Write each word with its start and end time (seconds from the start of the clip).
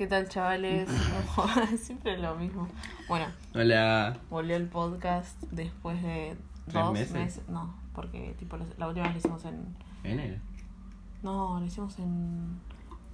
¿Qué 0.00 0.06
tal, 0.06 0.26
chavales? 0.30 0.88
Siempre 1.78 2.16
lo 2.16 2.34
mismo. 2.34 2.66
Bueno, 3.06 3.26
Hola. 3.54 4.16
volvió 4.30 4.56
el 4.56 4.66
podcast 4.66 5.38
después 5.50 6.02
de 6.02 6.38
¿Tres 6.68 6.74
dos 6.84 6.92
meses? 6.94 7.42
No, 7.50 7.74
porque 7.94 8.34
tipo 8.38 8.56
la 8.78 8.88
última 8.88 9.04
vez 9.08 9.12
lo 9.12 9.18
hicimos 9.18 9.44
en. 9.44 9.76
¿Enero? 10.02 10.40
No, 11.22 11.60
lo 11.60 11.66
hicimos 11.66 11.98
en. 11.98 12.58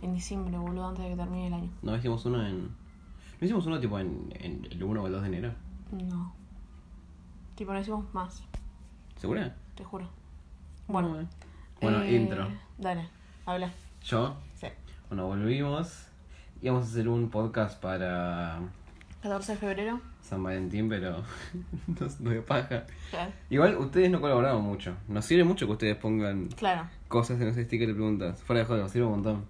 En 0.00 0.14
diciembre, 0.14 0.56
boludo, 0.58 0.86
antes 0.86 1.02
de 1.02 1.10
que 1.10 1.16
termine 1.16 1.48
el 1.48 1.54
año. 1.54 1.70
No, 1.82 1.96
hicimos 1.96 2.24
uno 2.24 2.46
en. 2.46 2.67
¿No 2.67 2.71
hicimos 3.40 3.66
uno 3.66 3.80
tipo 3.80 3.98
en, 3.98 4.32
en 4.38 4.64
el 4.71 4.80
1 4.84 5.03
o 5.03 5.06
el 5.08 5.12
2 5.12 5.22
de 5.22 5.26
enero? 5.26 5.54
No. 5.90 6.32
Tipo, 7.56 7.72
lo 7.72 7.80
hicimos 7.80 8.14
más, 8.14 8.44
¿Segura? 9.16 9.56
te 9.74 9.82
juro. 9.82 10.08
Bueno, 10.87 11.26
Bueno, 11.80 12.03
eh, 12.03 12.12
intro. 12.14 12.46
Dale, 12.78 13.08
habla. 13.44 13.72
Yo, 14.04 14.37
Sí. 14.54 14.68
bueno, 15.08 15.26
volvimos. 15.26 16.06
Íbamos 16.66 16.87
a 16.87 16.91
hacer 16.91 17.09
un 17.09 17.30
podcast 17.30 17.80
para 17.80 18.59
14 19.23 19.52
de 19.52 19.59
febrero. 19.59 20.01
San 20.20 20.43
Valentín, 20.43 20.89
pero 20.89 21.23
nos 21.87 22.19
nos 22.20 22.33
dio 22.33 22.45
paja. 22.45 22.83
Claro. 23.09 23.30
Igual 23.51 23.77
ustedes 23.77 24.11
no 24.11 24.20
colaboraron 24.20 24.65
mucho. 24.65 24.97
Nos 25.06 25.25
sirve 25.25 25.45
mucho 25.45 25.66
que 25.66 25.73
ustedes 25.75 25.97
pongan 25.97 26.48
Claro. 26.48 26.89
cosas 27.06 27.41
en 27.41 27.47
ese 27.47 27.62
sticker 27.66 27.87
de 27.87 27.95
preguntas. 27.95 28.42
Fuera 28.42 28.62
de 28.62 28.66
juego, 28.66 28.83
nos 28.83 28.91
sirve 28.91 29.06
un 29.06 29.12
montón. 29.12 29.45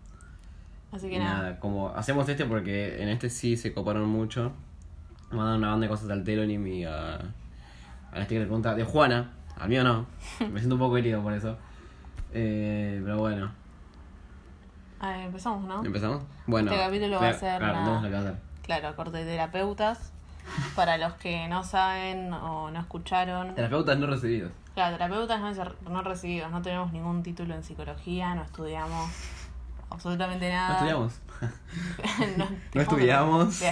Así 0.93 1.09
que 1.09 1.19
nada. 1.19 1.39
nada, 1.39 1.59
como 1.59 1.89
hacemos 1.89 2.29
este 2.29 2.45
porque 2.45 3.03
en 3.03 3.09
este 3.09 3.31
sí 3.31 3.57
se 3.57 3.73
coparon 3.73 4.07
mucho. 4.11 4.53
Mandaron 5.31 5.57
una 5.61 5.71
banda 5.71 5.87
de 5.87 5.89
cosas 5.89 6.11
al 6.11 6.23
Telonym 6.23 6.67
y 6.67 6.85
a, 6.85 7.15
al 8.13 8.25
sticker 8.25 8.41
de 8.41 8.45
pregunta 8.45 8.75
de 8.75 8.85
Juana. 8.85 9.31
Al 9.59 9.71
mío 9.71 9.83
no. 9.83 10.05
Me 10.53 10.59
siento 10.59 10.75
un 10.75 10.81
poco 10.81 10.99
herido 10.99 11.23
por 11.23 11.33
eso. 11.33 11.57
Eh, 12.35 13.01
pero 13.03 13.17
bueno, 13.21 13.53
Ah, 15.01 15.23
empezamos, 15.25 15.65
¿no? 15.65 15.85
¿empezamos? 15.85 16.23
Bueno, 16.47 16.71
Este 16.73 16.83
capítulo 16.85 17.21
va 17.21 17.29
a 17.29 17.33
ser 17.35 17.59
Claro, 17.59 17.75
la- 17.75 17.97
a 17.99 18.01
de 19.13 19.25
terapeutas. 19.25 20.13
Para 20.77 20.97
los 20.97 21.15
que 21.15 21.49
no 21.49 21.65
saben 21.65 22.33
o 22.33 22.71
no 22.71 22.81
escucharon. 22.81 23.55
Terapeutas 23.57 23.99
no 23.99 24.07
recibidos. 24.07 24.53
Claro, 24.75 24.97
terapeutas 24.97 25.41
no, 25.41 25.91
no 25.91 26.03
recibidos. 26.03 26.51
No 26.53 26.63
tenemos 26.63 26.93
ningún 26.93 27.23
título 27.23 27.55
en 27.55 27.63
psicología, 27.65 28.35
no 28.35 28.43
estudiamos 28.43 29.11
absolutamente 29.91 30.49
No 30.49 30.55
nada. 30.55 30.75
estudiamos. 30.75 31.21
no, 32.39 32.47
No 32.75 32.81
estudiamos. 32.81 33.63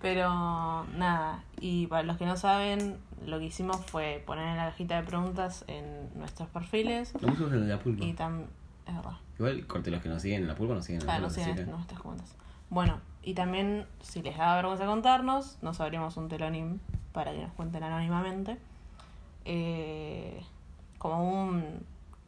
Pero 0.00 0.86
nada, 0.96 1.42
y 1.60 1.86
para 1.88 2.02
los 2.04 2.16
que 2.16 2.24
no 2.24 2.36
saben, 2.36 2.98
lo 3.26 3.38
que 3.38 3.44
hicimos 3.46 3.76
fue 3.86 4.22
poner 4.26 4.48
en 4.48 4.56
la 4.56 4.64
cajita 4.66 4.96
de 4.96 5.02
preguntas 5.06 5.62
en 5.68 6.08
nuestros 6.18 6.48
perfiles 6.48 7.12
Lo 7.20 7.28
pusimos 7.28 7.52
en 7.52 7.68
la 7.68 7.78
pulpa. 7.78 8.04
y 8.04 8.14
también... 8.14 8.48
Es 8.86 8.94
verdad. 8.94 9.12
Igual, 9.38 9.66
corte 9.66 9.90
los 9.90 10.02
que 10.02 10.08
nos 10.08 10.22
siguen 10.22 10.42
en 10.42 10.48
la 10.48 10.54
pulpa, 10.54 10.74
nos 10.74 10.84
siguen 10.84 11.00
en 11.02 11.06
la 11.06 11.12
Claro, 11.14 11.28
pulpa. 11.28 11.42
así 11.42 11.54
que- 11.54 11.64
nuestras 11.64 12.00
cuentas. 12.00 12.34
Bueno, 12.70 13.00
y 13.22 13.34
también, 13.34 13.86
si 14.00 14.22
les 14.22 14.36
da 14.36 14.54
vergüenza 14.56 14.86
contarnos, 14.86 15.58
nos 15.62 15.80
abrimos 15.80 16.16
un 16.16 16.28
telonim 16.28 16.78
para 17.12 17.32
que 17.32 17.42
nos 17.42 17.52
cuenten 17.52 17.82
anónimamente. 17.82 18.58
Eh, 19.44 20.42
como 20.98 21.44
un, 21.48 21.64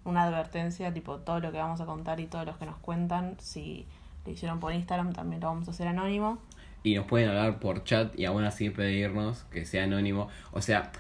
una 0.05 0.25
advertencia, 0.25 0.93
tipo 0.93 1.19
todo 1.19 1.41
lo 1.41 1.53
que 1.53 1.59
vamos 1.59 1.81
a 1.81 1.87
contar 1.87 2.21
y 2.21 2.27
todos 2.27 2.47
los 2.47 2.57
que 2.57 2.67
nos 2.67 2.77
cuentan, 2.79 3.37
si 3.39 3.87
lo 4.25 4.33
hicieron 4.33 4.61
por 4.61 4.73
Instagram, 4.73 5.13
también 5.13 5.41
lo 5.41 5.49
vamos 5.49 5.69
a 5.69 5.73
hacer 5.73 5.87
anónimo. 5.89 6.39
Y 6.83 6.95
nos 6.97 7.07
pueden 7.07 7.29
hablar 7.29 7.61
por 7.61 7.85
chat 7.85 8.19
y 8.19 8.25
aún 8.25 8.45
así 8.45 8.71
pedirnos 8.71 9.45
que 9.45 9.65
sea 9.67 9.85
anónimo. 9.85 10.29
O 10.53 10.61
sea, 10.63 10.91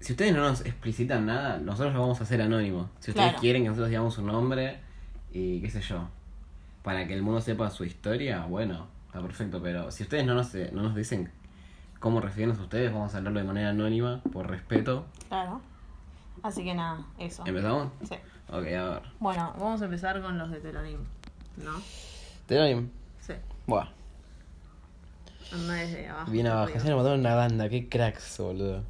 si 0.00 0.12
ustedes 0.12 0.34
no 0.34 0.40
nos 0.42 0.60
explicitan 0.64 1.26
nada, 1.26 1.58
nosotros 1.58 1.94
lo 1.94 2.00
vamos 2.00 2.20
a 2.20 2.24
hacer 2.24 2.40
anónimo. 2.42 2.90
Si 3.00 3.10
ustedes 3.10 3.28
Claro. 3.28 3.40
quieren 3.40 3.62
que 3.62 3.68
nosotros 3.68 3.88
digamos 3.88 4.14
su 4.14 4.22
nombre 4.22 4.78
y 5.32 5.60
qué 5.60 5.70
sé 5.70 5.80
yo, 5.80 6.08
para 6.82 7.06
que 7.06 7.14
el 7.14 7.22
mundo 7.22 7.40
sepa 7.40 7.70
su 7.70 7.84
historia, 7.84 8.44
bueno, 8.46 8.86
está 9.06 9.20
perfecto. 9.20 9.60
Pero 9.62 9.90
si 9.90 10.02
ustedes 10.04 10.24
no 10.24 10.34
nos, 10.34 10.54
no 10.72 10.82
nos 10.82 10.94
dicen 10.94 11.30
cómo 11.98 12.20
referirnos 12.20 12.58
a 12.58 12.62
ustedes, 12.62 12.92
vamos 12.92 13.14
a 13.14 13.18
hablarlo 13.18 13.40
de 13.40 13.46
manera 13.46 13.70
anónima, 13.70 14.22
por 14.32 14.48
respeto. 14.48 15.06
Claro. 15.28 15.60
Así 16.42 16.62
que 16.62 16.74
nada, 16.74 17.04
eso. 17.18 17.42
¿Empezamos? 17.46 17.88
Sí. 18.02 18.14
Ok, 18.48 18.54
a 18.54 18.88
ver. 18.90 19.02
Bueno, 19.18 19.52
vamos 19.58 19.82
a 19.82 19.86
empezar 19.86 20.20
con 20.22 20.38
los 20.38 20.50
de 20.50 20.60
telonim, 20.60 20.98
¿no? 21.56 21.72
Telonim. 22.46 22.90
Sí. 23.20 23.32
Buah. 23.66 23.88
Anda 25.52 25.74
desde 25.74 26.08
abajo. 26.08 26.30
Bien 26.30 26.46
abajo. 26.46 26.72
Se 26.78 26.88
me 26.88 26.94
mandaron 26.94 27.20
una 27.20 27.34
banda, 27.34 27.68
qué 27.68 27.88
cracks, 27.88 28.38
boludo. 28.38 28.82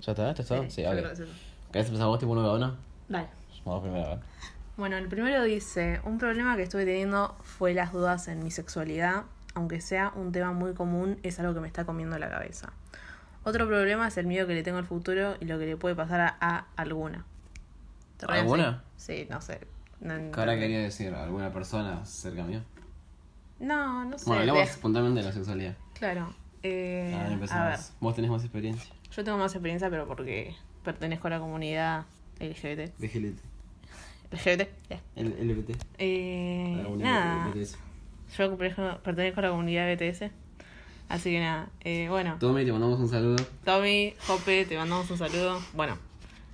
¿Ya 0.00 0.12
está? 0.12 0.30
¿Está 0.30 0.44
todo? 0.44 0.62
Sí, 0.64 0.70
Sí, 0.70 0.82
yo 0.82 0.88
ok. 0.90 0.94
creo 0.96 1.06
que 1.08 1.12
es 1.12 1.20
eso. 1.20 1.32
¿Querés 1.72 1.86
empezar 1.88 2.06
vos 2.08 2.18
tipo 2.18 2.32
uno 2.32 2.42
cada? 2.42 2.76
Dale. 3.08 3.28
Vamos 3.64 3.82
primero, 3.82 4.04
a 4.06 4.08
ver. 4.10 4.18
Bueno, 4.76 4.96
el 4.96 5.08
primero 5.08 5.42
dice, 5.42 6.00
un 6.04 6.18
problema 6.18 6.56
que 6.56 6.62
estuve 6.62 6.84
teniendo 6.84 7.36
fue 7.42 7.74
las 7.74 7.92
dudas 7.92 8.28
en 8.28 8.42
mi 8.44 8.50
sexualidad, 8.50 9.24
aunque 9.54 9.80
sea 9.80 10.12
un 10.14 10.30
tema 10.32 10.52
muy 10.52 10.72
común, 10.74 11.18
es 11.24 11.38
algo 11.40 11.52
que 11.54 11.60
me 11.60 11.66
está 11.66 11.84
comiendo 11.84 12.16
la 12.18 12.30
cabeza. 12.30 12.72
Otro 13.44 13.66
problema 13.66 14.06
es 14.08 14.16
el 14.18 14.26
miedo 14.26 14.46
que 14.46 14.54
le 14.54 14.62
tengo 14.62 14.78
al 14.78 14.84
futuro 14.84 15.34
y 15.40 15.46
lo 15.46 15.58
que 15.58 15.66
le 15.66 15.76
puede 15.76 15.94
pasar 15.96 16.20
a, 16.20 16.36
a 16.40 16.66
alguna. 16.76 17.24
¿Alguna? 18.28 18.84
Sí, 18.96 19.26
no 19.30 19.40
sé. 19.40 19.60
No, 20.00 20.14
¿Qué 20.32 20.40
ahora 20.40 20.56
quería 20.58 20.78
decir? 20.80 21.12
¿Alguna 21.14 21.52
persona 21.52 22.04
cerca 22.04 22.44
mío? 22.44 22.62
no, 23.60 24.04
no 24.04 24.16
sé. 24.18 24.24
Bueno, 24.26 24.40
hablamos 24.42 24.64
de- 24.64 24.70
espontáneamente 24.70 25.20
de 25.22 25.26
la 25.26 25.32
sexualidad. 25.32 25.74
Claro. 25.94 26.32
Eh, 26.62 27.12
a 27.14 27.16
ver, 27.18 27.20
a 27.20 27.22
ver, 27.24 27.32
empezamos. 27.32 27.92
Vos 28.00 28.14
tenés 28.14 28.30
más 28.30 28.42
experiencia. 28.42 28.92
Yo 29.14 29.24
tengo 29.24 29.38
más 29.38 29.54
experiencia, 29.54 29.90
pero 29.90 30.06
porque 30.06 30.54
pertenezco 30.84 31.26
a 31.28 31.30
la 31.30 31.38
comunidad 31.40 32.06
LGBT. 32.40 32.92
LGBT. 33.00 33.38
LGBT, 34.30 34.68
ya. 34.90 35.00
El 35.16 35.48
LBT. 35.48 35.76
Eh, 35.98 36.80
comunidad 36.84 37.10
nada. 37.10 37.48
BTS. 37.48 37.78
Yo 38.36 38.56
pertenezco, 38.56 39.02
pertenezco 39.02 39.40
a 39.40 39.42
la 39.44 39.50
comunidad 39.50 39.94
BTS. 39.94 40.30
Así 41.08 41.30
que 41.30 41.40
nada, 41.40 41.70
eh, 41.80 42.06
bueno, 42.10 42.36
Tommy, 42.38 42.66
te 42.66 42.72
mandamos 42.72 43.00
un 43.00 43.08
saludo. 43.08 43.36
Tommy, 43.64 44.14
Jope, 44.26 44.66
te 44.66 44.76
mandamos 44.76 45.10
un 45.10 45.16
saludo. 45.16 45.58
Bueno, 45.72 45.96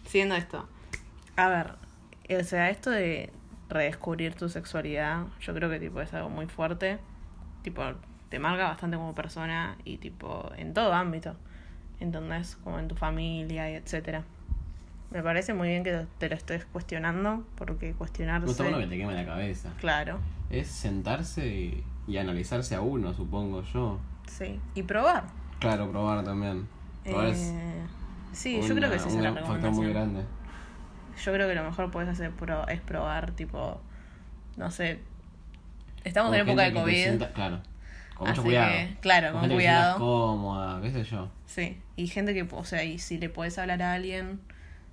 siguiendo 0.06 0.36
esto. 0.36 0.68
A 1.34 1.48
ver, 1.48 1.72
o 2.40 2.44
sea, 2.44 2.70
esto 2.70 2.90
de 2.90 3.30
redescubrir 3.68 4.34
tu 4.34 4.48
sexualidad, 4.48 5.26
yo 5.40 5.54
creo 5.54 5.68
que 5.68 5.80
tipo 5.80 6.00
es 6.00 6.14
algo 6.14 6.30
muy 6.30 6.46
fuerte. 6.46 6.98
Tipo, 7.62 7.82
te 8.28 8.38
marca 8.38 8.68
bastante 8.68 8.96
como 8.96 9.12
persona 9.12 9.76
y 9.84 9.96
tipo 9.96 10.52
en 10.56 10.72
todo 10.72 10.92
ámbito. 10.92 11.34
¿Entendés? 12.00 12.56
Como 12.64 12.78
en 12.78 12.88
tu 12.88 12.94
familia 12.94 13.70
y 13.70 13.74
etcétera. 13.74 14.24
Me 15.10 15.22
parece 15.22 15.54
muy 15.54 15.68
bien 15.68 15.84
que 15.84 16.06
te 16.18 16.28
lo 16.28 16.34
estés 16.34 16.64
cuestionando, 16.64 17.44
porque 17.56 17.92
cuestionarse. 17.92 18.46
No 18.46 18.50
está 18.50 18.64
bueno 18.64 18.78
que 18.78 18.86
te 18.86 18.96
queme 18.96 19.14
la 19.14 19.24
cabeza. 19.24 19.70
Claro, 19.78 20.18
Es 20.50 20.66
sentarse 20.68 21.46
y, 21.46 21.84
y 22.08 22.16
analizarse 22.18 22.74
a 22.74 22.80
uno, 22.80 23.14
supongo 23.14 23.62
yo. 23.62 23.98
sí. 24.26 24.60
Y 24.74 24.82
probar. 24.82 25.24
Claro, 25.60 25.90
probar 25.90 26.24
también. 26.24 26.66
Probar 27.04 27.26
es 27.28 27.38
Eh, 27.38 27.82
sí, 28.32 28.54
yo 28.60 28.64
una- 28.66 28.74
creo 28.74 28.90
que 28.90 28.96
esa 28.96 29.08
es 29.08 29.14
la 29.14 29.32
factor 29.32 29.44
muy 29.46 29.56
recomendación. 29.86 29.92
grande. 29.92 30.24
Yo 31.22 31.32
creo 31.32 31.48
que 31.48 31.54
lo 31.54 31.62
mejor 31.64 31.90
puedes 31.92 32.08
hacer 32.10 32.32
pro- 32.32 32.66
es 32.66 32.80
probar, 32.80 33.30
tipo, 33.32 33.80
no 34.56 34.70
sé. 34.72 34.98
Estamos 36.02 36.34
en 36.34 36.40
época 36.40 36.62
de 36.64 36.72
COVID. 36.72 36.92
sienta- 36.92 37.32
claro. 37.32 37.60
Con 38.14 38.28
mucho 38.28 38.42
cuidado. 38.42 38.70
que, 38.72 38.96
claro, 39.00 39.32
con 39.32 39.40
gente 39.42 39.54
que 39.56 39.58
te 39.58 39.64
sientas 39.68 39.94
cuidado. 39.94 39.98
cómoda, 39.98 40.80
qué 40.82 40.90
sé 40.92 41.04
yo. 41.04 41.28
Sí, 41.46 41.78
y 41.96 42.06
gente 42.06 42.32
que, 42.34 42.46
o 42.50 42.64
sea, 42.64 42.84
y 42.84 42.98
si 42.98 43.18
le 43.18 43.28
puedes 43.28 43.58
hablar 43.58 43.82
a 43.82 43.92
alguien 43.94 44.40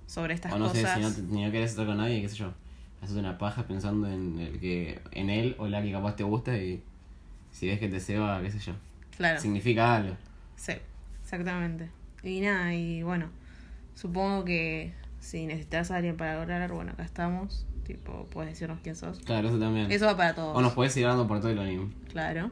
sobre 0.06 0.34
estas 0.34 0.52
O 0.52 0.58
no 0.58 0.68
cosas. 0.68 0.94
sé, 0.94 0.94
si 0.96 1.00
no, 1.00 1.12
te, 1.12 1.22
ni 1.34 1.44
no 1.44 1.52
querés 1.52 1.70
estar 1.70 1.86
con 1.86 1.96
nadie, 1.98 2.20
qué 2.20 2.28
sé 2.28 2.36
yo. 2.36 2.52
Haces 3.00 3.16
una 3.16 3.38
paja 3.38 3.64
pensando 3.66 4.08
en 4.08 4.38
el 4.38 4.58
que 4.60 5.00
en 5.12 5.30
él 5.30 5.56
o 5.58 5.66
la 5.68 5.82
que 5.82 5.90
capaz 5.92 6.16
te 6.16 6.22
gusta 6.24 6.56
y 6.56 6.82
si 7.50 7.66
ves 7.68 7.78
que 7.78 7.88
te 7.88 8.00
ceba, 8.00 8.40
qué 8.42 8.50
sé 8.50 8.58
yo. 8.58 8.72
Claro, 9.16 9.40
Significa 9.40 9.96
algo. 9.96 10.16
sí, 10.56 10.72
exactamente. 11.22 11.90
Y 12.22 12.40
nada, 12.40 12.74
y 12.74 13.02
bueno, 13.02 13.26
supongo 13.94 14.44
que 14.44 14.92
si 15.20 15.46
necesitas 15.46 15.90
a 15.90 15.96
alguien 15.96 16.16
para 16.16 16.40
hablar, 16.40 16.70
bueno, 16.72 16.92
acá 16.92 17.04
estamos. 17.04 17.66
Tipo, 17.84 18.26
puedes 18.30 18.52
decirnos 18.52 18.78
quién 18.82 18.94
sos. 18.94 19.18
Claro, 19.20 19.48
eso 19.48 19.58
también. 19.58 19.90
Eso 19.90 20.06
va 20.06 20.16
para 20.16 20.34
todos. 20.34 20.56
O 20.56 20.60
nos 20.62 20.72
puedes 20.72 20.96
ir 20.96 21.04
hablando 21.04 21.26
por 21.26 21.40
todo 21.40 21.50
el 21.50 21.58
anime. 21.58 21.90
Claro. 22.10 22.50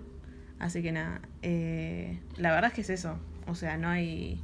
Así 0.61 0.83
que 0.83 0.93
nada, 0.93 1.21
eh, 1.43 2.21
la 2.37 2.53
verdad 2.53 2.69
es 2.69 2.75
que 2.75 2.81
es 2.83 2.91
eso. 2.91 3.19
O 3.47 3.55
sea, 3.55 3.79
no 3.79 3.89
hay, 3.89 4.41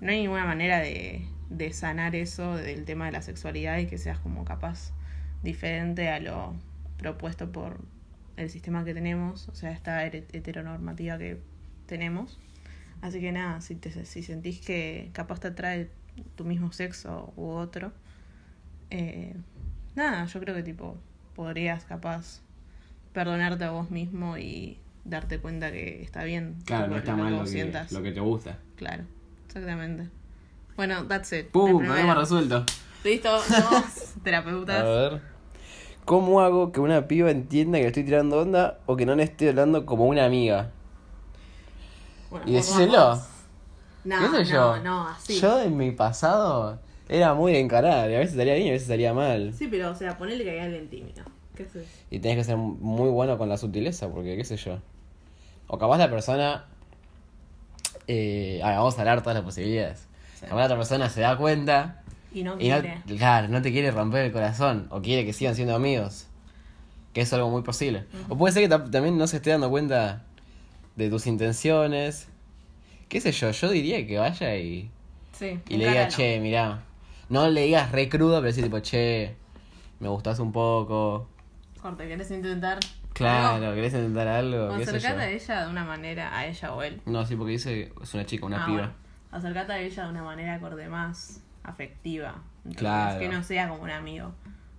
no 0.00 0.12
hay 0.12 0.20
ninguna 0.20 0.44
manera 0.44 0.78
de, 0.78 1.26
de 1.50 1.72
sanar 1.72 2.14
eso 2.14 2.56
del 2.56 2.84
tema 2.84 3.06
de 3.06 3.12
la 3.12 3.22
sexualidad 3.22 3.78
y 3.78 3.86
que 3.86 3.98
seas 3.98 4.18
como 4.18 4.44
capaz 4.44 4.92
diferente 5.42 6.10
a 6.10 6.20
lo 6.20 6.54
propuesto 6.98 7.50
por 7.50 7.78
el 8.36 8.50
sistema 8.50 8.84
que 8.84 8.94
tenemos, 8.94 9.48
o 9.48 9.54
sea, 9.54 9.70
esta 9.70 10.04
heteronormativa 10.06 11.18
que 11.18 11.40
tenemos. 11.86 12.38
Así 13.00 13.20
que 13.20 13.32
nada, 13.32 13.60
si, 13.60 13.74
te, 13.74 14.04
si 14.04 14.22
sentís 14.22 14.60
que 14.60 15.10
capaz 15.12 15.40
te 15.40 15.48
atrae 15.48 15.90
tu 16.36 16.44
mismo 16.44 16.72
sexo 16.72 17.32
u 17.36 17.48
otro, 17.48 17.92
eh, 18.90 19.34
nada, 19.94 20.26
yo 20.26 20.40
creo 20.40 20.54
que 20.54 20.62
tipo 20.62 20.96
podrías 21.34 21.84
capaz 21.84 22.40
perdonarte 23.12 23.64
a 23.64 23.70
vos 23.70 23.90
mismo 23.90 24.38
y 24.38 24.78
darte 25.04 25.38
cuenta 25.38 25.70
que 25.72 26.02
está 26.02 26.24
bien. 26.24 26.56
Claro, 26.64 26.88
no 26.88 26.96
está 26.96 27.12
lo 27.12 27.16
que 27.18 27.22
mal 27.22 27.32
lo 27.36 27.44
que, 27.44 27.50
sientas. 27.50 27.92
lo 27.92 28.02
que 28.02 28.12
te 28.12 28.20
gusta. 28.20 28.58
Claro, 28.76 29.04
exactamente. 29.46 30.08
Bueno, 30.76 31.06
that's 31.06 31.32
it. 31.32 31.48
¡Pum! 31.50 31.84
Problema 31.84 32.14
resuelto. 32.14 32.64
Listo, 33.04 33.28
A 33.36 33.84
terapeutas. 34.22 34.82
ver. 34.84 35.20
¿Cómo 36.04 36.40
hago 36.40 36.72
que 36.72 36.80
una 36.80 37.06
piba 37.06 37.30
entienda 37.30 37.78
que 37.78 37.82
le 37.84 37.88
estoy 37.88 38.04
tirando 38.04 38.40
onda 38.40 38.78
o 38.86 38.96
que 38.96 39.06
no 39.06 39.14
le 39.14 39.22
estoy 39.22 39.48
hablando 39.48 39.86
como 39.86 40.06
una 40.06 40.24
amiga? 40.26 40.70
Bueno, 42.30 42.44
Y 42.48 42.52
decíselo. 42.54 43.20
No, 44.04 44.18
¿Qué 44.18 44.44
sé 44.44 44.52
no, 44.54 44.76
yo? 44.76 44.82
no, 44.82 45.08
así. 45.08 45.40
Yo 45.40 45.62
en 45.62 45.76
mi 45.78 45.92
pasado 45.92 46.78
era 47.08 47.32
muy 47.34 47.52
de 47.52 47.60
encarar, 47.60 48.10
y 48.10 48.14
a 48.16 48.18
veces 48.18 48.32
estaría 48.32 48.54
bien 48.54 48.66
y 48.66 48.70
a 48.70 48.72
veces 48.72 48.86
estaría 48.88 49.14
mal. 49.14 49.54
Sí, 49.54 49.66
pero, 49.70 49.90
o 49.90 49.94
sea, 49.94 50.18
ponele 50.18 50.44
que 50.44 50.50
hay 50.50 50.58
alguien 50.58 50.88
tímido. 50.88 51.24
¿Qué 51.54 51.64
sé? 51.66 51.86
Y 52.10 52.18
tenés 52.18 52.38
que 52.38 52.44
ser 52.44 52.56
muy 52.56 53.08
bueno 53.10 53.38
con 53.38 53.48
la 53.48 53.56
sutileza, 53.56 54.10
porque 54.10 54.36
qué 54.36 54.44
sé 54.44 54.56
yo. 54.56 54.78
O 55.66 55.78
capaz 55.78 55.98
la 55.98 56.10
persona. 56.10 56.64
Eh, 58.06 58.60
vamos 58.62 58.96
a 58.96 59.00
hablar 59.00 59.20
todas 59.22 59.34
las 59.36 59.44
posibilidades. 59.44 60.06
Sí. 60.38 60.46
Capaz 60.46 60.56
la 60.58 60.64
otra 60.66 60.76
persona 60.76 61.08
se 61.08 61.20
da 61.22 61.36
cuenta 61.36 62.02
Y 62.32 62.42
no 62.42 62.54
y 62.60 62.68
no, 62.68 62.80
quiere. 62.80 63.02
claro, 63.16 63.48
no 63.48 63.62
te 63.62 63.72
quiere 63.72 63.90
romper 63.90 64.26
el 64.26 64.32
corazón. 64.32 64.86
O 64.90 65.00
quiere 65.00 65.24
que 65.24 65.32
sigan 65.32 65.54
siendo 65.54 65.74
amigos. 65.74 66.26
Que 67.12 67.22
es 67.22 67.32
algo 67.32 67.48
muy 67.50 67.62
posible. 67.62 68.04
O 68.28 68.36
puede 68.36 68.52
ser 68.52 68.62
que 68.64 68.68
ta- 68.68 68.84
también 68.90 69.16
no 69.16 69.26
se 69.26 69.36
esté 69.36 69.50
dando 69.50 69.70
cuenta 69.70 70.24
de 70.96 71.08
tus 71.08 71.26
intenciones. 71.26 72.28
Qué 73.08 73.20
sé 73.20 73.32
yo, 73.32 73.50
yo 73.52 73.70
diría 73.70 74.06
que 74.06 74.18
vaya 74.18 74.56
y, 74.56 74.90
Sí. 75.32 75.60
y 75.68 75.76
le 75.76 75.88
diga, 75.88 76.08
che, 76.08 76.40
mirá. 76.40 76.82
No 77.28 77.48
le 77.48 77.62
digas 77.62 77.90
re 77.92 78.08
crudo, 78.08 78.40
pero 78.40 78.52
sí 78.52 78.62
tipo, 78.62 78.80
che, 78.80 79.36
me 80.00 80.08
gustás 80.08 80.40
un 80.40 80.52
poco. 80.52 81.28
Corte, 81.80 82.06
¿querés 82.08 82.30
intentar? 82.32 82.80
Claro, 83.14 83.54
algo? 83.64 83.74
¿querés 83.74 83.94
intentar 83.94 84.28
algo? 84.28 84.66
O 84.66 84.74
acercate 84.74 85.20
a 85.22 85.30
ella 85.30 85.64
de 85.64 85.70
una 85.70 85.84
manera, 85.84 86.36
a 86.36 86.46
ella 86.46 86.74
o 86.74 86.82
él. 86.82 87.00
No, 87.06 87.24
sí, 87.24 87.36
porque 87.36 87.52
dice 87.52 87.92
es 88.02 88.14
una 88.14 88.26
chica, 88.26 88.44
una 88.46 88.62
Ah, 88.62 88.66
piba. 88.66 88.78
bueno. 88.78 88.92
Acercate 89.32 89.72
a 89.72 89.78
ella 89.80 90.04
de 90.04 90.10
una 90.10 90.22
manera 90.22 90.54
acorde 90.54 90.88
más 90.88 91.40
afectiva. 91.62 92.42
¿entendés? 92.58 92.78
Claro. 92.78 93.20
Que 93.20 93.28
no 93.28 93.42
sea 93.42 93.68
como 93.68 93.82
un 93.82 93.90
amigo. 93.90 94.32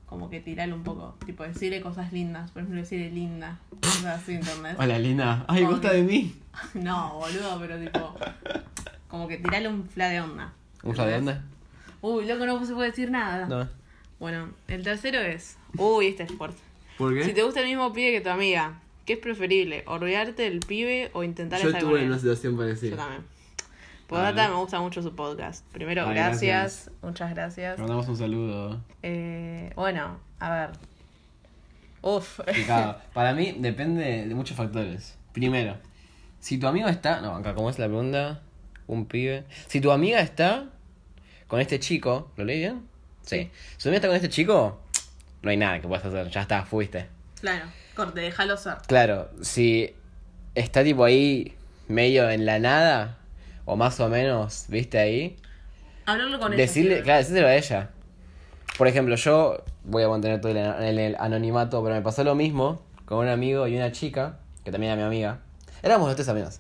Como 0.05 0.29
que 0.29 0.39
tirarle 0.39 0.73
un 0.75 0.83
poco. 0.83 1.17
Tipo, 1.25 1.43
decirle 1.43 1.81
cosas 1.81 2.13
lindas. 2.13 2.51
Por 2.51 2.61
ejemplo, 2.61 2.79
decirle 2.81 3.09
linda. 3.09 3.57
Cosas 3.81 4.21
así, 4.21 4.35
¿entendés? 4.35 4.75
Hola, 4.79 4.99
linda. 4.99 5.45
Ay, 5.47 5.63
gusta 5.65 5.89
que- 5.89 5.97
de 5.97 6.03
mí. 6.03 6.35
No, 6.73 7.15
boludo, 7.15 7.59
pero 7.59 7.77
tipo. 7.79 8.15
Como 9.07 9.27
que 9.27 9.37
tirarle 9.37 9.67
un 9.67 9.85
fla 9.89 10.07
de 10.09 10.21
onda. 10.21 10.53
¿Un 10.83 10.95
de 10.95 11.15
onda? 11.15 11.43
Uy, 12.01 12.25
loco, 12.27 12.45
no 12.45 12.63
se 12.65 12.73
puede 12.73 12.89
decir 12.91 13.09
nada. 13.11 13.47
No. 13.47 13.67
Bueno, 14.19 14.49
el 14.67 14.83
tercero 14.83 15.19
es. 15.19 15.57
Uy, 15.77 16.07
este 16.07 16.23
es 16.23 16.31
fuerte. 16.31 16.59
¿Por 16.97 17.13
qué? 17.13 17.23
Si 17.23 17.33
te 17.33 17.43
gusta 17.43 17.61
el 17.61 17.67
mismo 17.67 17.91
pibe 17.93 18.11
que 18.11 18.21
tu 18.21 18.29
amiga, 18.29 18.79
¿qué 19.05 19.13
es 19.13 19.19
preferible? 19.19 19.83
¿Olvidarte 19.87 20.43
del 20.43 20.59
pibe 20.61 21.09
o 21.13 21.23
intentar 21.23 21.59
Yo 21.61 21.67
estar 21.67 21.81
con 21.81 21.89
estuve 21.91 21.99
en 21.99 22.05
él? 22.05 22.11
una 22.11 22.19
situación 22.19 22.53
Yo 22.53 22.59
parecida. 22.59 22.95
también. 22.97 23.21
A 23.21 24.07
Podata 24.07 24.41
ver. 24.43 24.51
me 24.51 24.55
gusta 24.57 24.79
mucho 24.79 25.01
su 25.01 25.15
podcast. 25.15 25.65
Primero, 25.71 26.07
Ay, 26.07 26.13
gracias. 26.15 26.41
gracias. 26.85 26.91
Muchas 27.01 27.33
gracias. 27.33 27.75
Le 27.77 27.81
mandamos 27.81 28.07
un 28.07 28.17
saludo. 28.17 28.81
Eh, 29.01 29.71
bueno, 29.75 30.19
a 30.39 30.51
ver. 30.53 30.69
Uf. 32.01 32.39
Picado. 32.53 32.99
Para 33.13 33.33
mí 33.33 33.55
depende 33.57 34.25
de 34.27 34.35
muchos 34.35 34.55
factores. 34.55 35.17
Primero, 35.33 35.77
si 36.39 36.57
tu 36.59 36.67
amigo 36.67 36.87
está. 36.87 37.19
No, 37.21 37.35
acá, 37.35 37.55
¿cómo 37.55 37.69
es 37.69 37.79
la 37.79 37.87
pregunta? 37.87 38.41
Un 38.87 39.07
pibe. 39.07 39.45
Si 39.67 39.81
tu 39.81 39.91
amiga 39.91 40.19
está 40.21 40.69
con 41.47 41.59
este 41.59 41.79
chico. 41.79 42.31
¿Lo 42.37 42.45
leí 42.45 42.59
bien? 42.59 42.83
Sí. 43.23 43.49
Si 43.77 43.83
tu 43.83 43.89
amiga 43.89 43.95
está 43.97 44.07
con 44.07 44.15
este 44.15 44.29
chico, 44.29 44.79
no 45.45 45.51
hay 45.51 45.57
nada 45.57 45.79
que 45.79 45.87
puedas 45.87 46.03
hacer. 46.05 46.29
Ya 46.29 46.41
está, 46.41 46.65
fuiste. 46.65 47.07
Claro, 47.39 47.65
corte, 47.95 48.19
déjalo 48.19 48.57
ser. 48.57 48.75
Claro, 48.87 49.29
si 49.41 49.93
está 50.55 50.83
tipo 50.83 51.03
ahí 51.05 51.55
medio 51.87 52.29
en 52.29 52.45
la 52.45 52.59
nada, 52.59 53.17
o 53.65 53.75
más 53.75 53.99
o 53.99 54.09
menos, 54.09 54.65
viste 54.67 54.97
ahí, 54.97 55.37
Hablarlo 56.07 56.39
con 56.39 56.53
ella. 56.53 56.61
decirle, 56.61 56.97
sí. 56.97 57.03
claro, 57.03 57.19
decírselo 57.19 57.47
a 57.47 57.55
ella. 57.55 57.89
Por 58.77 58.87
ejemplo, 58.87 59.15
yo 59.15 59.63
voy 59.83 60.03
a 60.03 60.09
mantener 60.09 60.41
todo 60.41 60.51
el, 60.51 60.57
en 60.57 60.99
el 60.99 61.15
anonimato, 61.19 61.81
pero 61.83 61.95
me 61.95 62.01
pasó 62.01 62.23
lo 62.23 62.35
mismo 62.35 62.81
con 63.05 63.19
un 63.19 63.27
amigo 63.27 63.67
y 63.67 63.75
una 63.75 63.91
chica, 63.91 64.39
que 64.63 64.71
también 64.71 64.93
era 64.93 65.01
mi 65.01 65.07
amiga. 65.07 65.39
Éramos 65.83 66.07
los 66.07 66.15
tres 66.15 66.27
amigos. 66.27 66.59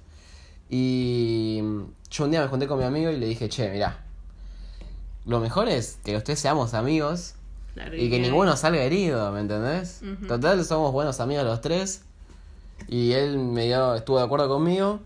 Y 0.69 1.61
yo 2.09 2.25
un 2.25 2.31
día 2.31 2.41
me 2.41 2.47
junté 2.47 2.67
con 2.67 2.77
mi 2.79 2.85
amigo 2.85 3.11
y 3.11 3.17
le 3.17 3.25
dije, 3.27 3.49
che, 3.49 3.69
mirá, 3.69 3.97
lo 5.25 5.39
mejor 5.39 5.69
es 5.69 5.99
que 6.03 6.13
los 6.13 6.23
tres 6.23 6.39
seamos 6.39 6.73
amigos 6.73 7.34
Claro, 7.75 7.95
y 7.95 8.09
que 8.09 8.19
ninguno 8.19 8.55
salga 8.57 8.81
herido, 8.81 9.31
¿me 9.31 9.41
entendés? 9.41 10.01
Total, 10.27 10.63
somos 10.65 10.91
buenos 10.91 11.19
amigos 11.19 11.45
los 11.45 11.61
tres. 11.61 12.03
Y 12.87 13.11
él 13.11 13.37
me 13.37 13.65
dio, 13.65 13.93
estuvo 13.95 14.17
de 14.17 14.23
acuerdo 14.25 14.47
conmigo. 14.49 14.99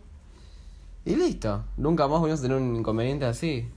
Y 1.06 1.16
listo. 1.16 1.64
Nunca 1.78 2.08
más 2.08 2.20
volvimos 2.20 2.40
a 2.40 2.44
tener 2.44 2.58
un 2.58 2.76
inconveniente 2.76 3.26
así. 3.26 3.68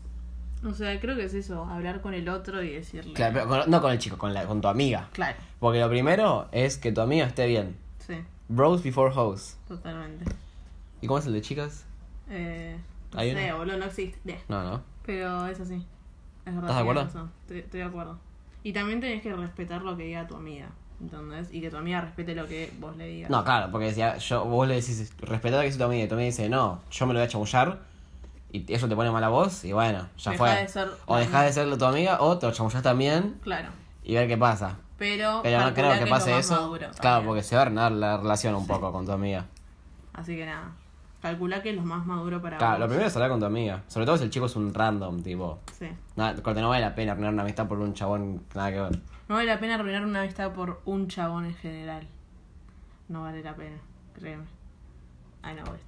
O 0.65 0.73
sea, 0.75 0.99
creo 1.01 1.17
que 1.17 1.25
es 1.25 1.35
eso, 1.35 1.65
hablar 1.65 2.01
con 2.03 2.15
el 2.15 2.29
otro 2.29 2.63
y 2.63 2.71
decirle. 2.71 3.15
Claro, 3.15 3.33
pero 3.35 3.49
con- 3.49 3.71
no 3.71 3.81
con 3.83 3.91
el 3.93 3.99
chico, 3.99 4.17
con, 4.19 4.33
la, 4.33 4.47
con 4.47 4.61
tu 4.61 4.69
amiga. 4.69 5.09
Claro, 5.13 5.37
Porque 5.59 5.81
lo 5.81 5.89
primero 5.89 6.49
es 6.53 6.77
que 6.79 6.93
tu 6.93 7.01
amiga 7.01 7.27
esté 7.27 7.47
bien. 7.47 7.77
sí, 8.07 8.15
Bros 8.49 8.83
before 8.83 9.13
hoes. 9.15 9.57
totalmente. 9.67 10.25
¿Y 11.01 11.07
cómo 11.09 11.19
es 11.19 11.27
el 11.27 11.33
de 11.33 11.41
chicas? 11.41 11.85
Eh, 12.31 12.77
no 13.13 13.19
¿Hay 13.21 13.33
sé, 13.33 13.47
uno? 13.49 13.59
boludo, 13.59 13.77
no 13.79 13.85
existe. 13.87 14.41
No, 14.49 14.63
no. 14.63 14.83
Pero 15.05 15.47
es 15.47 15.59
así. 15.59 15.85
Es 16.45 16.55
verdad. 16.55 16.71
¿Estás 16.71 16.77
de 16.77 16.81
acuerdo? 16.83 17.31
estoy 17.51 17.81
de 17.81 17.87
acuerdo. 17.87 18.19
Y 18.63 18.73
también 18.73 19.01
tenés 19.01 19.23
que 19.23 19.35
respetar 19.35 19.83
lo 19.83 19.97
que 19.97 20.05
diga 20.05 20.27
tu 20.27 20.37
amiga. 20.37 20.69
¿Entendés? 21.01 21.49
Y 21.53 21.61
que 21.61 21.69
tu 21.69 21.77
amiga 21.79 22.01
respete 22.01 22.35
lo 22.35 22.47
que 22.47 22.73
vos 22.79 22.97
le 22.97 23.07
digas. 23.07 23.29
No, 23.31 23.43
claro, 23.43 23.73
porque 23.73 23.93
si 23.93 24.03
a- 24.03 24.19
yo, 24.19 24.45
vos 24.45 24.69
le 24.69 24.75
decís, 24.77 25.13
respetar 25.21 25.57
lo 25.59 25.61
que 25.63 25.67
dice 25.67 25.79
tu 25.79 25.85
amiga 25.85 26.05
y 26.05 26.09
tu 26.09 26.15
amiga 26.15 26.27
dice, 26.27 26.49
no, 26.49 26.81
yo 26.93 27.07
me 27.07 27.13
lo 27.13 27.19
voy 27.19 27.27
a 27.27 27.29
chamullar. 27.29 27.81
Y 28.53 28.73
eso 28.73 28.87
te 28.89 28.95
pone 28.95 29.11
mala 29.11 29.29
voz 29.31 29.65
y 29.65 29.73
bueno, 29.73 30.07
ya 30.19 30.31
Dejá 30.33 30.45
fue. 30.45 30.55
de 30.63 30.69
ser 30.69 30.89
o 31.07 31.17
dejás 31.17 31.47
de 31.47 31.53
ser 31.55 31.77
tu 31.79 31.85
amiga 31.87 32.19
o 32.21 32.39
te 32.39 32.47
lo 32.47 32.53
chamullás 32.53 32.83
también 32.83 33.41
Claro. 33.43 33.71
y 34.05 34.15
ver 34.15 34.29
qué 34.29 34.37
pasa. 34.37 34.77
Pero, 34.99 35.41
Pero 35.43 35.59
no 35.61 35.75
creo 35.75 35.99
que 35.99 36.07
pase 36.07 36.39
eso. 36.39 36.55
maduro 36.55 36.89
claro, 37.01 37.25
porque 37.27 37.43
se 37.43 37.57
va 37.57 37.63
a 37.63 37.65
arruinar 37.65 37.91
la 37.93 38.19
relación 38.19 38.55
un 38.55 38.67
poco 38.67 38.93
con 38.93 39.07
tu 39.07 39.11
amiga. 39.13 39.47
Así 40.13 40.37
que 40.37 40.45
nada. 40.47 40.71
Calcula 41.23 41.63
que 41.63 41.71
es 41.71 41.77
lo 41.77 41.83
más 41.83 42.05
maduro 42.05 42.43
para 42.43 42.59
Claro, 42.59 42.73
vos. 42.73 42.81
lo 42.81 42.87
primero 42.89 43.07
es 43.07 43.15
hablar 43.15 43.31
con 43.31 43.39
tu 43.41 43.47
amiga. 43.47 43.83
Sobre 43.87 44.07
todo 44.07 44.17
si 44.19 44.25
el 44.25 44.31
chico 44.31 44.47
es 44.47 44.57
un 44.57 44.75
random, 44.75 45.23
tipo. 45.23 45.61
Sí. 45.79 45.87
Nada, 46.17 46.35
corte, 46.43 46.61
no 46.61 46.69
vale 46.69 46.85
la 46.85 46.95
pena 46.97 47.13
arruinar 47.13 47.33
una 47.33 47.43
amistad 47.43 47.69
por 47.69 47.79
un 47.79 47.95
chabón 47.95 48.43
nada 48.55 48.73
que 48.73 48.81
ver. 48.81 48.99
No 49.29 49.37
vale 49.37 49.47
la 49.47 49.61
pena 49.61 49.77
arruinar 49.77 50.05
una 50.05 50.21
amistad 50.23 50.53
por 50.53 50.81
un 50.85 51.07
chabón 51.07 51.45
en 51.47 51.55
general. 51.55 52.09
No 53.09 53.23
vale 53.23 53.41
la 53.43 53.55
pena, 53.55 53.77
créeme. 54.19 54.45
Ay, 55.43 55.55
no, 55.55 55.65
voy. 55.65 55.79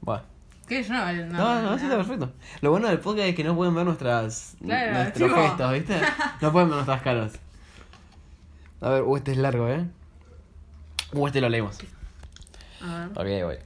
Bueno. 0.00 0.22
¿Qué? 0.68 0.82
Yo 0.82 0.94
no 0.94 1.00
vale 1.00 1.26
No, 1.26 1.62
no, 1.62 1.62
no, 1.72 1.78
sí 1.78 1.84
está 1.84 1.96
perfecto. 1.96 2.32
Lo 2.62 2.70
bueno 2.70 2.88
del 2.88 3.00
podcast 3.00 3.28
es 3.28 3.34
que 3.34 3.44
no 3.44 3.54
pueden 3.56 3.74
ver 3.74 3.84
nuestras 3.84 4.56
Claro, 4.62 4.92
nuestros 4.94 5.32
gestos, 5.34 5.72
¿viste? 5.72 6.00
No 6.40 6.52
pueden 6.52 6.68
ver 6.68 6.76
nuestras 6.76 7.02
caras. 7.02 7.32
A 8.80 8.88
ver, 8.90 9.02
uh, 9.02 9.16
este 9.16 9.32
es 9.32 9.38
largo, 9.38 9.68
¿eh? 9.68 9.84
Uh, 11.12 11.26
este 11.26 11.40
lo 11.40 11.48
leemos. 11.48 11.78
A 12.80 13.08
ver. 13.08 13.40
Ok, 13.42 13.44
voy. 13.46 13.56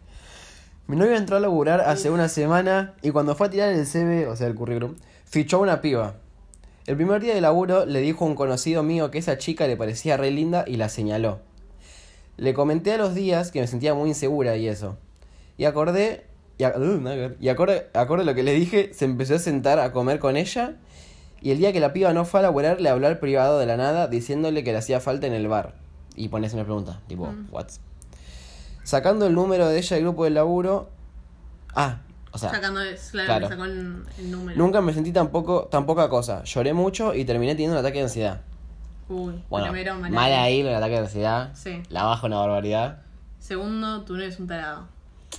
Mi 0.88 0.96
novio 0.96 1.16
entró 1.16 1.36
a 1.36 1.40
laburar 1.40 1.82
hace 1.82 2.10
una 2.10 2.28
semana 2.28 2.94
y 3.02 3.10
cuando 3.10 3.34
fue 3.34 3.46
a 3.48 3.50
tirar 3.50 3.68
el 3.68 3.86
CV, 3.86 4.26
o 4.26 4.34
sea, 4.36 4.46
el 4.46 4.54
currículum, 4.54 4.96
fichó 5.26 5.58
a 5.58 5.60
una 5.60 5.80
piba. 5.82 6.14
El 6.86 6.96
primer 6.96 7.20
día 7.20 7.34
de 7.34 7.42
laburo 7.42 7.84
le 7.84 8.00
dijo 8.00 8.24
a 8.24 8.28
un 8.28 8.34
conocido 8.34 8.82
mío 8.82 9.10
que 9.10 9.18
esa 9.18 9.36
chica 9.36 9.66
le 9.66 9.76
parecía 9.76 10.16
re 10.16 10.30
linda 10.30 10.64
y 10.66 10.76
la 10.76 10.88
señaló. 10.88 11.40
Le 12.38 12.54
comenté 12.54 12.92
a 12.94 12.96
los 12.98 13.14
días 13.14 13.50
que 13.50 13.60
me 13.60 13.66
sentía 13.66 13.92
muy 13.92 14.08
insegura 14.08 14.56
y 14.56 14.66
eso. 14.66 14.96
Y 15.58 15.66
acordé, 15.66 16.24
y, 16.56 16.64
a- 16.64 16.72
uh, 16.78 17.34
y 17.38 17.48
acorde, 17.50 17.84
lo 18.24 18.34
que 18.34 18.42
le 18.42 18.52
dije, 18.54 18.94
se 18.94 19.04
empezó 19.04 19.34
a 19.34 19.38
sentar 19.38 19.78
a 19.80 19.92
comer 19.92 20.18
con 20.18 20.38
ella. 20.38 20.76
Y 21.42 21.50
el 21.50 21.58
día 21.58 21.72
que 21.74 21.80
la 21.80 21.92
piba 21.92 22.14
no 22.14 22.24
fue 22.24 22.40
a 22.40 22.44
laburar, 22.44 22.80
le 22.80 22.88
habló 22.88 23.06
al 23.08 23.18
privado 23.18 23.58
de 23.58 23.66
la 23.66 23.76
nada 23.76 24.08
diciéndole 24.08 24.64
que 24.64 24.72
le 24.72 24.78
hacía 24.78 25.00
falta 25.00 25.26
en 25.26 25.34
el 25.34 25.48
bar. 25.48 25.74
Y 26.16 26.28
pones 26.28 26.54
una 26.54 26.64
pregunta, 26.64 27.02
tipo, 27.06 27.26
Mm. 27.26 27.48
Sacando 28.88 29.26
el 29.26 29.34
número 29.34 29.68
de 29.68 29.76
ella 29.76 29.96
del 29.96 30.04
grupo 30.06 30.24
de 30.24 30.30
laburo. 30.30 30.88
Ah, 31.74 31.98
o 32.32 32.38
sea, 32.38 32.48
Sacando, 32.48 32.80
claro, 33.10 33.26
claro. 33.26 33.48
sacó 33.50 33.64
el, 33.66 34.02
el 34.18 34.30
número. 34.30 34.56
nunca 34.58 34.80
me 34.80 34.94
sentí 34.94 35.12
tan, 35.12 35.28
poco, 35.28 35.64
tan 35.70 35.84
poca 35.84 36.08
cosa. 36.08 36.42
Lloré 36.44 36.72
mucho 36.72 37.14
y 37.14 37.26
terminé 37.26 37.52
teniendo 37.52 37.74
un 37.76 37.80
ataque 37.80 37.98
de 37.98 38.04
ansiedad. 38.04 38.40
Uy, 39.10 39.44
Bueno, 39.50 39.66
primero, 39.66 39.94
mal 39.96 40.10
mal 40.10 40.32
ahí. 40.32 40.62
del 40.62 40.74
ataque 40.74 40.92
de 40.94 40.98
ansiedad. 41.00 41.50
Sí. 41.54 41.82
La 41.90 42.04
bajo 42.04 42.28
una 42.28 42.38
barbaridad. 42.38 43.02
Segundo, 43.38 44.04
tú 44.04 44.14
no 44.16 44.22
eres 44.22 44.40
un 44.40 44.46
tarado. 44.46 44.88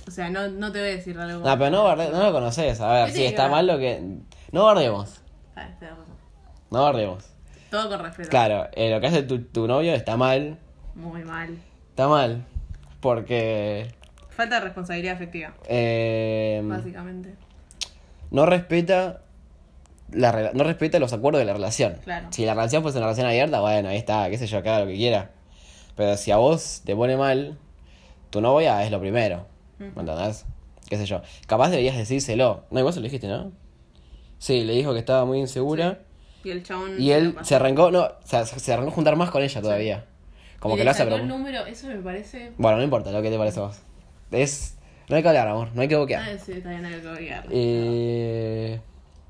O 0.06 0.10
sea, 0.12 0.30
no, 0.30 0.46
no 0.46 0.70
te 0.70 0.78
voy 0.78 0.88
a 0.90 0.92
decir 0.92 1.18
algo. 1.18 1.44
No, 1.44 1.58
pero 1.58 1.70
no, 1.70 1.84
barde- 1.84 2.12
no 2.12 2.22
lo 2.22 2.32
conoces. 2.32 2.80
A 2.80 2.92
ver, 2.92 3.06
¿Qué 3.06 3.12
si 3.14 3.24
está 3.24 3.48
mal 3.48 3.66
lo 3.66 3.78
que. 3.78 4.18
No 4.52 4.64
bardemos. 4.66 5.22
Ah, 5.56 5.66
tenés 5.80 5.90
razón. 5.96 6.04
No 6.70 6.82
bardemos. 6.84 7.24
Todo 7.68 7.88
con 7.88 7.98
respeto. 7.98 8.28
Claro, 8.30 8.68
eh, 8.74 8.92
lo 8.92 9.00
que 9.00 9.08
hace 9.08 9.24
tu, 9.24 9.42
tu 9.42 9.66
novio 9.66 9.92
está 9.92 10.16
mal. 10.16 10.56
Muy 10.94 11.24
mal. 11.24 11.58
Está 11.90 12.06
mal. 12.06 12.44
Porque. 13.00 13.88
Falta 14.28 14.56
de 14.56 14.60
responsabilidad 14.62 15.14
afectiva, 15.14 15.54
eh, 15.68 16.60
básicamente. 16.64 17.34
no 18.30 18.46
respeta. 18.46 19.22
La, 20.12 20.50
no 20.54 20.64
respeta 20.64 20.98
los 20.98 21.12
acuerdos 21.12 21.38
de 21.38 21.44
la 21.44 21.52
relación. 21.52 21.98
Claro. 22.02 22.28
Si 22.30 22.44
la 22.44 22.54
relación 22.54 22.82
fuese 22.82 22.98
una 22.98 23.06
relación 23.06 23.28
abierta, 23.28 23.60
bueno, 23.60 23.90
ahí 23.90 23.96
está, 23.96 24.28
qué 24.28 24.38
sé 24.38 24.46
yo, 24.48 24.58
haga 24.58 24.80
lo 24.80 24.86
que 24.86 24.96
quiera. 24.96 25.30
Pero 25.94 26.16
si 26.16 26.32
a 26.32 26.36
vos 26.36 26.82
te 26.84 26.96
pone 26.96 27.16
mal, 27.16 27.58
tu 28.30 28.40
novia 28.40 28.82
es 28.84 28.90
lo 28.90 28.98
primero. 28.98 29.46
¿Me 29.78 29.86
entendés? 29.86 30.46
Qué 30.88 30.96
sé 30.96 31.06
yo. 31.06 31.22
Capaz 31.46 31.70
deberías 31.70 31.96
decírselo. 31.96 32.64
No, 32.70 32.80
igual 32.80 32.92
se 32.92 33.00
lo 33.00 33.04
dijiste, 33.04 33.28
¿no? 33.28 33.52
Sí, 34.38 34.64
le 34.64 34.72
dijo 34.72 34.92
que 34.92 34.98
estaba 34.98 35.24
muy 35.24 35.38
insegura 35.38 36.00
Y 36.42 36.50
el 36.50 36.62
chabón. 36.64 37.00
Y 37.00 37.12
él 37.12 37.36
se 37.42 37.54
arrancó, 37.54 37.90
no, 37.90 38.02
o 38.02 38.12
sea, 38.24 38.46
se 38.46 38.58
se 38.58 38.72
arrancó 38.72 38.90
a 38.90 38.94
juntar 38.94 39.14
más 39.14 39.30
con 39.30 39.42
ella 39.42 39.60
todavía. 39.60 40.06
Como 40.60 40.74
Y 40.74 40.78
que 40.78 40.80
le 40.82 40.84
lo 40.84 40.90
hace 40.92 41.04
propósito. 41.04 41.26
número, 41.36 41.66
eso 41.66 41.88
me 41.88 41.96
parece. 41.96 42.52
Bueno, 42.58 42.78
no 42.78 42.84
importa 42.84 43.10
lo 43.10 43.20
que 43.22 43.30
te 43.30 43.38
parece 43.38 43.58
a 43.60 43.64
vos. 43.64 43.80
Es. 44.30 44.76
No 45.08 45.16
hay 45.16 45.22
que 45.22 45.28
hablar, 45.28 45.48
amor, 45.48 45.70
no 45.74 45.82
hay 45.82 45.88
que 45.88 45.96
boquear. 45.96 46.22
Ah, 46.22 46.38
sí, 46.38 46.52
bien, 46.52 46.84
hay 46.84 47.00
que 47.00 47.08
odiar. 47.08 47.46
Eh. 47.50 48.80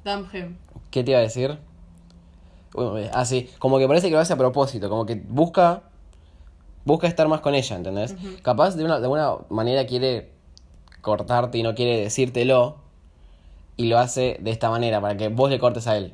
Damhem. 0.04 0.56
¿Qué 0.90 1.02
te 1.02 1.12
iba 1.12 1.20
a 1.20 1.22
decir? 1.22 1.58
Bueno, 2.74 2.98
eh, 2.98 3.10
ah, 3.14 3.24
sí, 3.24 3.48
como 3.58 3.78
que 3.78 3.88
parece 3.88 4.08
que 4.08 4.14
lo 4.14 4.20
hace 4.20 4.32
a 4.34 4.36
propósito, 4.36 4.88
como 4.90 5.06
que 5.06 5.14
busca. 5.14 5.84
Busca 6.84 7.06
estar 7.06 7.28
más 7.28 7.40
con 7.40 7.54
ella, 7.54 7.76
¿entendés? 7.76 8.16
Capaz 8.42 8.74
de 8.74 8.84
una, 8.84 8.98
de 8.98 9.04
alguna 9.04 9.36
manera 9.50 9.86
quiere 9.86 10.30
cortarte 11.02 11.58
y 11.58 11.62
no 11.62 11.74
quiere 11.74 11.98
decírtelo. 12.00 12.78
Y 13.76 13.86
lo 13.86 13.98
hace 13.98 14.38
de 14.40 14.50
esta 14.50 14.70
manera, 14.70 15.00
para 15.00 15.16
que 15.16 15.28
vos 15.28 15.50
le 15.50 15.58
cortes 15.58 15.86
a 15.86 15.96
él. 15.96 16.12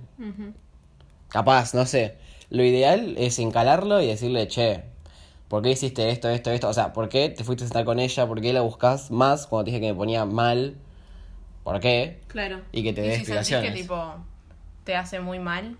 Capaz, 1.29 1.73
no 1.75 1.87
sé. 1.87 2.17
Lo 2.51 2.63
ideal 2.63 3.15
es 3.17 3.39
encalarlo 3.39 4.01
y 4.01 4.07
decirle, 4.07 4.47
che, 4.49 4.85
¿por 5.49 5.62
qué 5.62 5.71
hiciste 5.71 6.11
esto, 6.11 6.29
esto, 6.29 6.50
esto? 6.50 6.69
O 6.69 6.73
sea, 6.73 6.93
¿por 6.93 7.09
qué 7.09 7.29
te 7.29 7.45
fuiste 7.45 7.65
a 7.65 7.67
sentar 7.69 7.85
con 7.85 7.99
ella? 7.99 8.26
¿Por 8.26 8.41
qué 8.41 8.53
la 8.53 8.61
buscas 8.62 9.11
más 9.11 9.47
cuando 9.47 9.65
te 9.65 9.71
dije 9.71 9.81
que 9.81 9.93
me 9.93 9.97
ponía 9.99 10.25
mal? 10.25 10.76
¿Por 11.65 11.81
qué? 11.81 12.21
Claro. 12.29 12.61
Y 12.73 12.83
que 12.83 12.93
te 12.93 13.00
dé 13.03 13.11
si 13.19 13.25
sentís 13.25 13.29
explicaciones. 13.53 13.73
que 13.73 13.81
tipo 13.83 14.15
te 14.85 14.95
hace 14.97 15.21
muy 15.21 15.38
mal 15.41 15.76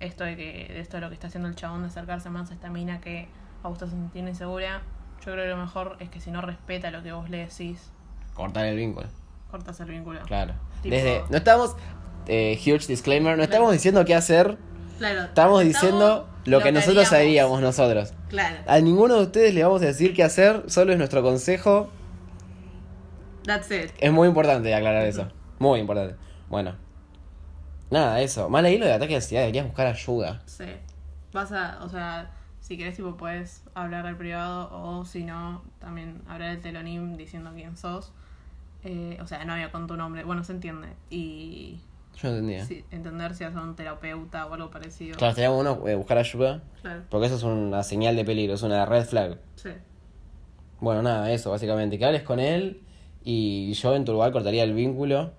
esto 0.00 0.22
de 0.24 0.36
que 0.36 0.68
de 0.72 0.78
esto 0.80 0.96
de 0.96 1.00
lo 1.00 1.08
que 1.08 1.14
está 1.14 1.26
haciendo 1.26 1.48
el 1.48 1.56
chabón 1.56 1.82
de 1.82 1.88
acercarse 1.88 2.30
más 2.30 2.50
a 2.50 2.54
esta 2.54 2.70
mina 2.70 3.00
que 3.00 3.26
a 3.64 3.68
vos 3.68 3.78
te 3.78 3.88
sentir 3.88 4.26
insegura, 4.28 4.82
yo 5.26 5.32
creo 5.32 5.44
que 5.44 5.48
lo 5.50 5.56
mejor 5.56 5.96
es 5.98 6.08
que 6.08 6.20
si 6.20 6.30
no 6.30 6.40
respeta 6.40 6.92
lo 6.92 7.02
que 7.02 7.10
vos 7.10 7.28
le 7.30 7.38
decís, 7.38 7.90
Cortar 8.34 8.66
el 8.66 8.76
vínculo. 8.76 9.08
cortas 9.50 9.80
el 9.80 9.90
vínculo. 9.90 10.20
Claro. 10.22 10.54
Tipo- 10.82 10.94
Desde. 10.94 11.24
No 11.30 11.38
estamos. 11.38 11.74
eh, 12.28 12.56
huge 12.62 12.86
disclaimer, 12.86 13.36
no 13.36 13.42
estamos 13.42 13.72
diciendo 13.72 14.04
qué 14.04 14.14
hacer. 14.14 14.56
Claro. 14.98 15.22
Estamos 15.22 15.64
diciendo 15.64 16.28
lo 16.48 16.60
que 16.60 16.72
nosotros 16.72 17.12
haríamos. 17.12 17.60
haríamos 17.60 17.60
nosotros. 17.60 18.14
Claro. 18.28 18.56
A 18.66 18.80
ninguno 18.80 19.16
de 19.16 19.22
ustedes 19.22 19.54
le 19.54 19.62
vamos 19.62 19.82
a 19.82 19.86
decir 19.86 20.14
qué 20.14 20.22
hacer, 20.22 20.64
solo 20.66 20.92
es 20.92 20.98
nuestro 20.98 21.22
consejo. 21.22 21.90
That's 23.44 23.70
it. 23.70 23.90
Es 23.98 24.12
muy 24.12 24.28
importante 24.28 24.74
aclarar 24.74 25.06
eso. 25.06 25.28
Muy 25.58 25.80
importante. 25.80 26.16
Bueno. 26.48 26.74
Nada, 27.90 28.20
eso. 28.20 28.48
Mal 28.50 28.64
ahí 28.64 28.78
lo 28.78 28.86
de 28.86 28.92
ataque 28.92 29.10
de 29.10 29.16
ansiedad, 29.16 29.42
deberías 29.42 29.66
buscar 29.66 29.86
ayuda. 29.86 30.42
Sí. 30.44 30.66
Vas 31.32 31.52
a, 31.52 31.78
o 31.82 31.88
sea, 31.88 32.30
si 32.60 32.76
querés 32.76 32.96
tipo 32.96 33.16
puedes 33.16 33.62
hablar 33.74 34.06
al 34.06 34.16
privado 34.16 34.68
o 34.72 35.04
si 35.04 35.24
no, 35.24 35.62
también 35.78 36.22
hablar 36.28 36.50
el 36.50 36.60
telonim 36.60 37.16
diciendo 37.16 37.52
quién 37.54 37.76
sos. 37.76 38.12
Eh, 38.84 39.18
o 39.20 39.26
sea, 39.26 39.44
no 39.44 39.54
había 39.54 39.72
con 39.72 39.86
tu 39.86 39.96
nombre. 39.96 40.24
Bueno, 40.24 40.44
se 40.44 40.52
entiende. 40.52 40.88
Y 41.10 41.80
Yo 42.20 42.28
no 42.30 42.34
entendía. 42.36 42.64
sí, 42.64 42.84
entender 42.90 43.34
si 43.34 43.44
es 43.44 43.54
un 43.54 43.76
terapeuta 43.76 44.46
o 44.46 44.54
algo 44.54 44.70
parecido. 44.70 45.16
Claro, 45.16 45.30
estaría 45.30 45.50
bueno 45.50 45.86
eh, 45.86 45.94
buscar 45.94 46.18
ayuda. 46.18 46.62
Claro. 46.82 47.02
Porque 47.10 47.26
eso 47.26 47.36
es 47.36 47.42
una 47.44 47.82
señal 47.82 48.16
de 48.16 48.24
peligro, 48.24 48.54
es 48.54 48.62
una 48.62 48.84
red 48.86 49.04
flag. 49.04 49.38
Sí. 49.54 49.70
Bueno, 50.80 51.02
nada, 51.02 51.30
eso 51.32 51.50
básicamente. 51.50 51.98
Que 51.98 52.04
hables 52.04 52.22
con 52.22 52.40
él 52.40 52.82
y 53.22 53.72
yo 53.74 53.94
en 53.94 54.04
tu 54.04 54.12
lugar 54.12 54.32
cortaría 54.32 54.64
el 54.64 54.74
vínculo. 54.74 55.32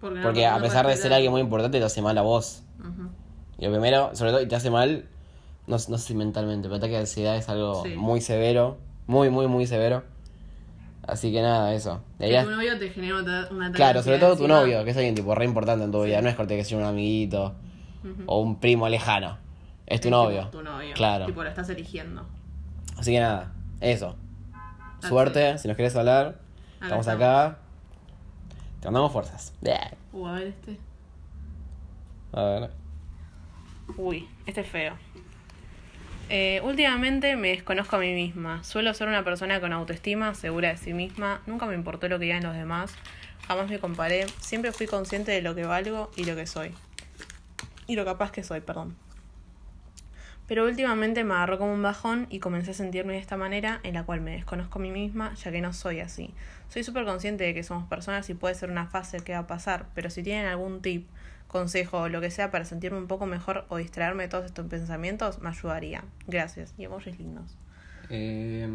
Porque, 0.00 0.16
no- 0.18 0.22
Porque 0.22 0.46
a 0.46 0.58
pesar 0.58 0.86
de 0.86 0.96
ser 0.96 1.12
alguien 1.12 1.30
muy 1.32 1.40
importante, 1.40 1.78
te 1.78 1.84
hace 1.84 2.02
mal 2.02 2.16
a 2.18 2.22
vos. 2.22 2.62
Ujú. 2.80 3.08
Y 3.58 3.64
lo 3.66 3.70
primero, 3.70 4.10
sobre 4.14 4.32
todo, 4.32 4.40
y 4.42 4.46
te 4.48 4.56
hace 4.56 4.70
mal, 4.70 5.04
no, 5.68 5.76
no 5.76 5.78
sé 5.78 5.98
si 5.98 6.14
mentalmente, 6.14 6.68
pero 6.68 6.76
ataque 6.76 6.94
de 6.94 6.98
ansiedad 7.00 7.36
es 7.36 7.48
algo 7.48 7.84
Sí. 7.84 7.94
muy 7.96 8.20
severo. 8.20 8.78
Muy, 9.06 9.30
muy, 9.30 9.46
muy 9.46 9.66
severo. 9.66 10.02
Así 11.06 11.32
que 11.32 11.42
nada, 11.42 11.74
eso. 11.74 12.00
Que 12.18 12.42
tu 12.44 12.50
novio 12.50 12.78
te 12.78 12.90
genera 12.90 13.16
un 13.16 13.28
ata- 13.28 13.48
un 13.52 13.62
ataque 13.62 13.76
Claro, 13.76 14.02
sobre 14.02 14.18
todo 14.18 14.36
tu 14.36 14.46
novio, 14.48 14.84
que 14.84 14.90
es 14.90 14.96
alguien 14.96 15.14
tipo 15.14 15.34
re 15.34 15.44
importante 15.44 15.84
en 15.84 15.90
tu 15.90 16.02
vida. 16.04 16.20
No 16.22 16.28
es 16.28 16.36
corte 16.36 16.56
que 16.56 16.64
sea 16.64 16.78
un 16.78 16.84
amiguito 16.84 17.54
o 18.26 18.40
un 18.40 18.58
primo 18.60 18.88
lejano. 18.88 19.36
Es 19.86 20.00
tu 20.00 20.08
Es 20.08 20.12
novio. 20.12 20.38
tipo 20.46 20.58
Tu 20.58 20.62
novio. 20.62 20.94
Claro. 20.94 21.26
Tipo, 21.26 21.42
lo 21.42 21.48
estás 21.48 21.68
eligiendo. 21.70 22.24
Así 22.96 23.12
que 23.12 23.20
nada, 23.20 23.52
eso. 23.80 24.16
Suerte, 25.00 25.58
si 25.58 25.66
nos 25.68 25.76
querés 25.76 25.96
hablar, 25.96 26.38
estamos 26.80 27.06
estamos. 27.06 27.22
acá. 27.22 27.58
Te 28.80 28.86
mandamos 28.86 29.12
fuerzas. 29.12 29.52
Uh, 30.12 30.26
a 30.26 30.32
ver 30.34 30.46
este. 30.48 30.78
A 32.32 32.42
ver. 32.44 32.70
Uy, 33.96 34.28
este 34.46 34.60
es 34.60 34.68
feo. 34.68 34.94
Eh, 36.28 36.60
últimamente 36.64 37.36
me 37.36 37.48
desconozco 37.48 37.96
a 37.96 37.98
mí 37.98 38.12
misma. 38.14 38.64
Suelo 38.64 38.94
ser 38.94 39.08
una 39.08 39.24
persona 39.24 39.60
con 39.60 39.72
autoestima, 39.72 40.34
segura 40.34 40.70
de 40.70 40.76
sí 40.76 40.94
misma. 40.94 41.42
Nunca 41.46 41.66
me 41.66 41.74
importó 41.74 42.08
lo 42.08 42.18
que 42.18 42.26
digan 42.26 42.42
los 42.42 42.54
demás. 42.54 42.94
Jamás 43.46 43.68
me 43.68 43.78
comparé. 43.78 44.26
Siempre 44.40 44.72
fui 44.72 44.86
consciente 44.86 45.32
de 45.32 45.42
lo 45.42 45.54
que 45.54 45.64
valgo 45.64 46.10
y 46.16 46.24
lo 46.24 46.34
que 46.36 46.46
soy. 46.46 46.72
Y 47.86 47.96
lo 47.96 48.04
capaz 48.04 48.30
que 48.30 48.42
soy, 48.42 48.60
perdón. 48.60 48.96
Pero 50.48 50.64
últimamente 50.64 51.24
me 51.24 51.34
agarró 51.34 51.58
como 51.58 51.72
un 51.72 51.82
bajón 51.82 52.26
y 52.28 52.38
comencé 52.38 52.72
a 52.72 52.74
sentirme 52.74 53.14
de 53.14 53.20
esta 53.20 53.36
manera 53.36 53.80
en 53.84 53.94
la 53.94 54.04
cual 54.04 54.20
me 54.20 54.32
desconozco 54.32 54.78
a 54.78 54.82
mí 54.82 54.90
misma, 54.90 55.34
ya 55.34 55.52
que 55.52 55.60
no 55.60 55.72
soy 55.72 56.00
así. 56.00 56.34
Soy 56.68 56.84
súper 56.84 57.04
consciente 57.04 57.44
de 57.44 57.54
que 57.54 57.62
somos 57.62 57.88
personas 57.88 58.28
y 58.28 58.34
puede 58.34 58.54
ser 58.54 58.70
una 58.70 58.86
fase 58.86 59.20
que 59.20 59.32
va 59.32 59.40
a 59.40 59.46
pasar, 59.46 59.86
pero 59.94 60.10
si 60.10 60.22
tienen 60.22 60.46
algún 60.46 60.82
tip, 60.82 61.06
consejo 61.52 61.98
o 61.98 62.08
lo 62.08 62.20
que 62.20 62.30
sea 62.32 62.50
para 62.50 62.64
sentirme 62.64 62.98
un 62.98 63.06
poco 63.06 63.26
mejor 63.26 63.66
o 63.68 63.76
distraerme 63.76 64.24
de 64.24 64.28
todos 64.30 64.46
estos 64.46 64.66
pensamientos, 64.66 65.38
me 65.40 65.50
ayudaría. 65.50 66.02
Gracias. 66.26 66.74
Y 66.78 66.84
emojis 66.84 67.18
lindos. 67.18 67.56
Eh, 68.08 68.68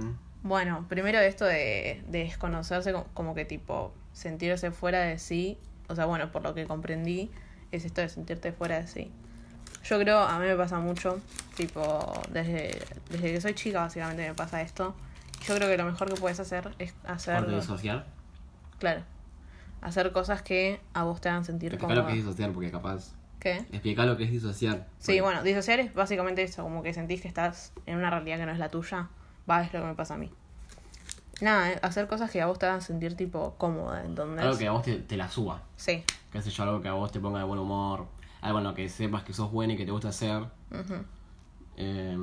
Bueno, 0.43 0.85
primero 0.87 1.19
esto 1.19 1.43
de, 1.45 2.03
de 2.07 2.19
desconocerse, 2.19 2.93
co- 2.93 3.07
como 3.13 3.33
que 3.35 3.43
tipo 3.43 3.93
sentirse 4.13 4.71
fuera 4.71 5.01
de 5.01 5.19
sí, 5.19 5.57
o 5.89 5.95
sea, 5.95 6.05
bueno, 6.05 6.31
por 6.31 6.43
lo 6.43 6.53
que 6.53 6.65
comprendí, 6.65 7.29
es 7.71 7.83
esto 7.85 8.01
de 8.01 8.09
sentirte 8.09 8.51
fuera 8.53 8.79
de 8.79 8.87
sí. 8.87 9.11
Yo 9.83 9.99
creo, 9.99 10.19
a 10.19 10.39
mí 10.39 10.45
me 10.45 10.55
pasa 10.55 10.79
mucho, 10.79 11.19
tipo, 11.55 12.13
desde, 12.31 12.79
desde 13.09 13.33
que 13.33 13.41
soy 13.41 13.53
chica 13.55 13.79
básicamente 13.81 14.27
me 14.27 14.33
pasa 14.35 14.61
esto. 14.61 14.95
Yo 15.45 15.55
creo 15.55 15.69
que 15.69 15.77
lo 15.77 15.85
mejor 15.85 16.09
que 16.13 16.19
puedes 16.19 16.39
hacer 16.39 16.69
es 16.79 16.93
hacer, 17.05 17.35
claro, 18.79 19.01
hacer 19.81 20.11
cosas 20.11 20.41
que 20.41 20.79
a 20.93 21.03
vos 21.03 21.21
te 21.21 21.29
hagan 21.29 21.45
sentir 21.45 21.73
Explica 21.73 21.93
lo 21.93 22.01
cómoda. 22.01 22.13
que 22.13 22.19
es 22.19 22.25
disociar, 22.25 22.51
porque 22.51 22.71
capaz. 22.71 23.13
¿Qué? 23.39 23.57
Explica 23.71 24.05
lo 24.05 24.17
que 24.17 24.23
es 24.23 24.31
disociar. 24.31 24.87
Sí, 24.97 25.19
bueno, 25.21 25.43
disociar 25.43 25.79
es 25.79 25.93
básicamente 25.93 26.41
eso, 26.43 26.63
como 26.63 26.81
que 26.83 26.93
sentís 26.93 27.21
que 27.21 27.27
estás 27.27 27.71
en 27.85 27.97
una 27.97 28.09
realidad 28.09 28.37
que 28.37 28.45
no 28.45 28.51
es 28.51 28.59
la 28.59 28.69
tuya. 28.69 29.09
Va, 29.49 29.61
es 29.63 29.71
lo 29.73 29.81
que 29.81 29.85
me 29.85 29.95
pasa 29.95 30.15
a 30.15 30.17
mí. 30.17 30.31
Nada, 31.39 31.71
eh, 31.71 31.79
hacer 31.83 32.07
cosas 32.07 32.31
que 32.31 32.41
a 32.41 32.47
vos 32.47 32.57
te 32.57 32.65
hagan 32.65 32.81
sentir 32.81 33.15
tipo 33.15 33.53
cómoda, 33.59 34.03
¿entendés? 34.03 34.43
Algo 34.43 34.57
que 34.57 34.67
a 34.67 34.71
vos 34.71 34.81
te, 34.81 34.95
te 34.97 35.15
la 35.17 35.29
suba. 35.29 35.61
Sí. 35.75 36.03
Qué 36.31 36.41
sé 36.41 36.49
yo, 36.49 36.63
algo 36.63 36.81
que 36.81 36.87
a 36.87 36.93
vos 36.93 37.11
te 37.11 37.19
ponga 37.19 37.37
de 37.39 37.45
buen 37.45 37.59
humor. 37.59 38.07
Algo 38.41 38.57
en 38.57 38.63
lo 38.63 38.73
que 38.73 38.89
sepas 38.89 39.23
que 39.23 39.33
sos 39.33 39.51
buena 39.51 39.73
y 39.73 39.77
que 39.77 39.85
te 39.85 39.91
gusta 39.91 40.09
hacer. 40.09 40.43
eh, 41.77 42.17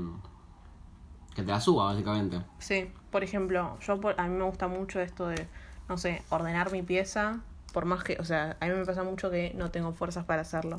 que 1.34 1.42
te 1.42 1.50
la 1.50 1.60
suba, 1.60 1.84
básicamente. 1.86 2.40
Sí, 2.58 2.90
por 3.10 3.22
ejemplo, 3.24 3.78
yo 3.80 4.00
por- 4.00 4.20
a 4.20 4.24
mí 4.26 4.36
me 4.36 4.44
gusta 4.44 4.68
mucho 4.68 5.00
esto 5.00 5.28
de, 5.28 5.46
no 5.88 5.98
sé, 5.98 6.22
ordenar 6.30 6.72
mi 6.72 6.82
pieza, 6.82 7.40
por 7.72 7.84
más 7.84 8.04
que, 8.04 8.16
o 8.20 8.24
sea, 8.24 8.56
a 8.60 8.66
mí 8.66 8.72
me 8.74 8.84
pasa 8.84 9.02
mucho 9.02 9.30
que 9.30 9.52
no 9.56 9.70
tengo 9.70 9.92
fuerzas 9.92 10.24
para 10.24 10.42
hacerlo. 10.42 10.76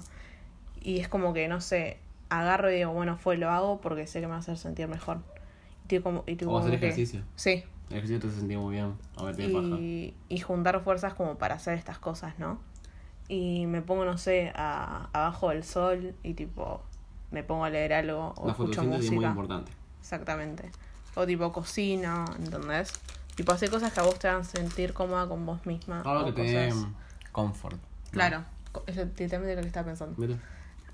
Y 0.82 1.00
es 1.00 1.08
como 1.08 1.34
que, 1.34 1.48
no 1.48 1.62
sé, 1.62 1.98
agarro 2.30 2.72
y 2.72 2.76
digo, 2.76 2.92
bueno, 2.94 3.18
fue, 3.18 3.38
lo 3.38 3.50
hago 3.50 3.82
porque 3.82 4.08
sé 4.08 4.20
que 4.22 4.28
me 4.28 4.32
va 4.32 4.38
a 4.38 4.40
hacer 4.40 4.58
sentir 4.58 4.88
mejor. 4.88 5.20
Y 5.90 6.00
como, 6.00 6.24
y 6.28 6.36
tipo 6.36 6.52
O 6.52 6.58
hacer 6.58 6.72
como 6.72 6.80
que- 6.80 6.88
ejercicio. 6.88 7.22
Sí, 7.36 7.64
El 7.90 7.98
ejercicio 7.98 8.20
te 8.20 8.32
sentir 8.36 8.58
muy 8.58 8.74
bien. 8.76 8.94
A 9.18 9.24
ver, 9.24 9.40
y, 9.40 10.16
y 10.30 10.40
juntar 10.40 10.82
fuerzas 10.84 11.14
como 11.14 11.38
para 11.38 11.56
hacer 11.56 11.78
estas 11.78 12.00
cosas, 12.00 12.40
¿no? 12.40 12.60
Y 13.28 13.66
me 13.68 13.82
pongo, 13.82 14.06
no 14.06 14.18
sé, 14.18 14.52
a, 14.56 15.10
abajo 15.14 15.50
del 15.50 15.64
sol 15.64 16.16
y 16.24 16.34
tipo, 16.36 16.82
me 17.32 17.44
pongo 17.44 17.66
a 17.66 17.70
leer 17.70 17.94
algo 17.94 18.34
o 18.38 18.46
La 18.46 18.52
escucho 18.54 18.82
es 18.82 18.88
muy 18.88 18.98
música. 18.98 19.28
importante. 19.30 19.72
Exactamente. 20.00 20.72
O 21.16 21.26
tipo 21.26 21.52
cocina, 21.52 22.26
¿entendés? 22.40 22.94
Tipo 23.36 23.52
hacer 23.52 23.70
cosas 23.70 23.92
que 23.94 24.00
a 24.00 24.04
vos 24.04 24.18
te 24.18 24.28
hagan 24.28 24.46
sentir 24.46 24.94
cómoda 24.94 25.28
con 25.28 25.46
vos 25.46 25.66
misma. 25.66 26.02
Algo 26.02 26.26
que 26.26 26.32
te 26.32 26.44
dé 26.44 26.74
comfort. 27.32 27.78
Claro, 28.12 28.44
co- 28.72 28.84
es 28.88 28.96
literalmente 28.96 29.56
lo 29.56 29.62
que 29.62 29.68
estaba 29.68 29.88
pensando. 29.88 30.16
Mira. 30.18 30.38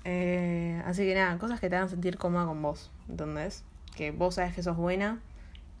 Eh, 0.04 0.82
así 0.84 1.04
que 1.04 1.14
nada, 1.14 1.38
cosas 1.38 1.60
que 1.60 1.70
te 1.70 1.76
hagan 1.76 1.88
sentir 1.88 2.18
cómoda 2.18 2.46
con 2.46 2.60
vos, 2.60 2.90
¿entendés? 3.08 3.62
Que 3.94 4.10
vos 4.10 4.34
sabes 4.34 4.54
que 4.54 4.62
sos 4.62 4.76
buena 4.76 5.20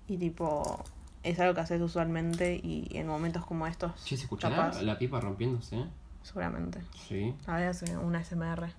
y 0.06 0.18
tipo, 0.18 0.84
es 1.24 1.40
algo 1.40 1.54
que 1.54 1.60
haces 1.62 1.80
usualmente 1.80 2.54
y 2.62 2.88
en 2.92 3.08
momentos 3.08 3.44
como 3.44 3.66
estos, 3.66 3.92
Che, 4.04 4.16
¿se 4.16 4.22
escuchará 4.24 4.56
capaz, 4.56 4.82
la 4.82 4.98
pipa 4.98 5.20
rompiéndose? 5.20 5.84
seguramente. 6.22 6.80
Sí. 7.08 7.34
A 7.46 7.56
ver, 7.56 7.68
hace 7.70 7.96
una 7.96 8.20
SMR. 8.22 8.72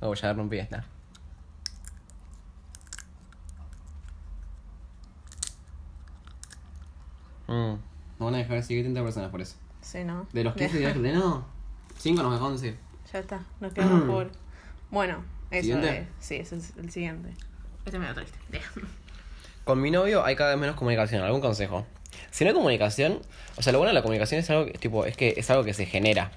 Oh, 0.00 0.12
ya 0.14 0.32
rompí 0.32 0.58
esta. 0.58 0.84
Mm. 7.46 7.74
Nos 8.18 8.20
van 8.20 8.34
a 8.34 8.38
dejar 8.38 8.62
seguir 8.62 8.84
30 8.84 9.02
personas 9.02 9.30
por 9.30 9.40
eso. 9.40 9.56
Sí, 9.80 10.04
¿no? 10.04 10.26
De 10.32 10.44
los 10.44 10.54
15 10.54 10.78
días 10.78 10.92
que 10.92 11.00
tenemos, 11.00 11.44
5 11.98 12.22
nos 12.22 12.32
dejaron 12.32 12.52
de 12.54 12.58
seguir. 12.58 12.78
Ya 13.12 13.18
está, 13.18 13.40
nos 13.60 13.72
quedamos 13.72 14.02
por. 14.06 14.30
Bueno, 14.90 15.24
eso 15.50 15.62
¿Siguiente? 15.62 15.98
es. 15.98 16.06
Sí, 16.20 16.36
ese 16.36 16.56
es 16.56 16.72
el 16.76 16.90
siguiente. 16.90 17.30
Este 17.84 17.98
me 17.98 18.06
da 18.06 18.14
triste. 18.14 18.38
Con 19.64 19.80
mi 19.80 19.90
novio 19.90 20.24
hay 20.24 20.36
cada 20.36 20.50
vez 20.50 20.58
menos 20.58 20.76
comunicación. 20.76 21.22
¿Algún 21.22 21.40
consejo? 21.40 21.86
Si 22.30 22.44
no 22.44 22.48
hay 22.50 22.54
comunicación, 22.54 23.20
o 23.56 23.62
sea, 23.62 23.72
lo 23.72 23.78
bueno 23.78 23.90
de 23.90 23.94
la 23.94 24.02
comunicación 24.02 24.40
es 24.40 24.48
algo 24.50 24.66
que, 24.66 24.78
tipo, 24.78 25.04
es 25.04 25.16
que 25.16 25.34
es 25.36 25.50
algo 25.50 25.64
que 25.64 25.74
se 25.74 25.86
genera. 25.86 26.30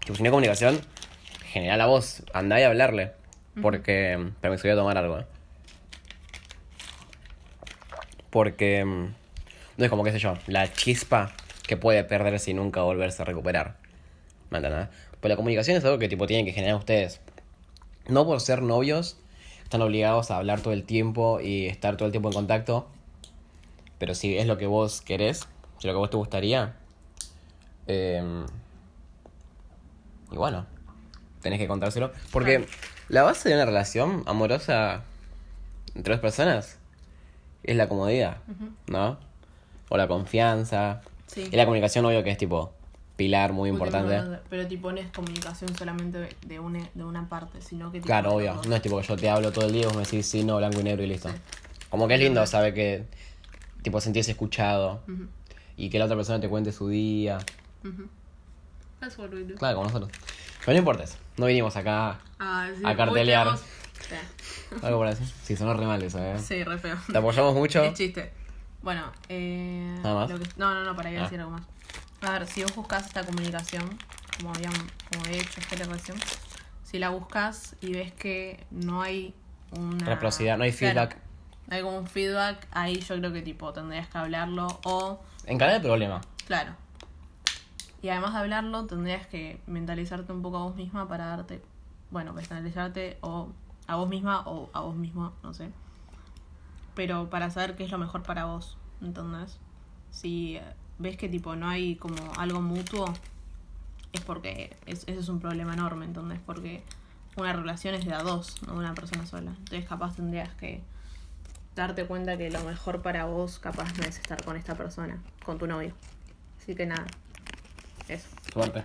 Tipo, 0.00 0.14
si 0.14 0.22
no 0.22 0.28
hay 0.28 0.30
comunicación, 0.30 0.80
general 1.44 1.80
a 1.80 1.86
vos, 1.86 2.22
andá 2.32 2.60
y 2.60 2.62
hablarle. 2.62 3.12
Porque. 3.60 4.32
Pero 4.40 4.54
me 4.54 4.60
voy 4.60 4.70
a 4.70 4.74
tomar 4.76 4.96
algo, 4.96 5.18
eh. 5.18 5.26
Porque. 8.30 9.10
No 9.80 9.86
es 9.86 9.90
como, 9.90 10.04
qué 10.04 10.12
sé 10.12 10.18
yo, 10.18 10.34
la 10.46 10.70
chispa 10.70 11.32
que 11.66 11.78
puede 11.78 12.04
perderse 12.04 12.50
y 12.50 12.54
nunca 12.54 12.82
volverse 12.82 13.22
a 13.22 13.24
recuperar. 13.24 13.78
¿Me 14.50 14.58
entendés? 14.58 14.88
Pues 15.22 15.30
la 15.30 15.36
comunicación 15.36 15.74
es 15.74 15.82
algo 15.86 15.98
que 15.98 16.06
tipo 16.06 16.26
tienen 16.26 16.44
que 16.44 16.52
generar 16.52 16.76
ustedes. 16.76 17.22
No 18.06 18.26
por 18.26 18.42
ser 18.42 18.60
novios, 18.60 19.16
están 19.62 19.80
obligados 19.80 20.30
a 20.30 20.36
hablar 20.36 20.60
todo 20.60 20.74
el 20.74 20.84
tiempo 20.84 21.40
y 21.40 21.64
estar 21.64 21.96
todo 21.96 22.04
el 22.04 22.12
tiempo 22.12 22.28
en 22.28 22.34
contacto. 22.34 22.88
Pero 23.98 24.14
si 24.14 24.36
es 24.36 24.46
lo 24.46 24.58
que 24.58 24.66
vos 24.66 25.00
querés, 25.00 25.48
si 25.78 25.78
es 25.78 25.84
lo 25.86 25.92
que 25.92 25.98
vos 25.98 26.10
te 26.10 26.18
gustaría. 26.18 26.74
eh, 27.86 28.44
y 30.30 30.36
bueno, 30.36 30.66
tenés 31.40 31.58
que 31.58 31.66
contárselo. 31.66 32.12
Porque 32.32 32.66
la 33.08 33.22
base 33.22 33.48
de 33.48 33.54
una 33.54 33.64
relación 33.64 34.24
amorosa 34.26 35.04
entre 35.94 36.12
dos 36.12 36.20
personas 36.20 36.76
es 37.62 37.76
la 37.76 37.88
comodidad, 37.88 38.42
¿no? 38.86 39.29
O 39.90 39.96
la 39.98 40.08
confianza. 40.08 41.02
Sí. 41.26 41.48
Y 41.52 41.56
la 41.56 41.64
comunicación, 41.66 42.06
obvio 42.06 42.24
que 42.24 42.30
es 42.30 42.38
tipo 42.38 42.72
pilar 43.16 43.52
muy 43.52 43.68
importante. 43.68 44.18
Pero 44.48 44.66
tipo 44.66 44.90
no 44.92 44.98
es 44.98 45.10
comunicación 45.10 45.76
solamente 45.76 46.30
de- 46.46 46.58
una, 46.58 46.88
de 46.94 47.04
una 47.04 47.28
parte, 47.28 47.60
sino 47.60 47.92
que 47.92 47.98
tipo, 47.98 48.06
Claro, 48.06 48.32
obvio. 48.36 48.58
No 48.66 48.74
es 48.74 48.80
tipo 48.80 48.98
que 48.98 49.06
yo 49.06 49.16
te 49.16 49.28
hablo 49.28 49.52
todo 49.52 49.66
el 49.66 49.72
día 49.72 49.82
y 49.82 49.84
vos 49.84 49.94
me 49.96 50.02
decís 50.04 50.24
sí, 50.26 50.42
no, 50.42 50.56
blanco 50.56 50.80
y 50.80 50.84
negro 50.84 51.02
y 51.02 51.06
listo. 51.08 51.28
Sí. 51.28 51.34
Como 51.90 52.08
que 52.08 52.14
es 52.14 52.20
lindo 52.20 52.46
saber 52.46 52.72
que, 52.72 53.04
tipo, 53.82 54.00
sentirse 54.00 54.30
escuchado 54.30 55.02
y 55.76 55.90
que 55.90 55.98
la 55.98 56.06
otra 56.06 56.16
persona 56.16 56.40
te 56.40 56.48
cuente 56.48 56.72
su 56.72 56.88
día. 56.88 57.38
boludo. 59.16 59.54
Claro, 59.56 59.76
como 59.76 59.86
nosotros. 59.88 60.10
Pero 60.60 60.72
no 60.72 60.78
importa 60.78 61.04
eso. 61.04 61.16
No 61.36 61.46
vinimos 61.46 61.74
acá 61.76 62.18
Ah, 62.38 62.68
sí, 62.76 62.82
A 62.84 62.96
cartelear. 62.96 63.48
algo 64.82 64.98
por 64.98 65.06
así. 65.06 65.24
Sí, 65.42 65.56
sonó 65.56 65.74
re 65.74 65.86
mal 65.86 66.02
eso, 66.02 66.18
¿eh? 66.22 66.38
Sí, 66.38 66.62
re 66.64 66.78
feo. 66.78 66.96
Te 67.10 67.18
apoyamos 67.18 67.54
mucho. 67.54 67.82
Es 67.84 67.94
chiste. 67.94 68.30
Bueno, 68.82 69.02
eh. 69.28 69.98
¿Nada 70.02 70.14
más? 70.14 70.30
lo 70.30 70.38
que- 70.38 70.48
no, 70.56 70.74
no, 70.74 70.84
no, 70.84 70.96
para 70.96 71.10
ir 71.10 71.18
a 71.18 71.20
Ah. 71.20 71.24
decir 71.24 71.40
algo 71.40 71.52
más. 71.52 71.62
A 72.22 72.30
ver, 72.32 72.46
si 72.46 72.62
vos 72.62 72.74
buscas 72.74 73.06
esta 73.06 73.24
comunicación, 73.24 73.98
como 74.38 74.50
habíamos, 74.54 74.78
como 75.12 75.26
he 75.26 75.38
hecho 75.38 75.60
esta 75.60 75.76
relación, 75.76 76.18
si 76.84 76.98
la 76.98 77.10
buscas 77.10 77.76
y 77.80 77.92
ves 77.92 78.12
que 78.12 78.66
no 78.70 79.02
hay 79.02 79.34
una. 79.72 80.04
Reciprocidad, 80.06 80.56
no 80.58 80.64
hay 80.64 80.72
Claro, 80.72 80.94
feedback. 81.10 81.16
no 81.68 81.76
hay 81.76 81.82
como 81.82 81.98
un 81.98 82.06
feedback, 82.06 82.66
ahí 82.72 83.00
yo 83.00 83.16
creo 83.18 83.32
que 83.32 83.42
tipo 83.42 83.72
tendrías 83.72 84.08
que 84.08 84.18
hablarlo 84.18 84.66
o. 84.84 85.20
Encarar 85.46 85.76
el 85.76 85.82
problema. 85.82 86.20
Claro. 86.46 86.72
Y 88.02 88.08
además 88.08 88.32
de 88.32 88.38
hablarlo, 88.40 88.86
tendrías 88.86 89.26
que 89.26 89.60
mentalizarte 89.66 90.32
un 90.32 90.40
poco 90.42 90.56
a 90.58 90.62
vos 90.62 90.74
misma 90.74 91.06
para 91.06 91.26
darte. 91.26 91.62
Bueno, 92.10 92.32
mentalizarte 92.32 93.18
o 93.20 93.48
a 93.86 93.96
vos 93.96 94.08
misma 94.08 94.40
o 94.46 94.70
a 94.72 94.80
vos 94.80 94.96
mismo, 94.96 95.32
no 95.42 95.52
sé. 95.54 95.70
Pero 96.94 97.30
para 97.30 97.50
saber 97.50 97.76
qué 97.76 97.84
es 97.84 97.90
lo 97.90 97.98
mejor 97.98 98.22
para 98.22 98.44
vos, 98.46 98.76
¿entendés? 99.00 99.58
Si 100.10 100.56
eh, 100.56 100.62
ves 100.98 101.16
que 101.16 101.28
tipo 101.28 101.56
no 101.56 101.68
hay 101.68 101.96
como 101.96 102.16
algo 102.36 102.60
mutuo, 102.60 103.12
es 104.12 104.20
porque 104.22 104.76
es, 104.86 105.04
ese 105.06 105.18
es 105.20 105.28
un 105.28 105.40
problema 105.40 105.74
enorme, 105.74 106.04
¿entendés? 106.04 106.40
Porque 106.44 106.82
una 107.36 107.52
relación 107.52 107.94
es 107.94 108.04
de 108.04 108.12
a 108.12 108.22
dos, 108.22 108.60
no 108.66 108.72
de 108.74 108.78
una 108.80 108.94
persona 108.94 109.24
sola. 109.26 109.52
Entonces 109.58 109.88
capaz 109.88 110.16
tendrías 110.16 110.50
que 110.56 110.82
darte 111.76 112.04
cuenta 112.06 112.36
que 112.36 112.50
lo 112.50 112.60
mejor 112.64 113.00
para 113.02 113.24
vos 113.26 113.58
capaz 113.60 113.96
no 113.96 114.04
es 114.04 114.18
estar 114.18 114.42
con 114.44 114.56
esta 114.56 114.74
persona, 114.74 115.18
con 115.44 115.58
tu 115.58 115.66
novio. 115.66 115.94
Así 116.60 116.74
que 116.74 116.86
nada, 116.86 117.06
eso. 118.08 118.26
Suerte. 118.52 118.82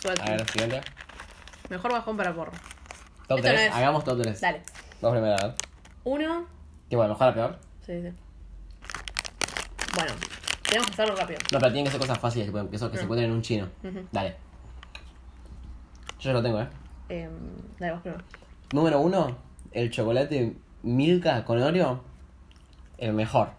Suerte. 0.00 0.22
A 0.22 0.30
ver, 0.36 0.50
siguiente. 0.50 0.82
Mejor 1.70 1.92
bajón 1.92 2.16
para 2.18 2.34
porro. 2.34 2.52
Top 3.26 3.38
Esto 3.38 3.48
no 3.48 3.54
3. 3.54 3.60
es- 3.68 3.74
Hagamos 3.74 4.04
top 4.04 4.22
3. 4.22 4.40
Dale. 4.40 4.62
A 5.02 5.10
ver. 5.10 5.54
Uno. 6.04 6.46
¿Qué 6.88 6.96
bueno, 6.96 7.12
mejor 7.14 7.28
a 7.28 7.34
peor? 7.34 7.58
Sí, 7.84 7.92
sí. 8.02 8.08
Bueno, 9.96 10.12
tenemos 10.62 10.86
que 10.88 10.92
hacerlo 10.92 11.16
rápido. 11.16 11.38
No, 11.52 11.58
pero 11.58 11.72
tienen 11.72 11.84
que 11.84 11.90
ser 11.90 12.00
cosas 12.00 12.18
fáciles, 12.18 12.50
que, 12.50 12.76
eso, 12.76 12.90
que 12.90 12.96
se 12.96 13.02
Mm. 13.02 13.06
encuentren 13.06 13.30
en 13.30 13.36
un 13.36 13.42
chino. 13.42 13.68
Ujú. 13.82 14.06
Dale. 14.12 14.36
Yo 16.18 16.30
ya 16.30 16.32
lo 16.32 16.42
tengo, 16.42 16.60
¿eh? 16.60 16.68
Em, 17.08 17.30
dale, 17.78 17.92
vos 17.92 18.02
primero. 18.02 18.22
Número 18.72 19.00
uno, 19.00 19.36
el 19.72 19.90
chocolate 19.90 20.56
Milka 20.82 21.44
con 21.44 21.62
Oreo, 21.62 22.02
el 22.98 23.12
mejor. 23.12 23.50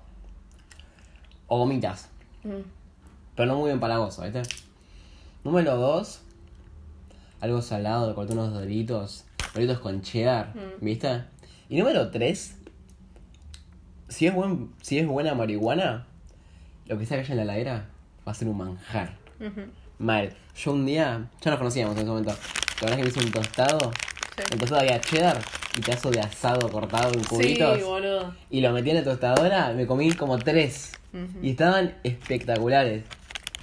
O 1.48 1.60
gomitas, 1.60 2.10
Mm. 2.44 2.62
pero 3.36 3.48
no 3.52 3.58
muy 3.60 3.72
empalagoso, 3.72 4.24
¿viste? 4.24 4.42
Número 5.44 5.78
dos, 5.78 6.22
algo 7.40 7.62
salado, 7.62 8.16
corté 8.16 8.34
unos 8.34 8.52
doritos, 8.54 9.26
doritos 9.54 9.80
con 9.80 10.02
cheddar, 10.02 10.54
Mm. 10.56 10.84
¿viste? 10.86 11.24
Y 11.70 11.78
número 11.78 12.10
tres, 12.10 12.58
si 14.16 14.28
es, 14.28 14.34
buen, 14.34 14.72
si 14.82 14.98
es 15.00 15.06
buena 15.08 15.34
marihuana, 15.36 16.08
lo 16.86 16.98
que 16.98 17.06
sea 17.06 17.18
que 17.18 17.24
haya 17.24 17.32
en 17.34 17.38
la 17.38 17.44
heladera 17.44 17.86
va 18.28 18.32
a 18.32 18.36
ser 18.36 18.48
un 18.48 18.58
manjar. 18.58 19.14
Mal. 20.00 20.34
Yo 20.56 20.72
un 20.72 20.86
día, 20.86 21.28
ya 21.42 21.52
nos 21.52 21.58
conocíamos 21.60 21.94
en 21.96 22.00
ese 22.02 22.08
momento. 22.10 22.32
La 22.82 22.88
verdad 22.88 22.92
es 22.92 22.96
que 22.98 23.04
me 23.04 23.10
hice 23.10 23.20
un 23.26 23.32
tostado. 23.32 23.92
Sí. 24.38 24.44
El 24.52 24.60
tostado 24.60 24.82
había 24.82 25.00
cheddar 25.02 25.38
y 25.78 25.82
pedazo 25.82 26.12
de 26.12 26.20
asado 26.22 26.70
cortado 26.70 27.14
en 27.14 27.22
Sí, 27.22 27.28
cubitos. 27.28 27.84
boludo. 27.84 28.36
y 28.50 28.62
lo 28.62 28.72
metí 28.72 28.90
en 28.92 28.98
la 28.98 29.04
tostadora, 29.04 29.72
me 29.74 29.86
comí 29.88 30.12
como 30.14 30.38
tres. 30.38 30.92
Y 31.42 31.52
estaban 31.52 31.96
espectaculares. 32.04 33.04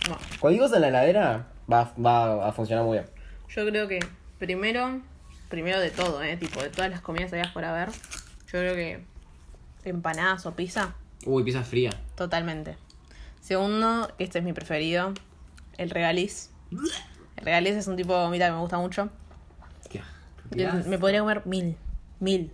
Bueno, 0.08 0.20
Cualquier 0.40 0.62
cosa 0.62 0.76
en 0.76 0.82
la 0.82 0.88
heladera 0.88 1.48
va, 1.70 1.92
va 2.04 2.48
a 2.48 2.52
funcionar 2.52 2.84
muy 2.84 2.98
bien. 2.98 3.06
yo 3.48 3.66
creo 3.66 3.86
que 3.88 4.00
primero, 4.38 5.00
primero 5.50 5.78
de 5.80 5.90
todo, 5.90 6.22
¿eh? 6.22 6.36
Tipo, 6.38 6.62
de 6.62 6.70
todas 6.70 6.90
las 6.90 7.00
comidas 7.02 7.30
que 7.30 7.36
hayas 7.40 7.52
por 7.52 7.64
haber, 7.64 7.90
yo 7.90 8.58
creo 8.58 8.74
que 8.74 9.04
empanadas 9.84 10.46
o 10.46 10.54
pizza, 10.54 10.94
Uy, 11.26 11.42
pizza 11.44 11.62
fría. 11.62 11.90
totalmente. 12.16 12.76
Segundo, 13.40 14.08
este 14.18 14.38
es 14.38 14.44
mi 14.44 14.52
preferido, 14.52 15.12
el 15.78 15.90
regaliz. 15.90 16.50
El 17.36 17.44
regaliz 17.44 17.72
es 17.74 17.86
un 17.88 17.96
tipo 17.96 18.14
de 18.16 18.24
gomita 18.24 18.46
que 18.46 18.52
me 18.52 18.58
gusta 18.60 18.78
mucho. 18.78 19.08
Me 20.86 20.98
podría 20.98 21.20
comer 21.20 21.42
mil. 21.46 21.76
Mil. 22.20 22.52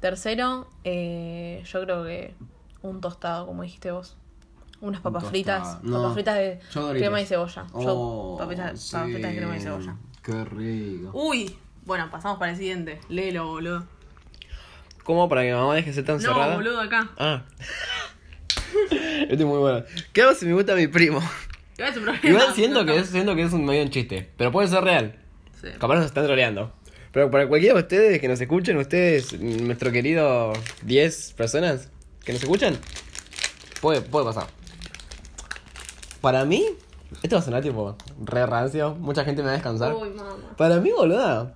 Tercero, 0.00 0.68
eh, 0.84 1.62
yo 1.66 1.82
creo 1.82 2.04
que 2.04 2.34
un 2.82 3.00
tostado, 3.00 3.46
como 3.46 3.62
dijiste 3.62 3.90
vos. 3.90 4.16
Unas 4.80 5.00
papas 5.00 5.24
fritas. 5.24 5.82
No, 5.82 5.98
Papas 6.02 6.14
fritas 6.14 6.36
de 6.36 6.60
crema 6.92 7.20
y 7.20 7.26
cebolla. 7.26 7.66
Yo, 7.72 7.80
Oh, 7.96 8.36
papas 8.38 8.54
fritas 8.90 9.06
de 9.06 9.36
crema 9.36 9.56
y 9.56 9.60
cebolla. 9.60 9.96
Qué 10.22 10.44
rico. 10.44 11.10
Uy, 11.14 11.56
bueno, 11.84 12.08
pasamos 12.10 12.38
para 12.38 12.52
el 12.52 12.58
siguiente. 12.58 13.00
Léelo, 13.08 13.46
boludo. 13.48 13.86
¿Cómo 15.08 15.26
para 15.26 15.40
que 15.40 15.48
mi 15.48 15.54
mamá 15.54 15.74
deje 15.74 15.88
de 15.88 15.94
ser 15.94 16.04
tan 16.04 16.16
No, 16.16 16.20
cerrada? 16.20 16.56
boludo, 16.56 16.78
acá. 16.82 17.08
Ah. 17.16 17.42
este 18.90 19.34
es 19.36 19.44
muy 19.46 19.56
bueno. 19.58 19.82
¿Qué 20.12 20.20
hago 20.20 20.34
si 20.34 20.44
me 20.44 20.52
gusta 20.52 20.74
mi 20.74 20.86
primo? 20.86 21.18
Es 21.78 21.96
un 21.96 22.02
problema. 22.04 22.28
Igual 22.28 22.46
siento 22.54 22.84
que, 22.84 22.92
no. 22.92 22.98
es, 22.98 23.06
siento 23.08 23.34
que 23.34 23.42
es 23.44 23.52
un 23.54 23.64
medio 23.64 23.84
un 23.84 23.88
chiste, 23.88 24.28
pero 24.36 24.52
puede 24.52 24.68
ser 24.68 24.84
real. 24.84 25.16
Sí. 25.62 25.68
Capaz 25.78 25.94
nos 25.96 26.04
están 26.04 26.26
troleando. 26.26 26.74
Pero 27.10 27.30
para 27.30 27.48
cualquiera 27.48 27.76
de 27.76 27.80
ustedes 27.80 28.20
que 28.20 28.28
nos 28.28 28.38
escuchen, 28.38 28.76
ustedes, 28.76 29.32
nuestro 29.40 29.90
querido 29.92 30.52
10 30.82 31.32
personas 31.38 31.88
que 32.22 32.34
nos 32.34 32.42
escuchan, 32.42 32.76
puede, 33.80 34.02
puede 34.02 34.26
pasar. 34.26 34.48
Para 36.20 36.44
mí, 36.44 36.66
esto 37.22 37.36
va 37.36 37.40
a 37.40 37.44
sonar 37.46 37.62
tipo 37.62 37.96
re 38.26 38.44
rancio, 38.44 38.94
mucha 38.96 39.24
gente 39.24 39.40
me 39.40 39.46
va 39.46 39.52
a 39.52 39.54
descansar. 39.54 39.94
Uy, 39.94 40.10
mamá. 40.10 40.36
Para 40.58 40.76
mí, 40.80 40.90
boluda, 40.90 41.54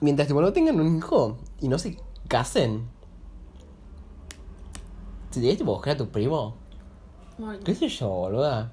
mientras 0.00 0.28
tipo 0.28 0.40
no 0.40 0.52
tengan 0.52 0.80
un 0.80 0.96
hijo 0.96 1.38
y 1.60 1.68
no 1.68 1.78
se 1.78 1.96
casen, 2.28 2.88
si 5.30 5.40
tienes 5.40 5.58
tipo 5.58 5.72
buscar 5.72 5.94
a 5.94 5.96
tu 5.96 6.08
primo, 6.08 6.56
Bueno. 7.38 7.60
qué 7.64 7.74
sé 7.74 7.88
yo, 7.88 8.08
boluda, 8.08 8.72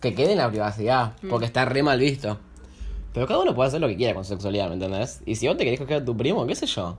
que 0.00 0.14
quede 0.14 0.32
en 0.32 0.38
la 0.38 0.48
privacidad, 0.50 1.14
porque 1.28 1.46
está 1.46 1.64
re 1.64 1.82
mal 1.82 1.98
visto. 1.98 2.38
Pero 3.12 3.26
cada 3.26 3.40
uno 3.40 3.54
puede 3.54 3.68
hacer 3.68 3.80
lo 3.80 3.88
que 3.88 3.96
quiera 3.96 4.14
con 4.14 4.24
su 4.24 4.30
sexualidad, 4.30 4.68
¿me 4.68 4.74
entendés? 4.74 5.22
Y 5.26 5.34
si 5.36 5.48
vos 5.48 5.56
te 5.56 5.64
querés 5.64 5.80
coger 5.80 6.02
a 6.02 6.04
tu 6.04 6.16
primo, 6.16 6.46
qué 6.46 6.54
sé 6.54 6.66
yo. 6.66 6.98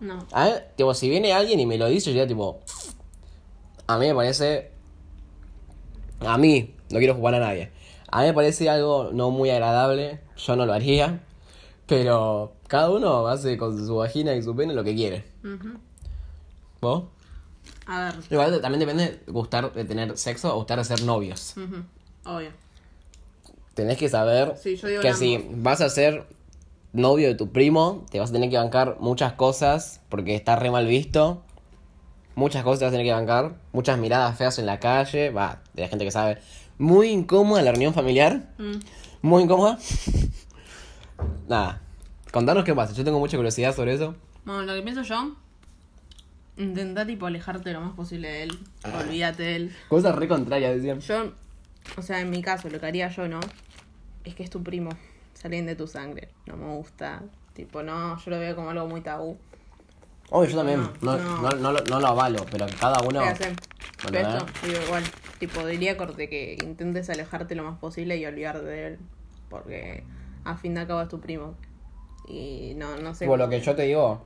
No. 0.00 0.18
A 0.32 0.44
ver, 0.44 0.72
tipo, 0.76 0.92
si 0.92 1.08
viene 1.08 1.32
alguien 1.32 1.60
y 1.60 1.66
me 1.66 1.78
lo 1.78 1.86
dice, 1.86 2.06
yo 2.06 2.12
diría 2.12 2.26
tipo. 2.26 2.60
A 3.86 3.98
mí 3.98 4.06
me 4.08 4.14
parece. 4.14 4.72
A 6.20 6.36
mí, 6.36 6.74
no 6.90 6.98
quiero 6.98 7.14
jugar 7.14 7.34
a 7.34 7.40
nadie. 7.40 7.70
A 8.10 8.20
mí 8.20 8.26
me 8.26 8.34
parece 8.34 8.68
algo 8.68 9.10
no 9.12 9.30
muy 9.30 9.50
agradable. 9.50 10.20
Yo 10.36 10.56
no 10.56 10.66
lo 10.66 10.72
haría. 10.72 11.22
Pero 11.86 12.55
cada 12.68 12.90
uno 12.90 13.26
hace 13.28 13.56
con 13.56 13.84
su 13.86 13.96
vagina 13.96 14.34
y 14.34 14.42
su 14.42 14.54
pene 14.56 14.74
lo 14.74 14.84
que 14.84 14.94
quiere. 14.94 15.24
Ujú. 15.44 15.78
¿Vos? 16.80 17.04
A 17.86 18.04
ver. 18.06 18.14
Igual 18.30 18.60
también 18.60 18.80
depende 18.80 19.20
de 19.26 19.32
gustar 19.32 19.72
de 19.72 19.84
tener 19.84 20.16
sexo 20.18 20.52
o 20.52 20.56
gustar 20.58 20.78
de 20.78 20.84
ser 20.84 21.02
novios. 21.02 21.54
Ujú. 21.56 21.84
Obvio. 22.24 22.50
Tenés 23.74 23.98
que 23.98 24.08
saber 24.08 24.54
Sí, 24.60 24.76
yo 24.76 24.88
digo 24.88 25.02
que 25.02 25.14
si 25.14 25.36
ambos. 25.36 25.62
vas 25.62 25.80
a 25.80 25.88
ser 25.90 26.26
novio 26.92 27.28
de 27.28 27.34
tu 27.34 27.50
primo, 27.52 28.06
te 28.10 28.18
vas 28.18 28.30
a 28.30 28.32
tener 28.32 28.48
que 28.50 28.56
bancar 28.56 28.96
muchas 29.00 29.34
cosas 29.34 30.00
porque 30.08 30.34
está 30.34 30.56
re 30.56 30.70
mal 30.70 30.86
visto. 30.86 31.42
Muchas 32.34 32.64
cosas 32.64 32.80
te 32.80 32.84
vas 32.86 32.90
a 32.90 32.96
tener 32.96 33.06
que 33.06 33.12
bancar. 33.12 33.56
Muchas 33.72 33.98
miradas 33.98 34.36
feas 34.36 34.58
en 34.58 34.66
la 34.66 34.80
calle. 34.80 35.30
Va, 35.30 35.62
de 35.74 35.82
la 35.82 35.88
gente 35.88 36.04
que 36.04 36.10
sabe. 36.10 36.38
Muy 36.78 37.08
incómoda 37.08 37.62
la 37.62 37.70
reunión 37.70 37.94
familiar. 37.94 38.50
Mm. 38.58 38.78
Muy 39.22 39.42
incómoda. 39.44 39.78
Nada. 41.48 41.82
Contanos 42.36 42.64
qué 42.64 42.74
pasa. 42.74 42.92
Yo 42.92 43.02
tengo 43.02 43.18
mucha 43.18 43.38
curiosidad 43.38 43.74
sobre 43.74 43.94
eso. 43.94 44.14
Bueno, 44.44 44.60
lo 44.64 44.74
que 44.74 44.82
pienso 44.82 45.00
yo, 45.00 45.34
intentar 46.58 47.06
tipo 47.06 47.24
alejarte 47.24 47.72
lo 47.72 47.80
más 47.80 47.94
posible 47.94 48.28
de 48.28 48.42
él. 48.42 48.58
Olvídate 48.84 49.42
de 49.42 49.56
él. 49.56 49.76
Cosas 49.88 50.14
re 50.14 50.28
contrarias, 50.28 50.74
decían. 50.76 51.00
Yo, 51.00 51.32
o 51.96 52.02
sea, 52.02 52.20
en 52.20 52.28
mi 52.28 52.42
caso, 52.42 52.68
lo 52.68 52.78
que 52.78 52.84
haría 52.84 53.08
yo, 53.08 53.26
¿no? 53.26 53.40
Es 54.24 54.34
que 54.34 54.42
es 54.42 54.50
tu 54.50 54.62
primo, 54.62 54.90
salen 55.32 55.64
de 55.64 55.76
tu 55.76 55.86
sangre. 55.86 56.28
No 56.44 56.58
me 56.58 56.66
gusta. 56.74 57.22
Tipo, 57.54 57.82
no, 57.82 58.18
yo 58.22 58.30
lo 58.30 58.38
veo 58.38 58.54
como 58.54 58.68
algo 58.68 58.86
muy 58.86 59.00
tabú. 59.00 59.38
Obvio, 60.28 60.50
yo 60.50 60.56
también. 60.58 60.80
No, 60.80 60.90
No, 61.00 61.16
no. 61.16 61.40
no, 61.40 61.50
no, 61.52 61.72
lo- 61.72 61.84
no 61.84 62.00
lo 62.00 62.06
avalo, 62.06 62.44
pero 62.50 62.66
cada 62.78 63.00
uno. 63.00 63.20
¿Qué 63.22 63.28
hacen? 63.28 63.56
Bueno, 64.02 64.10
Pero 64.12 64.28
esto, 64.28 64.46
digo, 64.66 64.78
igual, 64.84 65.04
tipo, 65.38 65.64
diría 65.66 65.96
corte 65.96 66.28
que 66.28 66.58
intentes 66.62 67.08
alejarte 67.08 67.54
lo 67.54 67.64
más 67.64 67.78
posible 67.78 68.18
y 68.18 68.26
olvidarte 68.26 68.66
de 68.66 68.86
él. 68.88 68.98
Porque 69.48 70.04
a 70.44 70.54
fin 70.58 70.74
de 70.74 70.86
cabo 70.86 71.00
es 71.00 71.08
tu 71.08 71.18
primo. 71.18 71.54
Y 72.26 72.74
no, 72.76 72.96
no 72.96 73.14
sé. 73.14 73.24
Tipo, 73.24 73.36
lo 73.36 73.48
que 73.48 73.60
yo 73.60 73.74
te 73.74 73.82
digo, 73.82 74.22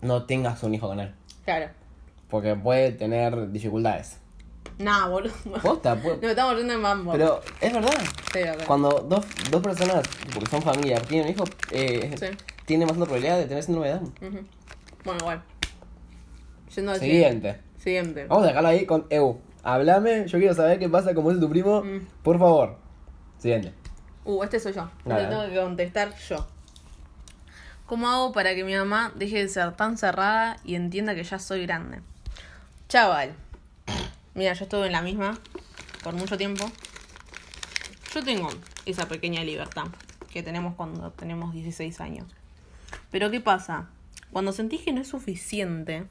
no 0.00 0.24
tengas 0.24 0.62
un 0.62 0.74
hijo 0.74 0.88
con 0.88 1.00
él. 1.00 1.14
Claro. 1.44 1.70
Porque 2.28 2.54
puede 2.56 2.92
tener 2.92 3.50
dificultades. 3.52 4.18
Nah, 4.78 5.06
boludo. 5.08 5.32
Posta, 5.62 5.94
Nos 6.20 6.22
estamos 6.22 6.56
yendo 6.56 6.74
en 6.74 6.80
mambo. 6.80 7.12
Pero 7.12 7.40
es 7.60 7.72
verdad. 7.72 7.92
Sí, 8.32 8.40
ok. 8.42 8.64
Cuando 8.66 8.90
dos, 9.08 9.24
dos 9.50 9.62
personas, 9.62 10.02
porque 10.32 10.50
son 10.50 10.62
familia, 10.62 11.00
tienen 11.00 11.28
un 11.28 11.32
hijo, 11.34 11.44
eh, 11.70 12.12
Sí. 12.18 12.26
tienen 12.66 12.88
más 12.88 12.96
probabilidad 12.96 13.38
de 13.38 13.46
tener 13.46 13.62
síndrome 13.62 13.88
de 13.88 13.94
Down. 13.94 14.14
Bueno, 15.04 15.18
igual. 15.20 15.42
Yendo 16.74 16.92
al 16.92 16.98
Siguiente. 16.98 17.60
Siguiente. 17.78 18.26
Vamos 18.26 18.44
a 18.44 18.48
dejarlo 18.48 18.68
ahí 18.68 18.86
con 18.86 19.06
Eu. 19.10 19.38
Hablame, 19.62 20.26
yo 20.26 20.38
quiero 20.38 20.54
saber 20.54 20.78
qué 20.78 20.88
pasa, 20.88 21.14
como 21.14 21.30
es 21.30 21.38
tu 21.38 21.48
primo. 21.48 21.82
Mm. 21.82 22.00
Por 22.22 22.38
favor. 22.38 22.76
Siguiente. 23.38 23.72
Uh, 24.24 24.42
este 24.42 24.58
soy 24.58 24.72
yo. 24.72 24.90
Dale. 25.04 25.24
Te 25.24 25.28
tengo 25.28 25.48
que 25.48 25.56
contestar 25.56 26.14
yo. 26.28 26.46
¿Cómo 27.94 28.08
hago 28.08 28.32
para 28.32 28.56
que 28.56 28.64
mi 28.64 28.74
mamá 28.74 29.12
deje 29.14 29.38
de 29.38 29.48
ser 29.48 29.76
tan 29.76 29.96
cerrada 29.96 30.56
y 30.64 30.74
entienda 30.74 31.14
que 31.14 31.22
ya 31.22 31.38
soy 31.38 31.64
grande? 31.64 32.00
Chaval. 32.88 33.36
Mira, 34.34 34.52
yo 34.54 34.64
estuve 34.64 34.86
en 34.86 34.92
la 34.92 35.00
misma 35.00 35.38
por 36.02 36.12
mucho 36.12 36.36
tiempo. 36.36 36.68
Yo 38.12 38.24
tengo 38.24 38.48
esa 38.84 39.06
pequeña 39.06 39.44
libertad 39.44 39.84
que 40.32 40.42
tenemos 40.42 40.74
cuando 40.74 41.12
tenemos 41.12 41.54
16 41.54 42.00
años. 42.00 42.26
Pero 43.12 43.30
¿qué 43.30 43.40
pasa? 43.40 43.88
Cuando 44.32 44.50
sentís 44.50 44.80
que 44.80 44.92
no 44.92 45.00
es 45.00 45.06
suficiente, 45.06 46.08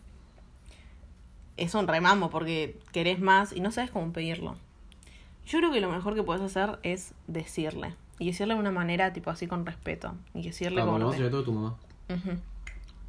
es 1.58 1.76
un 1.76 1.89
remamo 1.89 2.30
porque 2.30 2.80
querés 2.93 3.19
más 3.19 3.52
y 3.52 3.60
no 3.60 3.74
sabes 3.74 3.91
cómo 3.91 4.13
pedirlo. 4.13 4.56
Yo 5.46 5.60
creo 5.60 5.74
que 5.74 5.82
lo 5.82 5.91
mejor 5.91 6.15
que 6.15 6.24
puedes 6.24 6.43
hacer 6.43 6.80
es 6.84 7.13
decirle. 7.28 7.93
Y 8.24 8.28
decirle 8.28 8.54
de 8.54 8.60
una 8.62 8.72
manera 8.72 9.12
tipo 9.12 9.30
así 9.32 9.48
con 9.48 9.66
respeto. 9.66 10.16
Y 10.34 10.44
decirle 10.44 10.80
Ah, 10.82 10.86
como... 10.86 10.94
bueno, 10.98 11.12
te- 11.12 11.18
sobre 11.18 11.30
todo 11.30 11.44
tu 11.44 11.52
mamá. 11.52 11.76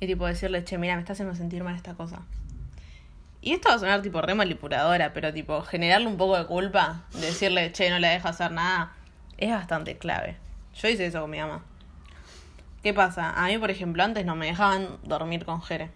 Y 0.01 0.07
tipo 0.09 0.27
decirle, 0.27 0.65
che, 0.65 0.77
mira, 0.77 0.95
me 0.97 1.01
está 1.03 1.13
haciendo 1.13 1.35
sentir 1.37 1.63
mal 1.63 1.77
esta 1.77 1.95
cosa. 1.95 2.23
Y 3.41 3.53
esto 3.53 3.69
va 3.69 3.77
a 3.77 3.79
sonar 3.79 4.03
tipo 4.03 4.21
re 4.23 4.35
manipuladora, 4.35 5.13
pero 5.13 5.33
tipo 5.33 5.63
generarle 5.63 6.09
un 6.09 6.17
poco 6.17 6.37
de 6.37 6.47
culpa, 6.47 7.05
decirle, 7.21 7.71
che, 7.73 7.91
no 7.91 7.99
le 8.01 8.09
dejo 8.09 8.27
hacer 8.27 8.51
nada, 8.51 8.93
es 9.39 9.51
bastante 9.51 9.99
clave. 9.99 10.37
Yo 10.75 10.89
hice 10.89 11.07
eso 11.07 11.21
con 11.21 11.31
mi 11.31 11.39
mamá. 11.39 11.63
¿Qué 12.83 12.93
pasa? 12.93 13.33
A 13.33 13.47
mí, 13.47 13.57
por 13.59 13.71
ejemplo, 13.71 14.03
antes 14.03 14.27
no 14.27 14.35
me 14.35 14.47
dejaban 14.47 14.89
dormir 15.05 15.45
con 15.45 15.63
Jere. 15.63 15.91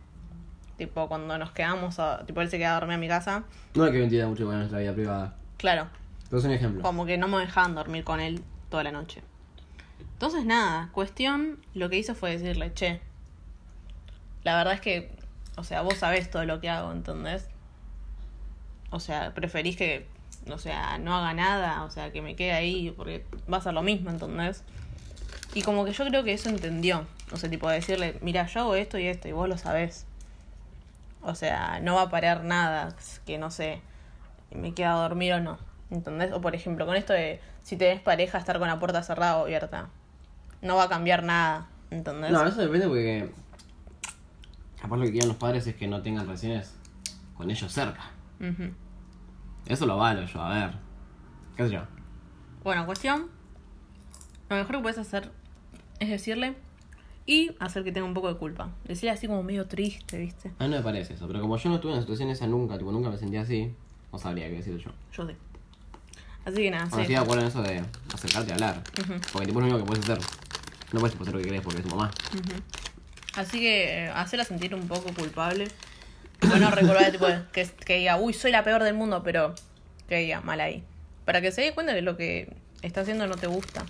Tipo, 0.77 1.09
cuando 1.09 1.37
nos 1.39 1.51
quedamos, 1.51 1.99
a- 1.99 2.25
tipo, 2.25 2.41
él 2.41 2.49
se 2.51 2.59
quedaba 2.59 2.77
a 2.77 2.81
dormir 2.81 2.95
a 2.97 2.99
mi 3.01 3.09
casa. 3.09 3.43
No 3.75 3.83
hay 3.85 3.93
que 3.93 3.99
mentir 3.99 4.25
mucho 4.27 4.45
con 4.47 4.57
nuestra 4.57 4.79
vida 4.79 4.93
privada. 4.95 5.35
Claro, 5.57 5.89
Pero 6.29 6.39
es 6.39 6.45
un 6.45 6.53
ejemplo. 6.53 6.83
como 6.83 7.05
que 7.05 7.19
no 7.19 7.27
me 7.27 7.39
dejaban 7.39 7.75
dormir 7.75 8.05
con 8.05 8.21
él 8.21 8.43
toda 8.69 8.85
la 8.85 8.93
noche. 8.93 9.23
Entonces, 10.01 10.45
nada, 10.45 10.91
cuestión, 10.93 11.59
lo 11.75 11.89
que 11.89 11.99
hizo 11.99 12.15
fue 12.15 12.31
decirle, 12.31 12.73
che, 12.75 13.01
la 14.45 14.57
verdad 14.57 14.75
es 14.75 14.81
que, 14.81 15.11
o 15.57 15.65
sea, 15.65 15.83
vos 15.83 15.95
sabés 15.95 16.31
todo 16.31 16.45
lo 16.45 16.61
que 16.61 16.69
hago, 16.69 16.93
¿entendés? 16.93 17.47
O 18.91 19.01
sea, 19.01 19.35
preferís 19.35 19.77
que, 19.77 20.07
o 20.51 20.59
sea, 20.59 20.99
no 20.99 21.17
haga 21.17 21.35
nada, 21.35 21.85
o 21.85 21.91
sea, 21.91 22.11
que 22.13 22.23
me 22.23 22.35
quede 22.37 22.53
ahí, 22.53 22.93
porque 22.97 23.25
va 23.53 23.59
a 23.59 23.61
ser 23.61 23.75
lo 23.75 23.83
mismo, 23.83 24.11
¿entendés? 24.11 24.65
Y 25.55 25.63
como 25.63 25.85
que 25.85 25.93
yo 25.93 26.05
creo 26.07 26.25
que 26.25 26.33
eso 26.33 26.49
entendió. 26.49 27.07
O 27.33 27.37
sea, 27.37 27.51
tipo 27.51 27.69
decirle, 27.69 28.19
mira, 28.23 28.47
yo 28.47 28.61
hago 28.61 28.75
esto 28.75 28.99
y 28.99 29.07
esto, 29.07 29.29
y 29.29 29.33
vos 29.33 29.49
lo 29.49 29.59
sabés. 29.59 30.07
O 31.23 31.35
sea, 31.35 31.81
no 31.81 31.97
va 31.97 32.03
a 32.03 32.11
parar 32.11 32.45
nada, 32.45 32.95
que 33.27 33.39
no 33.39 33.51
sé, 33.51 33.81
me 34.51 34.73
queda 34.73 34.95
a 34.95 35.03
dormir 35.03 35.35
o 35.35 35.41
no. 35.41 35.59
¿Entendés? 35.91 36.33
O 36.33 36.41
por 36.41 36.55
ejemplo, 36.55 36.87
con 36.87 36.97
esto 36.97 37.13
de 37.13 37.41
si 37.63 37.77
tenés 37.77 38.01
pareja, 38.01 38.39
estar 38.39 38.59
con 38.59 38.69
la 38.69 38.79
puerta 38.79 39.03
cerrada 39.03 39.39
o 39.39 39.43
abierta. 39.43 39.89
No 40.63 40.77
va 40.77 40.85
a 40.85 40.89
cambiar 40.89 41.23
nada. 41.23 41.69
¿Entendés? 41.91 42.31
No, 42.31 42.47
eso 42.47 42.61
depende 42.61 42.87
porque. 42.87 43.31
Capaz 44.81 44.97
lo 44.97 45.05
que 45.05 45.13
quieren 45.13 45.29
los 45.29 45.39
padres 45.39 45.67
es 45.67 45.75
que 45.75 45.89
no 45.89 46.03
tengan 46.03 46.27
relaciones 46.27 46.75
con 47.37 47.51
ellos 47.51 47.73
cerca. 47.73 48.11
Eso 49.67 49.87
lo 49.87 49.97
valo 49.97 50.25
yo, 50.25 50.41
a 50.41 50.55
ver. 50.55 50.71
¿Qué 51.57 51.67
sé 51.67 51.75
yo? 51.75 51.83
Bueno, 52.63 52.87
cuestión. 52.87 53.29
Lo 54.49 54.57
mejor 54.57 54.77
que 54.77 54.83
puedes 54.83 54.99
hacer 54.99 55.31
es 55.99 56.09
decirle 56.09 56.55
y 57.27 57.55
hacer 57.61 57.85
que 57.85 57.93
tenga 57.93 58.07
un 58.07 58.15
poco 58.15 58.29
de 58.29 58.39
culpa. 58.39 58.71
Decirle 58.85 59.11
así 59.11 59.27
como 59.27 59.43
medio 59.43 59.67
triste, 59.67 60.19
¿viste? 60.19 60.53
A 60.59 60.65
mí 60.65 60.71
no 60.71 60.77
me 60.77 60.83
parece 60.83 61.15
eso, 61.15 61.27
pero 61.27 61.41
como 61.41 61.57
yo 61.57 61.69
no 61.69 61.75
estuve 61.77 61.93
en 61.93 61.97
la 61.97 62.03
situación 62.03 62.31
esa 62.31 62.47
nunca, 62.47 62.79
tipo, 62.79 62.91
nunca 62.91 63.11
me 63.11 63.19
sentía 63.19 63.43
así, 63.43 63.75
no 64.13 64.19
sabría 64.19 64.49
qué 64.49 64.57
decir 64.57 64.79
yo. 64.79 64.91
Yo 65.13 65.27
sé. 65.27 65.37
Así 66.49 66.63
que 66.63 66.71
nada, 66.71 66.85
Bueno, 66.87 66.97
sí. 66.97 67.01
estoy 67.03 67.15
de 67.15 67.21
acuerdo 67.21 67.43
en 67.43 67.49
eso 67.49 67.63
de 67.63 67.83
acercarte 68.15 68.51
a 68.53 68.55
hablar. 68.55 68.83
Ujú. 69.01 69.21
Porque 69.33 69.47
tipo 69.47 69.61
es 69.61 69.67
lo 69.67 69.75
único 69.75 69.79
que 69.79 69.85
puedes 69.85 70.05
hacer. 70.05 70.19
No 70.93 71.01
puedes 71.01 71.21
hacer 71.21 71.33
lo 71.35 71.39
que 71.41 71.45
querés 71.45 71.61
porque 71.61 71.79
es 71.81 71.85
tu 71.87 71.91
mamá. 71.95 72.11
Así 73.37 73.61
que 73.61 74.05
eh, 74.07 74.09
hacerla 74.09 74.45
sentir 74.45 74.75
un 74.75 74.89
poco 74.89 75.13
culpable. 75.15 75.69
Bueno, 76.41 76.71
recordar 76.71 77.11
tipo, 77.13 77.27
que, 77.53 77.67
que 77.85 77.97
diga, 77.99 78.17
uy, 78.17 78.33
soy 78.33 78.51
la 78.53 78.65
peor 78.65 78.83
del 78.83 78.95
mundo, 78.95 79.23
pero 79.23 79.55
que 80.09 80.17
diga, 80.19 80.41
mal 80.41 80.61
ahí. 80.61 80.83
Para 81.25 81.41
que 81.41 81.53
se 81.53 81.61
dé 81.63 81.73
cuenta 81.75 81.95
que 81.95 82.03
lo 82.03 82.17
que 82.17 82.57
está 82.83 83.03
haciendo 83.03 83.27
no 83.27 83.35
te 83.37 83.47
gusta. 83.47 83.85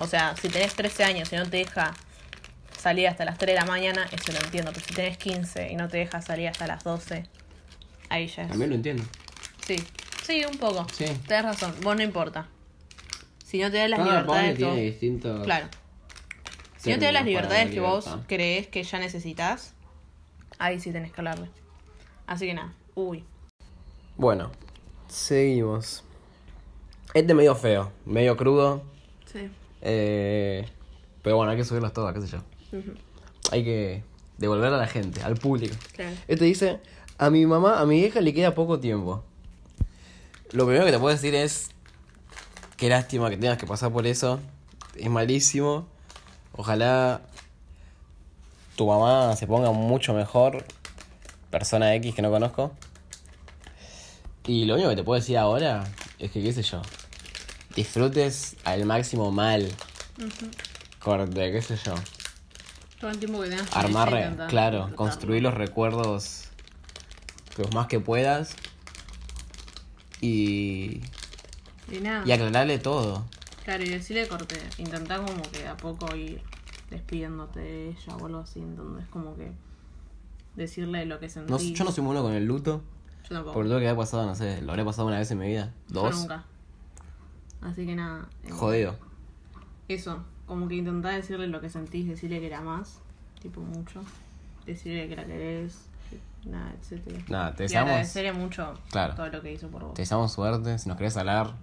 O 0.00 0.06
sea, 0.08 0.34
si 0.40 0.48
tenés 0.48 0.74
13 0.74 1.04
años 1.04 1.32
y 1.32 1.36
no 1.36 1.44
te 1.48 1.58
deja 1.58 1.94
salir 2.76 3.06
hasta 3.06 3.24
las 3.24 3.38
3 3.38 3.54
de 3.54 3.60
la 3.60 3.66
mañana, 3.66 4.06
eso 4.10 4.32
lo 4.32 4.38
entiendo. 4.44 4.72
Pero 4.74 4.84
si 4.86 4.94
tenés 4.94 5.16
15 5.18 5.70
y 5.70 5.76
no 5.76 5.88
te 5.88 5.98
deja 5.98 6.20
salir 6.20 6.48
hasta 6.48 6.66
las 6.66 6.82
12, 6.82 7.24
ahí 8.08 8.26
ya 8.26 8.42
es. 8.42 8.48
También 8.48 8.70
lo 8.70 8.76
entiendo. 8.76 9.04
Sí, 9.64 9.76
sí, 10.24 10.42
un 10.50 10.58
poco. 10.58 10.86
Sí. 10.92 11.04
Tenés 11.26 11.44
razón, 11.44 11.74
vos 11.82 11.96
no 11.96 12.02
importa. 12.02 12.48
Si 13.44 13.60
no 13.60 13.70
te 13.70 13.78
da 13.78 13.88
las 13.88 13.98
Cada 14.00 14.10
libertades 14.10 14.56
tiene 14.56 14.72
vos- 14.72 14.80
distintos. 14.80 15.44
Claro. 15.44 15.66
Si 16.78 16.90
no 16.90 16.98
te 16.98 17.04
da 17.06 17.12
las 17.12 17.24
libertades 17.24 17.70
que 17.70 17.80
vos 17.80 18.08
crees 18.26 18.66
que 18.68 18.82
ya 18.82 18.98
necesitas, 18.98 19.74
ahí 20.58 20.80
sí 20.80 20.92
tenés 20.92 21.12
que 21.12 21.20
hablarle. 21.20 21.48
Así 22.26 22.46
que 22.46 22.54
nada, 22.54 22.72
uy. 22.94 23.24
Bueno, 24.16 24.50
seguimos. 25.08 26.04
Este 27.14 27.32
medio 27.34 27.54
feo, 27.54 27.92
medio 28.04 28.36
crudo. 28.36 28.82
Sí. 29.32 29.48
eh, 29.82 30.66
pero 31.22 31.36
bueno, 31.36 31.52
hay 31.52 31.56
que 31.56 31.64
subirlas 31.64 31.92
todas, 31.92 32.14
qué 32.14 32.20
sé 32.20 32.26
yo. 32.28 32.38
Hay 33.52 33.64
que 33.64 34.02
devolver 34.38 34.72
a 34.72 34.76
la 34.76 34.86
gente, 34.86 35.22
al 35.22 35.34
público. 35.36 35.74
Claro. 35.94 36.14
Este 36.28 36.44
dice, 36.44 36.80
a 37.18 37.30
mi 37.30 37.46
mamá, 37.46 37.80
a 37.80 37.86
mi 37.86 38.00
hija 38.00 38.20
le 38.20 38.34
queda 38.34 38.54
poco 38.54 38.78
tiempo. 38.80 39.24
Lo 40.54 40.66
primero 40.66 40.84
que 40.84 40.92
te 40.92 41.00
puedo 41.00 41.12
decir 41.12 41.34
es, 41.34 41.70
qué 42.76 42.88
lástima 42.88 43.28
que 43.28 43.36
tengas 43.36 43.58
que 43.58 43.66
pasar 43.66 43.90
por 43.90 44.06
eso. 44.06 44.38
Es 44.94 45.10
malísimo. 45.10 45.88
Ojalá 46.52 47.22
tu 48.76 48.86
mamá 48.86 49.34
se 49.34 49.48
ponga 49.48 49.72
mucho 49.72 50.14
mejor. 50.14 50.64
Persona 51.50 51.92
X 51.96 52.14
que 52.14 52.22
no 52.22 52.30
conozco. 52.30 52.72
Y 54.46 54.64
lo 54.66 54.74
único 54.74 54.90
que 54.90 54.94
te 54.94 55.02
puedo 55.02 55.18
decir 55.18 55.38
ahora 55.38 55.82
es 56.20 56.30
que, 56.30 56.40
qué 56.40 56.52
sé 56.52 56.62
yo, 56.62 56.82
disfrutes 57.74 58.54
al 58.62 58.86
máximo 58.86 59.32
mal. 59.32 59.68
Corte, 61.00 61.50
qué 61.50 61.62
sé 61.62 61.76
yo. 61.84 61.96
Todo 63.00 63.10
el 63.10 63.18
tiempo 63.18 63.40
que 63.40 63.48
tengas 63.48 63.76
Armar, 63.76 64.46
claro, 64.46 64.94
construir 64.94 65.42
los 65.42 65.54
recuerdos 65.54 66.44
los 67.56 67.74
más 67.74 67.88
que 67.88 67.98
puedas 67.98 68.54
y, 70.24 71.02
Y 71.94 72.00
nada. 72.00 72.24
y 72.26 72.32
aclararle 72.32 72.78
todo. 72.78 73.24
Claro, 73.64 73.82
y 73.82 73.88
decirle 73.88 74.26
corte. 74.28 74.56
Intentar 74.78 75.24
como 75.24 75.42
que 75.50 75.58
de 75.60 75.68
a 75.68 75.76
poco 75.76 76.14
ir 76.16 76.40
despidiéndote 76.90 77.60
de 77.60 77.88
ella 77.90 78.16
o 78.16 78.26
algo 78.26 78.38
así. 78.38 78.60
Entonces, 78.60 79.06
como 79.08 79.36
que 79.36 79.52
decirle 80.56 81.04
lo 81.06 81.18
que 81.20 81.28
sentís. 81.28 81.50
No, 81.50 81.58
yo 81.58 81.84
no 81.84 81.90
soy 81.92 82.04
muy 82.04 82.12
bueno 82.14 82.22
con 82.26 82.34
el 82.34 82.44
luto, 82.44 82.82
Yo 83.24 83.28
tampoco. 83.36 83.54
por 83.54 83.66
todo 83.66 83.78
que 83.80 83.88
ha 83.88 83.96
pasado, 83.96 84.26
no 84.26 84.34
sé, 84.34 84.62
lo 84.62 84.72
habré 84.72 84.84
pasado 84.84 85.08
una 85.08 85.18
vez 85.18 85.30
en 85.30 85.38
mi 85.38 85.46
vida, 85.48 85.72
Yo 85.88 86.02
dos, 86.02 86.20
nunca. 86.20 86.44
Así 87.62 87.86
que 87.86 87.94
nada. 87.96 88.28
eh, 88.44 88.50
jodido. 88.50 88.96
Eso, 89.88 90.22
como 90.46 90.68
que 90.68 90.76
intentar 90.76 91.14
decirle 91.14 91.46
lo 91.48 91.60
que 91.60 91.70
sentís, 91.70 92.06
decirle 92.06 92.40
que 92.40 92.50
la 92.50 92.60
más, 92.60 93.00
tipo 93.40 93.60
mucho, 93.62 94.02
decirle 94.66 95.08
que 95.08 95.16
la 95.16 95.24
querés, 95.24 95.86
que 95.92 95.93
nada, 96.46 96.72
etcétera. 96.80 97.18
Nada, 97.28 97.54
te 97.54 97.64
deseamos, 97.64 97.90
agradecerle 97.90 98.32
mucho 98.32 98.74
Claro. 98.90 99.14
todo 99.14 99.28
lo 99.28 99.40
que 99.42 99.52
hizo 99.52 99.68
por 99.68 99.82
vos. 99.84 99.94
te 99.94 100.02
deseamos 100.02 100.32
suerte, 100.32 100.78
si 100.78 100.88
nos 100.88 100.96
querés 100.98 101.16
hablar, 101.16 101.54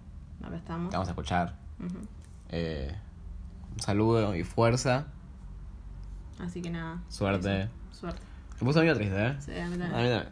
Acá 0.44 0.56
estamos. 0.56 0.89
te 0.89 0.96
vamos 0.98 1.08
a 1.08 1.12
escuchar. 1.12 1.56
Ujú. 1.80 1.98
Eh, 2.50 2.96
un 3.74 3.80
saludo 3.80 4.36
y 4.36 4.44
fuerza. 4.44 5.08
Así 6.39 6.62
que 6.62 6.70
nada. 6.70 7.02
Suerte. 7.10 7.62
eso. 7.63 7.70
Suerte. 8.00 8.22
Se 8.58 8.65
puso 8.65 8.80
medio 8.80 8.96
triste, 8.96 9.28
¿eh? 9.28 9.36
Sí, 9.39 9.52
a 9.52 9.67
mí 9.67 9.76
A 9.76 9.78
también. 9.78 9.89
mí 9.89 10.10
también. 10.10 10.28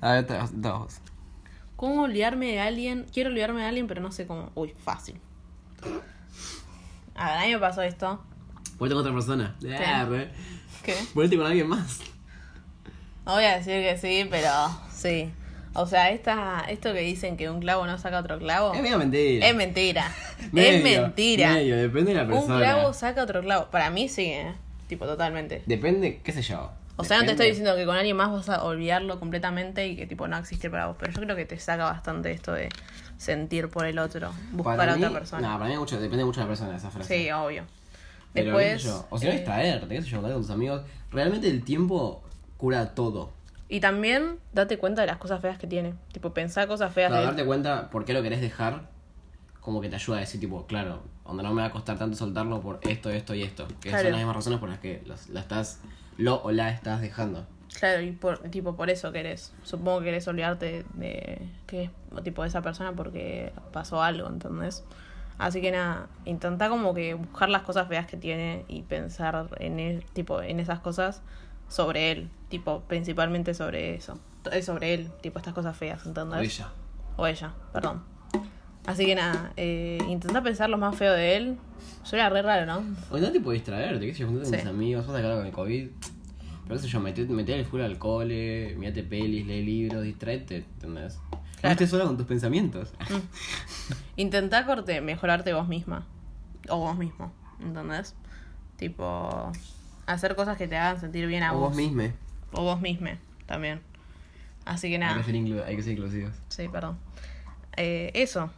A 0.00 0.12
ver, 0.12 0.26
vos. 0.52 0.98
¿Cómo 1.76 2.02
olvidarme 2.02 2.46
de 2.52 2.60
alguien? 2.60 3.06
Quiero 3.12 3.30
olvidarme 3.30 3.60
de 3.62 3.66
alguien, 3.66 3.86
pero 3.86 4.00
no 4.02 4.12
sé 4.12 4.26
cómo. 4.26 4.50
Uy, 4.54 4.74
fácil. 4.84 5.20
A 7.14 7.26
ver, 7.30 7.36
a 7.38 7.46
mí 7.46 7.52
me 7.52 7.58
pasó 7.58 7.82
esto. 7.82 8.22
Ponete 8.78 8.94
con 8.94 9.00
otra 9.02 9.12
persona. 9.12 9.56
Re. 9.60 10.30
¿Qué? 10.82 10.94
Con 11.14 11.46
alguien 11.46 11.68
más. 11.68 12.00
No 13.26 13.32
voy 13.34 13.44
a 13.44 13.56
decir 13.58 13.82
que 13.82 13.96
sí, 13.98 14.26
pero 14.30 14.50
sí. 14.92 15.30
O 15.76 15.86
sea, 15.86 16.10
esta, 16.10 16.64
esto 16.68 16.92
que 16.92 17.00
dicen 17.00 17.36
que 17.36 17.50
un 17.50 17.58
clavo 17.60 17.84
no 17.86 17.98
saca 17.98 18.20
otro 18.20 18.38
clavo. 18.38 18.74
Es 18.74 18.82
medio 18.82 18.98
mentira. 18.98 19.48
Es 19.48 19.54
mentira. 19.56 20.12
Medio, 20.52 20.70
es 20.70 20.82
mentira. 21.02 21.52
medio, 21.54 21.76
depende 21.76 22.12
de 22.14 22.18
la 22.20 22.26
persona. 22.26 22.54
Un 22.54 22.60
clavo 22.60 22.92
saca 22.92 23.22
otro 23.24 23.40
clavo. 23.40 23.66
Para 23.70 23.90
mí 23.90 24.08
sí, 24.08 24.26
¿eh? 24.26 24.52
Tipo, 24.88 25.06
totalmente. 25.06 25.62
Depende, 25.66 26.20
qué 26.22 26.32
sé 26.32 26.42
yo. 26.42 26.70
O 26.96 27.02
sea, 27.02 27.18
no 27.18 27.24
te 27.24 27.32
estoy 27.32 27.48
diciendo 27.48 27.74
que 27.74 27.84
con 27.86 27.96
alguien 27.96 28.16
más 28.16 28.30
vas 28.30 28.48
a 28.50 28.62
olvidarlo 28.62 29.18
completamente 29.18 29.88
y 29.88 29.96
que 29.96 30.06
tipo 30.06 30.28
no 30.28 30.36
existe 30.36 30.70
para 30.70 30.86
vos. 30.86 30.96
Pero 31.00 31.12
yo 31.12 31.20
creo 31.22 31.34
que 31.34 31.44
te 31.44 31.58
saca 31.58 31.84
bastante 31.86 32.30
esto 32.30 32.52
de 32.52 32.68
sentir 33.16 33.68
por 33.68 33.86
el 33.86 33.98
otro, 33.98 34.32
buscar 34.52 34.76
Para 34.76 34.92
a 34.92 34.96
otra 34.96 35.08
mí- 35.08 35.14
persona. 35.14 35.48
No, 35.48 35.58
para 35.58 35.70
mí 35.70 35.76
mucho, 35.76 35.98
depende 36.00 36.24
mucho 36.24 36.40
de 36.40 36.44
la 36.44 36.48
persona 36.50 36.76
esa 36.76 36.90
frase. 36.90 37.16
sí, 37.24 37.30
obvio. 37.32 37.64
Pero, 38.32 38.46
Después. 38.56 38.82
yo, 38.84 39.06
O 39.10 39.18
si 39.18 39.26
no, 39.26 39.32
eh, 39.32 39.34
distraerte, 39.36 39.88
qué 39.88 40.02
sé 40.02 40.08
yo, 40.08 40.16
hablar 40.18 40.32
con 40.34 40.42
tus 40.42 40.50
amigos. 40.50 40.82
Realmente 41.10 41.48
el 41.48 41.64
tiempo 41.64 42.22
cura 42.64 42.94
todo. 42.94 43.30
y 43.68 43.80
también 43.80 44.38
date 44.54 44.78
cuenta 44.78 45.02
de 45.02 45.06
las 45.08 45.18
cosas 45.18 45.40
feas 45.42 45.58
que 45.58 45.66
tiene. 45.66 45.92
Tipo, 46.12 46.32
pensar 46.32 46.66
cosas 46.66 46.92
feas 46.94 47.10
Para 47.10 47.20
de 47.20 47.26
darte 47.26 47.44
cuenta 47.44 47.90
por 47.90 48.06
qué 48.06 48.14
lo 48.14 48.22
querés 48.22 48.40
dejar, 48.40 48.88
como 49.60 49.80
que 49.82 49.90
te 49.90 49.96
ayuda 49.96 50.16
a 50.16 50.20
decir, 50.20 50.40
tipo, 50.40 50.64
claro, 50.66 51.02
donde 51.26 51.42
no 51.42 51.52
me 51.52 51.60
va 51.60 51.68
a 51.68 51.70
costar 51.70 51.98
tanto 51.98 52.16
soltarlo 52.16 52.60
por 52.62 52.78
esto, 52.82 53.10
esto 53.10 53.34
y 53.34 53.42
esto. 53.42 53.66
Que 53.82 53.90
Claro. 53.90 54.04
son 54.04 54.12
las 54.12 54.20
mismas 54.20 54.36
razones 54.36 54.58
por 54.60 54.68
las 54.70 54.78
que 54.78 55.02
los- 55.06 55.28
la 55.28 55.40
estás, 55.40 55.80
lo 56.16 56.42
o 56.42 56.52
la 56.52 56.70
estás 56.70 57.00
dejando. 57.02 57.46
Claro, 57.78 58.00
y 58.02 58.12
por, 58.12 58.38
tipo, 58.50 58.76
por 58.76 58.88
eso 58.88 59.12
querés. 59.12 59.52
Supongo 59.62 59.98
que 59.98 60.04
querés 60.06 60.26
olvidarte 60.28 60.84
de 60.94 61.38
que 61.66 61.84
es 61.84 61.90
tipo 62.22 62.40
de 62.42 62.48
esa 62.48 62.62
persona 62.62 62.92
porque 62.92 63.52
pasó 63.72 64.02
algo, 64.02 64.28
¿entendés? 64.28 64.84
Así 65.36 65.60
que 65.60 65.72
nada, 65.72 66.06
intenta 66.24 66.68
como 66.70 66.94
que 66.94 67.14
buscar 67.14 67.48
las 67.50 67.62
cosas 67.62 67.88
feas 67.88 68.06
que 68.06 68.16
tiene 68.16 68.64
y 68.68 68.82
pensar 68.82 69.48
en 69.58 69.80
él, 69.80 70.04
tipo, 70.14 70.40
en 70.40 70.60
esas 70.60 70.78
cosas 70.80 71.22
sobre 71.68 72.10
él, 72.12 72.30
tipo, 72.48 72.80
principalmente 72.82 73.54
sobre 73.54 73.94
eso. 73.94 74.18
Eh, 74.52 74.62
Sobre 74.62 74.92
él, 74.94 75.10
tipo, 75.22 75.38
estas 75.38 75.54
cosas 75.54 75.76
feas, 75.76 76.04
¿entendés? 76.06 76.38
O 76.38 76.42
ella. 76.42 76.68
O 77.16 77.26
ella, 77.26 77.54
perdón. 77.72 78.02
Así 78.86 79.06
que 79.06 79.14
nada, 79.14 79.52
eh, 79.56 79.98
intenta 80.08 80.42
pensar 80.42 80.68
lo 80.68 80.76
más 80.76 80.94
feo 80.96 81.12
de 81.14 81.36
él. 81.36 81.56
Suena 82.02 82.28
re 82.28 82.42
raro, 82.42 82.66
¿no? 82.66 82.84
O 83.10 83.16
no 83.18 83.32
te 83.32 83.40
puedes 83.40 83.62
distraerte, 83.62 84.04
qué 84.04 84.12
sé 84.12 84.20
yo, 84.20 84.26
juntarte 84.26 84.50
con 84.50 84.58
Sí. 84.60 84.64
tus 84.66 84.74
amigos, 84.74 85.06
vas 85.06 85.16
a 85.16 85.18
acabar 85.20 85.36
con 85.38 85.46
el 85.46 85.52
COVID. 85.52 85.88
Pero 86.68 86.78
sé 86.78 86.88
yo, 86.88 87.00
metete, 87.00 87.32
metete 87.32 87.58
el 87.60 87.64
full 87.64 87.80
al 87.80 87.98
cole, 87.98 88.74
mirate 88.78 89.02
pelis, 89.02 89.46
lee 89.46 89.62
libros, 89.64 90.02
distraete, 90.02 90.58
¿entendés? 90.74 91.18
No 91.62 91.70
estés 91.70 91.88
sola 91.88 92.04
con 92.04 92.18
tus 92.18 92.26
pensamientos. 92.26 92.92
Intentá 94.16 94.66
corte, 94.66 95.00
mejorarte 95.00 95.54
vos 95.54 95.66
misma. 95.68 96.06
O 96.68 96.76
vos 96.78 96.96
mismo, 96.98 97.32
¿entendés? 97.60 98.14
Tipo, 98.76 99.50
hacer 100.06 100.34
cosas 100.36 100.56
que 100.56 100.68
te 100.68 100.76
hagan 100.76 101.00
sentir 101.00 101.26
bien 101.26 101.42
a 101.42 101.52
o 101.52 101.58
vos. 101.58 101.76
vos. 101.76 101.76
O 102.52 102.62
vos 102.62 102.80
misma, 102.80 103.18
también. 103.46 103.80
Así 104.64 104.88
que 104.88 104.94
Hay 104.94 105.00
nada. 105.00 105.16
que 105.18 105.24
ser, 105.24 105.34
inclu- 105.34 105.64
hay 105.64 105.76
que 105.76 105.82
ser 105.82 105.92
inclusivos. 105.92 106.32
Sí, 106.48 106.68
perdón. 106.68 106.98
Eh, 107.76 108.10
eso. 108.14 108.50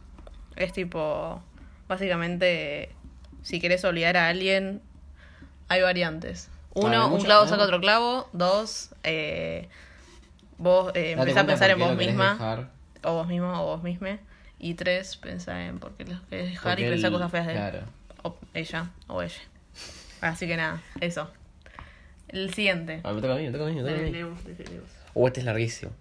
Es 0.55 0.73
tipo, 0.73 1.41
básicamente, 1.87 2.89
si 3.43 3.59
querés 3.59 3.83
olvidar 3.85 4.17
a 4.17 4.27
alguien, 4.29 4.81
hay 5.67 5.81
variantes. 5.81 6.49
Uno, 6.73 7.13
un 7.13 7.21
clavo 7.23 7.47
saca 7.47 7.63
otro 7.63 7.79
clavo. 7.81 8.29
Dos, 8.33 8.93
eh, 9.03 9.67
vos 10.57 10.91
eh, 10.95 11.11
empezás 11.17 11.43
a 11.43 11.47
pensar 11.47 11.69
en 11.71 11.79
vos 11.79 11.95
misma. 11.95 12.33
dejar, 12.33 12.69
O 13.03 13.13
vos 13.13 13.27
mismo 13.27 13.51
o 13.61 13.65
vos 13.65 13.83
misma. 13.83 14.17
Y 14.59 14.73
tres, 14.75 15.17
pensar 15.17 15.57
en 15.61 15.79
por 15.79 15.93
qué 15.95 16.05
los 16.05 16.21
querés 16.21 16.49
dejar 16.51 16.73
porque 16.77 16.87
y 16.87 16.89
pensar 16.91 17.07
el- 17.07 17.13
cosas 17.13 17.31
feas 17.31 17.45
de 17.47 17.51
él. 17.53 17.57
Claro. 17.59 17.79
O 18.23 18.37
ella 18.53 18.89
o 19.07 19.21
ella. 19.21 19.41
Así 20.21 20.47
que 20.47 20.57
nada, 20.57 20.81
eso. 20.99 21.31
El 22.29 22.53
siguiente. 22.53 23.01
Ah, 23.03 23.13
me 23.13 23.21
toca 23.21 23.35
a 23.35 23.37
mí, 23.37 23.45
me 23.45 23.51
toca 23.51 23.65
a 23.65 23.67
mí, 23.67 23.75
me 23.75 23.81
toca 23.81 23.95
a 23.95 24.03
mí. 24.03 24.23
Uh, 25.13 25.27
este 25.27 25.39
es 25.39 25.45
larguísimo. 25.45 25.91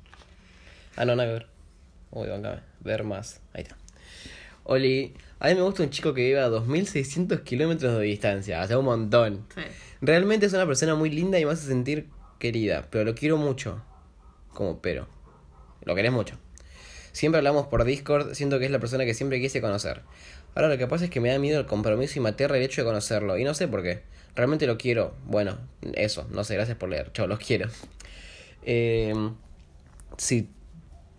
Ah, 0.97 1.05
no, 1.05 1.15
nada 1.15 1.29
que 1.29 1.33
ver. 1.35 1.47
Uy, 2.11 2.29
bancame. 2.29 2.61
Ver 2.81 3.05
más. 3.05 3.41
Ahí 3.53 3.63
está. 3.63 3.77
Oli, 4.65 5.15
a 5.39 5.49
mí 5.49 5.55
me 5.55 5.63
gusta 5.63 5.83
un 5.83 5.91
chico 5.91 6.15
que 6.15 6.23
vive 6.23 6.41
a 6.41 6.49
2600 6.49 7.41
kilómetros 7.41 7.99
de 7.99 8.05
distancia. 8.05 8.63
Hace 8.63 8.77
un 8.77 8.87
montón. 8.87 9.47
Sí. 9.55 9.63
Realmente 10.01 10.47
es 10.47 10.53
una 10.53 10.67
persona 10.67 10.95
muy 10.95 11.11
linda 11.11 11.39
y 11.39 11.45
me 11.45 11.53
hace 11.53 11.67
sentir 11.67 12.09
querida. 12.39 12.87
Pero 12.91 13.05
lo 13.05 13.15
quiero 13.15 13.37
mucho. 13.37 13.83
Como 14.53 14.81
pero. 14.81 15.07
Lo 15.83 15.95
querés 15.95 16.13
mucho. 16.13 16.37
Siempre 17.13 17.39
hablamos 17.39 17.67
por 17.69 17.85
Discord. 17.85 18.35
Siento 18.35 18.59
que 18.59 18.65
es 18.65 18.71
la 18.71 18.79
persona 18.79 19.05
que 19.05 19.15
siempre 19.15 19.41
quise 19.41 19.61
conocer. 19.61 20.03
Ahora 20.57 20.69
lo 20.69 20.79
que 20.79 20.87
pasa 20.87 21.05
es 21.05 21.11
que 21.11 21.21
me 21.21 21.29
da 21.29 21.39
miedo 21.39 21.61
el 21.61 21.67
compromiso 21.67 22.19
y 22.19 22.23
me 22.23 22.31
aterra 22.31 22.57
el 22.57 22.63
hecho 22.63 22.81
de 22.81 22.87
conocerlo. 22.87 23.37
Y 23.39 23.45
no 23.45 23.53
sé 23.55 23.69
por 23.69 23.83
qué. 23.83 24.03
Realmente 24.35 24.67
lo 24.67 24.79
quiero. 24.79 25.15
Bueno, 25.27 25.59
eso. 25.95 26.27
No 26.31 26.45
sé, 26.45 26.55
gracias 26.55 26.79
por 26.79 26.89
leer. 26.89 27.13
Chao, 27.13 27.27
los 27.27 27.39
quiero. 27.39 27.69
Eh, 28.63 29.15
si 30.17 30.49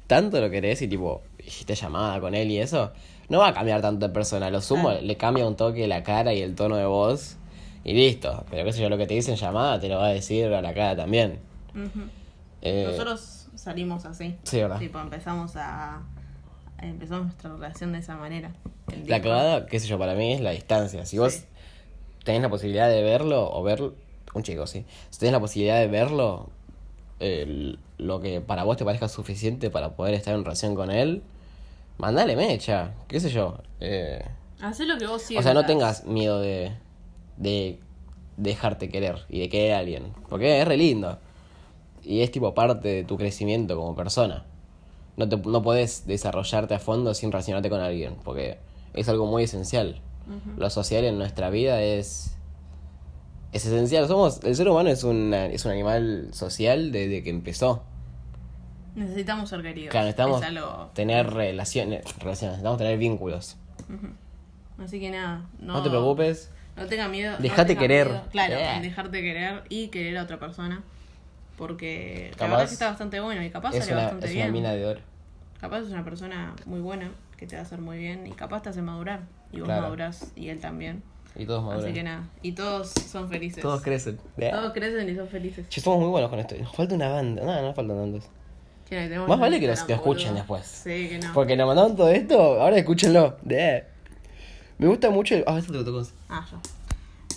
tanto 0.08 0.42
lo 0.42 0.50
querés 0.50 0.82
y 0.82 0.88
tipo 0.88 1.22
hiciste 1.38 1.76
llamada 1.76 2.20
con 2.20 2.34
él 2.36 2.50
y 2.52 2.58
eso, 2.60 2.92
no 3.30 3.40
va 3.40 3.50
a 3.50 3.54
cambiar 3.54 3.82
tanto 3.82 4.08
de 4.08 4.14
persona. 4.14 4.50
Lo 4.50 4.60
sumo, 4.60 4.92
le 4.92 5.18
cambia 5.18 5.48
un 5.48 5.56
toque 5.56 5.88
la 5.88 6.04
cara 6.04 6.34
y 6.34 6.42
el 6.42 6.56
tono 6.56 6.76
de 6.76 6.86
voz 6.86 7.38
y 7.84 7.94
listo. 7.94 8.44
Pero 8.50 8.66
qué 8.66 8.74
sé 8.74 8.82
yo, 8.82 8.90
lo 8.90 8.98
que 8.98 9.06
te 9.06 9.14
dice 9.14 9.32
en 9.32 9.38
llamada 9.38 9.80
te 9.80 9.88
lo 9.88 9.98
va 9.98 10.08
a 10.08 10.14
decir 10.14 10.52
a 10.52 10.62
la 10.62 10.74
cara 10.74 10.96
también. 10.96 11.40
Eh, 12.62 12.86
Nosotros 12.88 13.48
salimos 13.56 14.04
así. 14.06 14.36
Sí, 14.44 14.58
verdad. 14.58 14.80
Tipo, 14.80 15.00
empezamos 15.00 15.56
a. 15.56 16.02
Empezamos 16.82 17.26
nuestra 17.26 17.52
relación 17.54 17.92
de 17.94 18.00
esa 18.00 18.16
manera. 18.18 18.52
La 19.06 19.22
cagada, 19.22 19.66
qué 19.66 19.80
sé 19.80 19.88
yo, 19.88 19.98
para 19.98 20.14
mí 20.16 20.34
es 20.34 20.42
la 20.42 20.52
distancia. 20.52 21.06
Si 21.06 21.18
vos 21.18 21.44
tenés 22.24 22.42
la 22.42 22.50
posibilidad 22.50 22.90
de 22.90 23.02
verlo 23.04 23.52
o 23.52 23.64
ver 23.64 23.82
un 23.82 24.44
chico, 24.44 24.68
sí. 24.68 24.86
Si 25.10 25.20
tenés 25.20 25.34
la 25.34 25.40
posibilidad 25.40 25.80
de 25.80 25.88
verlo, 25.88 26.50
lo 27.98 28.20
que 28.22 28.42
para 28.42 28.64
vos 28.64 28.78
te 28.78 28.86
parezca 28.86 29.08
suficiente 29.10 29.70
para 29.70 29.96
poder 29.96 30.14
estar 30.14 30.36
en 30.36 30.44
relación 30.44 30.76
con 30.76 30.92
él, 30.92 31.24
mandale 31.98 32.36
mecha, 32.36 32.94
qué 33.08 33.20
sé 33.20 33.30
yo. 33.30 33.58
Eh, 33.80 34.24
Hacé 34.62 34.86
lo 34.86 34.98
que 34.98 35.08
vos 35.08 35.16
o 35.22 35.26
sientas. 35.26 35.46
sea, 35.46 35.54
no 35.54 35.66
tengas 35.66 36.06
miedo 36.06 36.40
de, 36.40 36.74
de 37.38 37.80
dejarte 38.38 38.90
querer 38.90 39.26
y 39.30 39.40
de 39.40 39.50
querer 39.50 39.74
a 39.74 39.80
alguien, 39.80 40.14
porque 40.30 40.62
es 40.62 40.68
re 40.68 40.78
lindo. 40.78 41.18
Y 42.04 42.22
es 42.22 42.32
tipo 42.32 42.54
parte 42.54 42.88
de 42.88 43.04
tu 43.04 43.18
crecimiento 43.18 43.76
como 43.76 43.96
persona. 43.96 44.46
No, 45.18 45.28
te, 45.28 45.36
no 45.38 45.62
podés 45.62 46.06
desarrollarte 46.08 46.76
a 46.76 46.80
fondo 46.80 47.14
sin 47.14 47.32
relacionarte 47.32 47.70
con 47.70 47.82
alguien, 47.82 48.16
porque 48.24 48.60
es 48.94 49.10
algo 49.10 49.26
muy 49.26 49.44
esencial. 49.44 50.00
Lo 50.58 50.70
social 50.70 51.04
en 51.06 51.18
nuestra 51.18 51.50
vida 51.50 51.82
es, 51.82 52.38
es 53.54 53.66
esencial. 53.66 54.08
Somos, 54.08 54.44
el 54.44 54.56
ser 54.56 54.70
humano 54.70 54.90
es, 54.90 55.04
una, 55.04 55.46
es 55.48 55.66
un 55.66 55.72
animal 55.72 56.30
social 56.34 56.92
desde 56.92 57.24
que 57.24 57.30
empezó. 57.30 57.84
Necesitamos 58.96 59.50
ser 59.50 59.62
queridos. 59.62 59.92
Claro, 59.92 60.06
necesitamos 60.06 60.42
algo- 60.44 60.90
tener 60.94 61.30
relaciones, 61.32 62.04
relaciones, 62.20 62.58
necesitamos 62.58 62.78
tener 62.78 62.98
vínculos. 62.98 63.58
Así 64.84 65.00
que 65.00 65.10
nada. 65.12 65.46
No, 65.60 65.74
No, 65.74 65.84
te 65.84 65.90
preocupes. 65.90 66.52
No 66.76 66.86
tenga 66.86 67.08
miedo. 67.08 67.32
no 67.34 67.40
Dejate 67.40 67.70
tenga 67.70 67.82
querer. 67.82 68.08
miedo, 68.10 68.24
claro, 68.32 68.56
Yeah. 68.58 68.76
en 68.78 68.84
dejarte 68.84 69.22
querer 69.22 69.64
y 69.70 69.88
querer 69.88 70.18
a 70.18 70.24
otra 70.24 70.40
persona. 70.40 70.84
Porque 71.58 72.28
la 72.32 72.38
Capaz 72.38 72.48
verdad 72.50 72.64
es 72.64 72.70
que 72.70 72.74
está 72.74 72.88
bastante 72.90 73.20
bueno 73.20 73.44
y 73.44 73.50
capaz 73.50 73.72
Es 73.74 73.80
sale 73.84 73.94
una, 73.94 74.02
bastante 74.04 74.26
es 74.28 74.34
bien. 74.34 74.46
una 74.46 74.54
mina 74.54 74.72
de 74.74 74.86
oro. 74.86 75.00
Capaz 75.60 75.80
es 75.80 75.90
una 75.90 76.04
persona 76.04 76.54
muy 76.66 76.80
buena 76.80 77.12
que 77.36 77.48
te 77.48 77.56
va 77.56 77.62
a 77.64 77.66
hacer 77.66 77.80
muy 77.80 77.98
bien 77.98 78.28
y 78.28 78.32
capaz 78.32 78.62
te 78.62 78.70
hace 78.70 78.82
madurar. 78.82 79.22
Y 79.52 79.58
vos 79.60 79.66
Claro. 79.66 79.82
madurás 79.84 80.32
y 80.36 80.50
él 80.50 80.60
también. 80.60 81.02
Y 81.36 81.46
todos 81.46 81.64
maduran. 81.64 81.84
Así 81.86 81.94
que 81.94 82.04
nada. 82.04 82.24
Y 82.42 82.52
todos 82.54 82.90
son 82.92 83.28
felices. 83.30 83.62
Todos 83.62 83.82
crecen. 83.82 84.18
Todos 84.40 84.74
crecen 84.74 85.10
y 85.10 85.16
son 85.16 85.28
felices. 85.28 85.68
Che, 85.70 85.82
somos 85.82 86.00
muy 86.00 86.10
buenos 86.10 86.30
con 86.30 86.40
esto. 86.40 86.56
Nos 86.58 86.76
falta 86.76 86.96
una 86.96 87.10
banda. 87.10 87.44
No, 87.44 87.62
no 87.62 87.74
faltan 87.74 87.98
tantos. 87.98 88.30
Más 89.28 89.40
vale 89.40 89.60
que 89.60 89.68
los- 89.68 89.84
que 89.84 89.94
escuchen 89.94 90.34
después. 90.36 90.66
Sí, 90.66 91.10
que 91.10 91.20
no. 91.20 91.34
Porque 91.34 91.58
nos 91.58 91.68
mandaron 91.68 91.96
todo 91.96 92.10
esto, 92.10 92.62
ahora 92.62 92.78
escúchenlo. 92.78 93.38
De. 93.42 93.84
Me 94.78 94.88
gusta 94.88 95.10
mucho 95.10 95.36
el. 95.36 95.44
Ah, 95.48 95.58
esto 95.58 95.74
te 95.74 95.84
tocó. 95.84 96.04
Ah, 96.30 96.46
yo. 96.52 96.58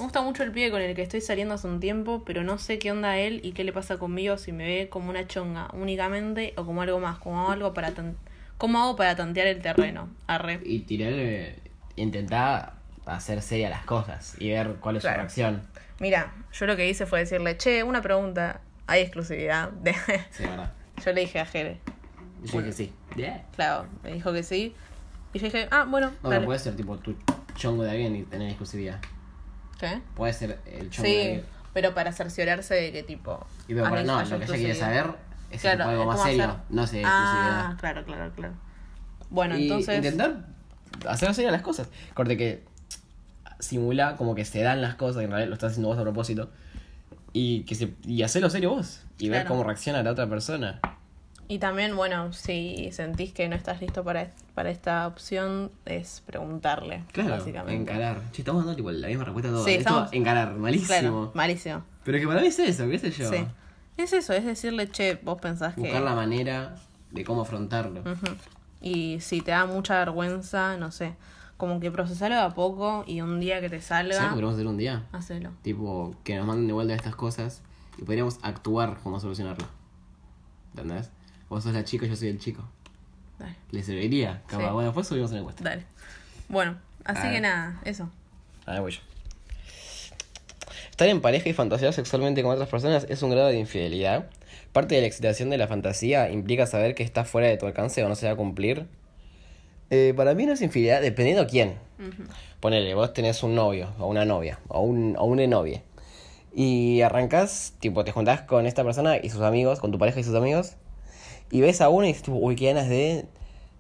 Me 0.01 0.05
gusta 0.05 0.23
mucho 0.23 0.43
el 0.45 0.51
pibe 0.51 0.71
con 0.71 0.81
el 0.81 0.95
que 0.95 1.03
estoy 1.03 1.21
saliendo 1.21 1.53
hace 1.55 1.67
un 1.67 1.79
tiempo, 1.79 2.23
pero 2.25 2.43
no 2.43 2.57
sé 2.57 2.79
qué 2.79 2.91
onda 2.91 3.19
él 3.19 3.41
y 3.45 3.53
qué 3.53 3.65
le 3.65 3.73
pasa 3.75 3.99
conmigo 3.99 4.39
si 4.39 4.51
me 4.51 4.65
ve 4.67 4.89
como 4.89 5.11
una 5.11 5.27
chonga 5.27 5.69
únicamente 5.75 6.55
o 6.57 6.65
como 6.65 6.81
algo 6.81 6.99
más, 7.01 7.19
como 7.19 7.51
algo 7.51 7.75
para 7.75 7.91
tan... 7.93 8.17
¿Cómo 8.57 8.79
hago 8.83 8.97
para 8.97 9.15
tantear 9.15 9.47
el 9.47 9.61
terreno? 9.61 10.09
Arre. 10.27 10.59
Y 10.65 10.81
tirar. 10.81 11.13
eh, 11.15 11.59
intentar 11.97 12.73
hacer 13.05 13.43
seria 13.43 13.69
las 13.69 13.85
cosas 13.85 14.37
y 14.41 14.49
ver 14.51 14.77
cuál 14.81 14.97
es 14.97 15.03
Claro. 15.03 15.17
su 15.17 15.19
reacción. 15.21 15.63
Mira, 15.99 16.33
yo 16.53 16.65
lo 16.65 16.77
que 16.77 16.89
hice 16.89 17.05
fue 17.05 17.19
decirle, 17.19 17.59
che, 17.59 17.83
una 17.83 18.01
pregunta, 18.01 18.63
¿hay 18.87 19.03
exclusividad? 19.03 19.71
Sí, 20.31 20.45
verdad. 20.45 20.73
yo 21.05 21.13
le 21.13 21.21
dije 21.21 21.41
a 21.41 21.45
Jere, 21.45 21.79
Yo 22.45 22.63
dije 22.63 22.73
sí. 22.73 22.93
claro, 23.55 23.87
me 24.03 24.13
dijo 24.15 24.33
que 24.33 24.43
sí. 24.43 24.75
Y 25.35 25.39
yo 25.41 25.45
dije, 25.45 25.69
ah, 25.71 25.85
bueno, 25.87 26.11
No, 26.23 26.31
pero 26.31 26.47
puede 26.47 26.59
ser 26.59 26.75
tipo 26.75 26.97
tu 26.97 27.15
chongo 27.55 27.83
de 27.83 27.91
alguien 27.91 28.17
y 28.17 28.23
tener 28.23 28.49
exclusividad. 28.49 28.99
¿Qué? 29.81 30.01
Puede 30.15 30.33
ser 30.35 30.61
el 30.67 30.91
chongo 30.91 31.09
Sí, 31.09 31.41
pero 31.73 31.95
para 31.95 32.13
cerciorarse 32.13 32.75
de 32.75 32.93
que 32.93 33.03
tipo. 33.03 33.47
Y 33.67 33.75
pero, 33.75 33.87
hay- 33.87 34.05
no, 34.05 34.23
lo 34.23 34.39
que 34.39 34.45
ella 34.45 34.55
quiere 34.55 34.75
saber 34.75 35.07
es 35.51 35.61
Claro, 35.63 35.85
algo 35.89 36.05
más 36.07 36.23
serio, 36.23 36.45
hacer- 36.45 36.57
no 36.69 36.87
sé, 36.87 37.03
Ah, 37.05 37.77
claro, 37.81 38.05
claro, 38.05 38.31
claro. 38.37 38.55
Bueno, 39.31 39.57
y 39.57 39.63
entonces. 39.65 39.97
intentar 39.97 40.45
hacer 41.09 41.35
serio 41.35 41.51
las 41.51 41.63
cosas. 41.63 41.89
Corte 42.15 42.37
que 42.37 42.65
simula 43.59 44.17
como 44.17 44.35
que 44.35 44.45
se 44.45 44.63
dan 44.63 44.83
las 44.83 44.95
cosas, 44.97 45.23
y 45.23 45.25
en 45.25 45.31
realidad 45.31 45.49
lo 45.49 45.55
estás 45.55 45.73
haciendo 45.73 45.89
vos 45.89 45.99
a 45.99 46.03
propósito. 46.03 46.51
Y 47.33 47.63
que 47.63 47.75
se, 47.77 47.95
y 48.05 48.23
hacerlo 48.23 48.51
serio 48.51 48.71
vos. 48.71 49.03
Y 49.19 49.29
ver 49.29 49.43
Claro. 49.43 49.49
cómo 49.55 49.65
reacciona 49.65 50.03
la 50.03 50.11
otra 50.11 50.27
persona. 50.29 50.81
Y 51.51 51.59
también, 51.59 51.97
bueno, 51.97 52.33
si 52.33 52.91
sentís 52.93 53.33
que 53.33 53.49
no 53.49 53.57
estás 53.57 53.81
listo 53.81 54.05
para, 54.05 54.31
para 54.55 54.71
esta 54.71 55.05
opción, 55.09 55.73
es 55.85 56.23
preguntarle, 56.25 57.03
Claro, 57.11 57.31
básicamente. 57.31 57.75
encarar. 57.93 58.23
Che, 58.31 58.43
estamos 58.43 58.65
dando 58.65 58.77
tipo 58.77 58.93
la 58.93 59.09
misma 59.09 59.25
respuesta 59.25 59.49
a 59.49 59.53
todo. 59.55 59.65
Sí, 59.65 59.73
Esto, 59.73 59.81
estamos- 59.89 60.13
encarar, 60.13 60.55
malísimo. 60.55 60.87
Claro, 60.87 61.33
malísimo. 61.35 61.83
Pero 62.05 62.19
que 62.21 62.27
para 62.29 62.41
mí 62.41 62.47
es 62.47 62.59
eso, 62.61 62.89
qué 62.89 62.99
sé 63.01 63.11
yo. 63.11 63.29
Sí. 63.29 63.45
Es 63.97 64.13
eso, 64.13 64.33
es 64.33 64.45
decirle, 64.45 64.89
che, 64.91 65.17
vos 65.25 65.41
pensás 65.41 65.75
que. 65.75 65.81
Buscar 65.81 66.03
la 66.03 66.15
manera 66.15 66.77
de 67.11 67.25
cómo 67.25 67.43
afrontarlo. 67.43 68.03
Y 68.81 69.19
si 69.21 69.41
te 69.41 69.51
da 69.51 69.67
mucha 69.67 69.99
vergüenza, 69.99 70.77
no 70.77 70.93
sé, 70.93 71.15
como 71.57 71.81
que 71.81 71.91
procesalo 71.91 72.37
de 72.37 72.41
a 72.43 72.51
poco 72.51 73.03
y 73.09 73.23
un 73.23 73.41
día 73.41 73.61
que 73.61 73.69
te 73.69 73.81
¿Sabes 73.81 74.05
lo 74.05 74.11
que 74.23 74.29
salga, 74.31 74.51
hacer 74.53 74.67
un 74.69 74.77
día? 74.79 75.05
hacelo. 75.11 75.51
Tipo, 75.63 76.15
que 76.23 76.37
nos 76.37 76.47
manden 76.47 76.69
de 76.69 76.73
vuelta 76.75 76.95
estas 76.95 77.17
cosas 77.17 77.61
y 77.99 78.05
podríamos 78.05 78.39
actuar 78.43 78.99
cómo 79.03 79.19
solucionarlo. 79.19 79.67
¿Entendés? 80.77 81.11
Vos 81.51 81.65
sos 81.65 81.75
la 81.75 81.85
chica, 81.85 82.07
yo 82.07 82.17
soy 82.17 82.29
el 82.29 82.39
chico. 82.39 82.63
Dale, 83.39 83.57
¿Le 83.71 83.83
serviría? 83.83 84.41
Capaz, 84.47 84.65
Sí. 84.67 84.73
bueno, 84.73 84.83
después 84.89 85.07
subimos 85.07 85.31
una 85.33 85.41
encuesta. 85.41 85.63
dale. 85.65 85.85
Bueno, 86.49 86.79
así 87.05 87.29
que 87.29 87.41
nada, 87.41 87.79
eso. 87.85 88.09
A 88.67 88.73
ver, 88.73 88.81
voy 88.81 88.93
yo. 88.93 89.01
Estar 90.91 91.09
en 91.09 91.21
pareja 91.21 91.49
y 91.49 91.53
fantasear 91.53 91.93
sexualmente 91.93 92.43
con 92.43 92.53
otras 92.53 92.69
personas 92.69 93.07
es 93.09 93.23
un 93.23 93.31
grado 93.31 93.49
de 93.49 93.59
infidelidad. 93.59 94.27
Parte 94.73 94.95
de 94.95 95.01
la 95.01 95.07
excitación 95.07 95.51
de 95.51 95.59
la 95.59 95.67
fantasía 95.67 96.31
implica 96.31 96.67
saber 96.67 96.95
que 96.95 97.03
está 97.03 97.25
fuera 97.25 97.49
de 97.49 97.57
tu 97.57 97.67
alcance 97.67 98.05
o 98.05 98.09
no 98.09 98.15
se 98.15 98.27
va 98.27 98.33
a 98.33 98.37
cumplir. 98.37 98.87
Eh, 99.91 100.13
para 100.17 100.35
mí 100.35 100.47
no 100.47 100.53
es 100.53 100.61
infidelidad, 100.63 101.01
dependiendo 101.01 101.47
quién. 101.47 101.75
Ponele, 102.61 102.95
vos 102.95 103.13
tenés 103.13 103.43
un 103.43 103.55
novio, 103.55 103.93
o 103.99 104.07
una 104.07 104.25
novia, 104.25 104.59
o 104.69 104.81
un, 104.81 105.17
o 105.19 105.25
una 105.25 105.47
novia. 105.47 105.83
Y 106.55 107.01
arrancás, 107.01 107.75
tipo, 107.81 108.05
te 108.05 108.13
juntás 108.13 108.43
con 108.43 108.67
esta 108.67 108.85
persona 108.85 109.17
y 109.17 109.31
sus 109.31 109.41
amigos, 109.41 109.81
con 109.81 109.91
tu 109.91 109.99
pareja 109.99 110.21
y 110.21 110.25
sus 110.25 110.35
amigos. 110.35 110.75
Y 111.51 111.61
ves 111.61 111.81
a 111.81 111.89
uno 111.89 112.05
y 112.05 112.09
dices, 112.09 112.23
tipo, 112.23 112.37
uy, 112.37 112.57
qué 112.57 112.67
ganas 112.67 112.89
de 112.89 113.27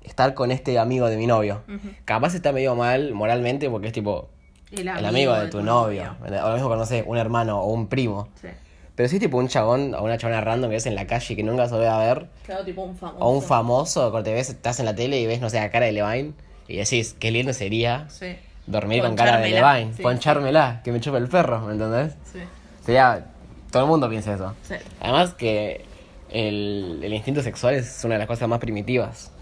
estar 0.02 0.35
con 0.35 0.50
este 0.50 0.78
amigo 0.78 1.06
de 1.09 1.16
mi 1.16 1.26
novio. 1.26 1.62
Capaz 2.04 2.35
está 2.35 2.52
medio 2.52 2.74
mal 2.74 3.12
moralmente 3.14 3.68
porque 3.70 3.88
es 3.88 3.92
tipo, 3.92 4.28
el 4.72 4.88
amigo 4.88 5.35
de 5.35 5.48
tu 5.48 5.62
novio. 5.62 6.16
O 6.24 6.28
lo 6.30 6.52
mismo 6.54 6.68
con, 6.68 6.78
no 6.78 6.87
sé, 6.87 7.04
un 7.06 7.16
hermano 7.16 7.61
o 7.61 7.72
un 7.72 7.87
primo. 7.88 8.28
Sí. 8.40 8.48
Pero 8.96 9.09
si 9.09 9.16
es 9.16 9.20
tipo 9.22 9.38
un 9.38 9.48
chabón 9.48 9.94
o 9.94 10.02
una 10.02 10.18
chabona 10.18 10.40
random 10.42 10.68
que 10.70 10.76
ves 10.76 10.87
en 10.87 10.94
la 10.94 11.06
calle 11.06 11.35
que 11.37 11.42
nunca 11.42 11.68
se 11.68 11.76
ve 11.76 11.88
a 11.88 11.98
ver. 11.98 12.28
Claro, 12.44 12.64
tipo 12.64 12.83
un 12.83 12.96
famoso. 12.96 13.24
O 13.24 13.30
un 13.30 13.42
famoso, 13.42 14.12
que 14.12 14.22
te 14.22 14.33
ves, 14.35 14.50
estás 14.50 14.78
en 14.80 14.87
la 14.87 14.94
tele 14.94 15.18
y 15.20 15.26
ves, 15.26 15.40
no 15.40 15.48
sé, 15.48 15.59
a 15.59 15.70
cara 15.70 15.87
de 15.87 15.92
Levine. 15.92 16.33
Y 16.68 16.76
decís, 16.76 17.16
qué 17.18 17.30
lindo 17.30 17.52
sería 17.52 18.06
Sí. 18.11 18.37
dormir 18.66 19.02
con 19.02 19.14
cara 19.16 19.38
de 19.38 19.48
Levine. 19.50 19.94
sí. 19.94 20.02
Ponchármela, 20.02 20.83
que 20.85 20.92
me 20.92 21.00
chupe 21.00 21.16
el 21.18 21.28
perro, 21.28 21.61
¿me 21.61 21.72
entendés? 21.72 22.14
Sí. 22.30 22.40
Sería. 22.85 23.26
Todo 23.70 23.85
el 23.85 23.88
mundo 23.88 24.09
piensa 24.11 24.35
eso. 24.35 24.54
Sí. 24.64 24.74
Además 25.00 25.33
que 25.35 25.85
el, 26.32 27.00
el 27.02 27.12
instinto 27.12 27.42
sexual 27.42 27.74
es 27.74 28.02
una 28.04 28.14
de 28.14 28.20
las 28.20 28.28
cosas 28.28 28.48
más 28.48 28.58
primitivas. 28.58 29.32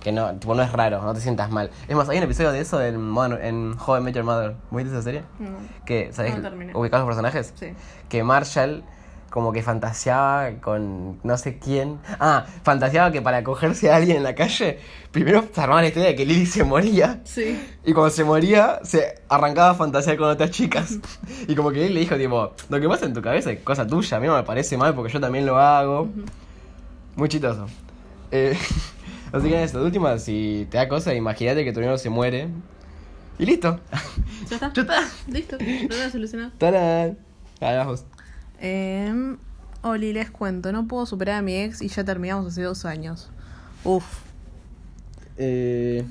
Que 0.00 0.12
no, 0.12 0.32
tipo, 0.38 0.54
no 0.54 0.62
es 0.62 0.72
raro, 0.72 1.02
no 1.02 1.12
te 1.12 1.20
sientas 1.20 1.50
mal. 1.50 1.70
Es 1.86 1.94
más, 1.94 2.08
hay 2.08 2.16
un 2.16 2.24
episodio 2.24 2.52
de 2.52 2.60
eso 2.60 2.82
en, 2.82 3.14
bueno, 3.14 3.36
en 3.36 3.76
How 3.78 3.98
I 3.98 4.00
Met 4.00 4.14
Your 4.14 4.24
Mother. 4.24 4.54
¿Viste 4.70 4.90
esa 4.90 5.02
serie? 5.02 5.24
No. 5.38 5.50
Que, 5.84 6.10
terminé. 6.14 6.74
ubicás 6.74 7.00
los 7.00 7.06
personajes? 7.06 7.52
Sí. 7.56 7.74
Que 8.08 8.24
Marshall 8.24 8.82
como 9.32 9.50
que 9.50 9.62
fantaseaba 9.62 10.50
con 10.60 11.18
no 11.24 11.38
sé 11.38 11.58
quién. 11.58 11.98
Ah, 12.20 12.44
fantaseaba 12.64 13.10
que 13.10 13.22
para 13.22 13.42
cogerse 13.42 13.90
a 13.90 13.96
alguien 13.96 14.18
en 14.18 14.24
la 14.24 14.34
calle, 14.34 14.78
primero 15.10 15.48
se 15.50 15.58
armaba 15.58 15.80
la 15.80 15.88
historia 15.88 16.10
de 16.10 16.16
que 16.16 16.26
Lily 16.26 16.44
se 16.44 16.64
moría. 16.64 17.22
Sí. 17.24 17.58
Y 17.82 17.94
cuando 17.94 18.10
se 18.10 18.24
moría, 18.24 18.80
se 18.84 19.22
arrancaba 19.30 19.70
a 19.70 19.74
fantasear 19.74 20.18
con 20.18 20.28
otras 20.28 20.50
chicas. 20.50 20.98
Y 21.48 21.54
como 21.54 21.70
que 21.70 21.86
él 21.86 21.94
le 21.94 22.00
dijo, 22.00 22.16
tipo, 22.16 22.52
lo 22.68 22.80
que 22.80 22.88
pasa 22.88 23.06
en 23.06 23.14
tu 23.14 23.22
cabeza 23.22 23.50
es 23.50 23.60
cosa 23.60 23.86
tuya, 23.86 24.18
a 24.18 24.20
mí 24.20 24.26
no 24.26 24.36
me 24.36 24.42
parece 24.42 24.76
mal 24.76 24.94
porque 24.94 25.10
yo 25.10 25.18
también 25.18 25.46
lo 25.46 25.56
hago. 25.56 26.10
Muy 27.16 27.28
chistoso. 27.30 27.66
Eh, 28.30 28.56
así 29.32 29.48
que 29.48 29.62
eso, 29.64 29.78
de 29.78 29.86
última, 29.86 30.18
si 30.18 30.68
te 30.70 30.76
da 30.76 30.88
cosa, 30.88 31.14
imagínate 31.14 31.64
que 31.64 31.72
tu 31.72 31.80
novio 31.80 31.96
se 31.96 32.10
muere. 32.10 32.48
Y 33.38 33.46
listo. 33.46 33.80
¿Ya 34.50 34.56
está? 34.56 34.72
Ya 34.74 34.82
está. 34.82 35.00
Listo. 35.26 35.56
Problema 35.56 36.10
solucionado. 36.10 36.52
¡Tarán! 36.58 37.18
Carajo. 37.58 37.94
Eh, 38.62 39.36
Oli, 39.82 40.12
les 40.12 40.30
cuento. 40.30 40.72
No 40.72 40.86
puedo 40.86 41.04
superar 41.04 41.40
a 41.40 41.42
mi 41.42 41.56
ex 41.56 41.82
y 41.82 41.88
ya 41.88 42.04
terminamos 42.04 42.46
hace 42.46 42.62
dos 42.62 42.84
años. 42.84 43.30
Uf. 43.84 44.04
Eh, 45.36 46.04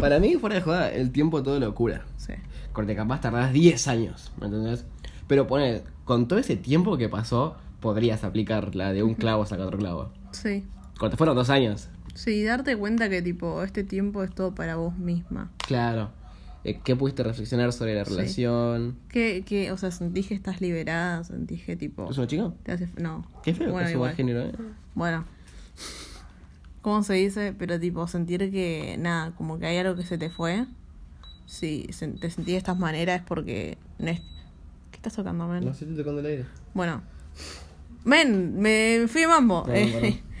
para 0.00 0.18
mí, 0.18 0.34
fuera 0.34 0.56
de 0.56 0.62
joda, 0.62 0.90
el 0.90 1.12
tiempo 1.12 1.42
todo 1.42 1.60
lo 1.60 1.74
cura. 1.74 2.04
Sí. 2.16 2.32
Corte, 2.72 2.96
capaz 2.96 3.20
tardás 3.20 3.52
10 3.52 3.88
años, 3.88 4.32
¿me 4.40 4.46
entendés? 4.46 4.84
Pero 5.28 5.46
pone, 5.46 5.82
con 6.04 6.26
todo 6.26 6.40
ese 6.40 6.56
tiempo 6.56 6.96
que 6.96 7.08
pasó, 7.08 7.56
podrías 7.80 8.24
aplicar 8.24 8.74
la 8.74 8.92
de 8.92 9.04
un 9.04 9.14
clavo 9.14 9.46
saca 9.46 9.64
otro 9.64 9.78
clavo. 9.78 10.10
Sí. 10.32 10.66
Corte, 10.98 11.16
fueron 11.16 11.36
dos 11.36 11.50
años. 11.50 11.88
Sí, 12.14 12.42
darte 12.42 12.76
cuenta 12.76 13.08
que 13.08 13.22
tipo, 13.22 13.62
este 13.62 13.84
tiempo 13.84 14.24
es 14.24 14.34
todo 14.34 14.54
para 14.54 14.76
vos 14.76 14.96
misma. 14.96 15.52
Claro. 15.58 16.10
Eh, 16.64 16.80
¿Qué 16.82 16.96
pudiste 16.96 17.22
reflexionar 17.22 17.72
sobre 17.72 17.94
la 17.94 18.04
Sí. 18.04 18.10
relación? 18.14 18.96
Que, 19.08 19.42
que, 19.46 19.70
o 19.70 19.76
sea, 19.76 19.90
sentís 19.90 20.26
que 20.28 20.34
estás 20.34 20.60
liberada, 20.60 21.22
sentís 21.24 21.62
que 21.62 21.76
tipo. 21.76 22.10
¿Es 22.10 22.16
una 22.18 22.26
chica? 22.26 22.52
Te 22.62 22.72
hace. 22.72 22.88
No. 22.96 23.26
Qué 23.42 23.54
feo 23.54 23.70
Bueno, 23.70 23.86
que 23.86 23.92
igual. 23.94 24.14
género, 24.14 24.40
¿eh? 24.46 24.52
Bueno. 24.94 25.24
¿Cómo 26.82 27.02
se 27.02 27.14
dice? 27.14 27.54
Pero 27.58 27.78
tipo, 27.80 28.06
sentir 28.06 28.50
que, 28.50 28.96
nada, 28.98 29.32
como 29.36 29.58
que 29.58 29.66
hay 29.66 29.76
algo 29.78 29.94
que 29.96 30.04
se 30.04 30.18
te 30.18 30.30
fue. 30.30 30.66
Si 31.46 31.86
se- 31.92 32.08
te 32.08 32.30
sentís 32.30 32.52
de 32.54 32.56
estas 32.58 32.78
maneras 32.78 33.20
es 33.20 33.26
porque 33.26 33.78
no 33.98 34.08
es... 34.08 34.20
¿Qué 34.90 34.96
estás 34.96 35.14
tocando, 35.14 35.46
men? 35.46 35.64
No 35.64 35.74
sé, 35.74 35.84
estoy 35.84 35.96
tocando 35.98 36.20
el 36.20 36.26
aire. 36.26 36.44
Bueno. 36.74 37.02
Men, 38.04 38.58
me 38.58 39.04
fui 39.08 39.22
de 39.22 39.28
mambo. 39.28 39.64
Perdón, 39.64 39.92
perdón. 39.92 40.18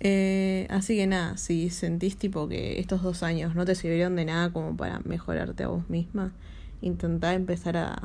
Eh, 0.00 0.66
así 0.70 0.96
que 0.96 1.06
nada, 1.06 1.36
si 1.36 1.70
sentís 1.70 2.16
tipo 2.16 2.48
que 2.48 2.78
estos 2.78 3.02
dos 3.02 3.22
años 3.22 3.54
no 3.54 3.64
te 3.64 3.74
sirvieron 3.74 4.14
de 4.16 4.24
nada 4.24 4.52
como 4.52 4.76
para 4.76 5.00
mejorarte 5.00 5.64
a 5.64 5.68
vos 5.68 5.88
misma, 5.90 6.32
intentá 6.80 7.34
empezar 7.34 7.76
a, 7.76 8.02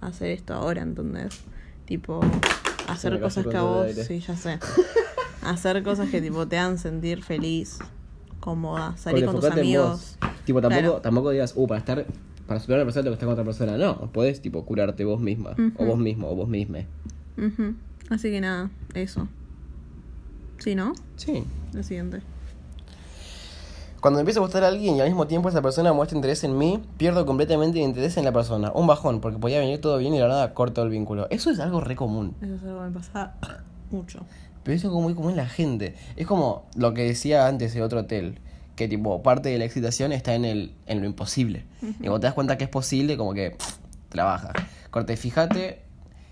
hacer 0.00 0.30
esto 0.30 0.54
ahora, 0.54 0.82
¿entendés? 0.82 1.40
Tipo, 1.84 2.20
hacer 2.88 3.20
cosas 3.20 3.46
que 3.46 3.56
a 3.56 3.62
vos, 3.62 3.86
sí, 3.92 4.20
ya 4.20 4.36
sé. 4.36 4.58
hacer 5.42 5.82
cosas 5.82 6.10
que 6.10 6.20
tipo 6.20 6.46
te 6.46 6.58
hagan 6.58 6.78
sentir 6.78 7.22
feliz, 7.22 7.78
cómoda, 8.40 8.96
salir 8.96 9.24
con 9.24 9.36
tus 9.36 9.50
amigos. 9.50 10.18
Tipo, 10.44 10.60
tampoco, 10.60 10.82
Claro. 10.82 11.00
tampoco 11.00 11.30
digas, 11.30 11.54
uh, 11.56 11.66
para 11.66 11.78
estar. 11.78 12.06
Para 12.46 12.58
superar 12.58 12.80
a 12.80 12.82
una 12.82 12.86
persona 12.86 13.04
tengo 13.04 13.12
que 13.12 13.24
estar 13.24 13.26
con 13.26 13.32
otra 13.32 13.44
persona. 13.44 13.78
No, 13.78 14.10
podés, 14.12 14.42
tipo, 14.42 14.64
curarte 14.64 15.04
vos 15.04 15.20
misma. 15.20 15.54
O 15.76 15.86
vos 15.86 15.98
mismo, 15.98 16.28
o 16.28 16.34
vos 16.34 16.48
misma. 16.48 16.80
Ujú. 17.38 17.74
Así 18.10 18.30
que 18.30 18.40
nada, 18.40 18.70
eso. 18.94 19.28
¿Sí, 20.62 20.76
no? 20.76 20.92
Sí. 21.16 21.42
Lo 21.72 21.82
siguiente. 21.82 22.22
Cuando 24.00 24.18
me 24.18 24.20
empieza 24.20 24.38
a 24.38 24.44
gustar 24.44 24.62
a 24.62 24.68
alguien 24.68 24.94
y 24.94 25.00
al 25.00 25.08
mismo 25.08 25.26
tiempo 25.26 25.48
esa 25.48 25.60
persona 25.60 25.92
muestra 25.92 26.16
interés 26.16 26.44
en 26.44 26.56
mí, 26.56 26.80
pierdo 26.98 27.26
completamente 27.26 27.78
el 27.78 27.84
interés 27.84 28.16
en 28.16 28.24
la 28.24 28.30
persona. 28.30 28.70
Un 28.72 28.86
bajón, 28.86 29.20
porque 29.20 29.38
podía 29.38 29.58
venir 29.58 29.80
todo 29.80 29.98
bien 29.98 30.14
y 30.14 30.20
la 30.20 30.28
nada 30.28 30.54
corto 30.54 30.80
el 30.84 30.88
vínculo. 30.88 31.26
Eso 31.30 31.50
es 31.50 31.58
algo 31.58 31.80
re 31.80 31.96
común. 31.96 32.36
Eso 32.40 32.54
es 32.54 32.62
algo 32.62 32.78
que 32.78 32.90
me 32.90 32.92
pasa 32.92 33.34
mucho. 33.90 34.20
Pero 34.62 34.76
eso 34.76 34.86
es 34.86 35.02
muy 35.02 35.14
común 35.14 35.32
en 35.32 35.38
la 35.38 35.48
gente. 35.48 35.96
Es 36.14 36.28
como 36.28 36.66
lo 36.76 36.94
que 36.94 37.02
decía 37.02 37.48
antes 37.48 37.74
el 37.74 37.82
otro 37.82 38.00
hotel. 38.00 38.38
Que 38.76 38.86
tipo, 38.86 39.20
parte 39.20 39.48
de 39.48 39.58
la 39.58 39.64
excitación 39.64 40.12
está 40.12 40.36
en 40.36 40.44
el, 40.44 40.76
en 40.86 41.00
lo 41.00 41.06
imposible. 41.06 41.64
Y 41.82 42.04
cuando 42.04 42.20
te 42.20 42.26
das 42.28 42.34
cuenta 42.34 42.56
que 42.56 42.64
es 42.64 42.70
posible, 42.70 43.16
como 43.16 43.34
que 43.34 43.50
pff, 43.50 43.78
trabaja. 44.10 44.52
Corte, 44.90 45.16
fíjate 45.16 45.82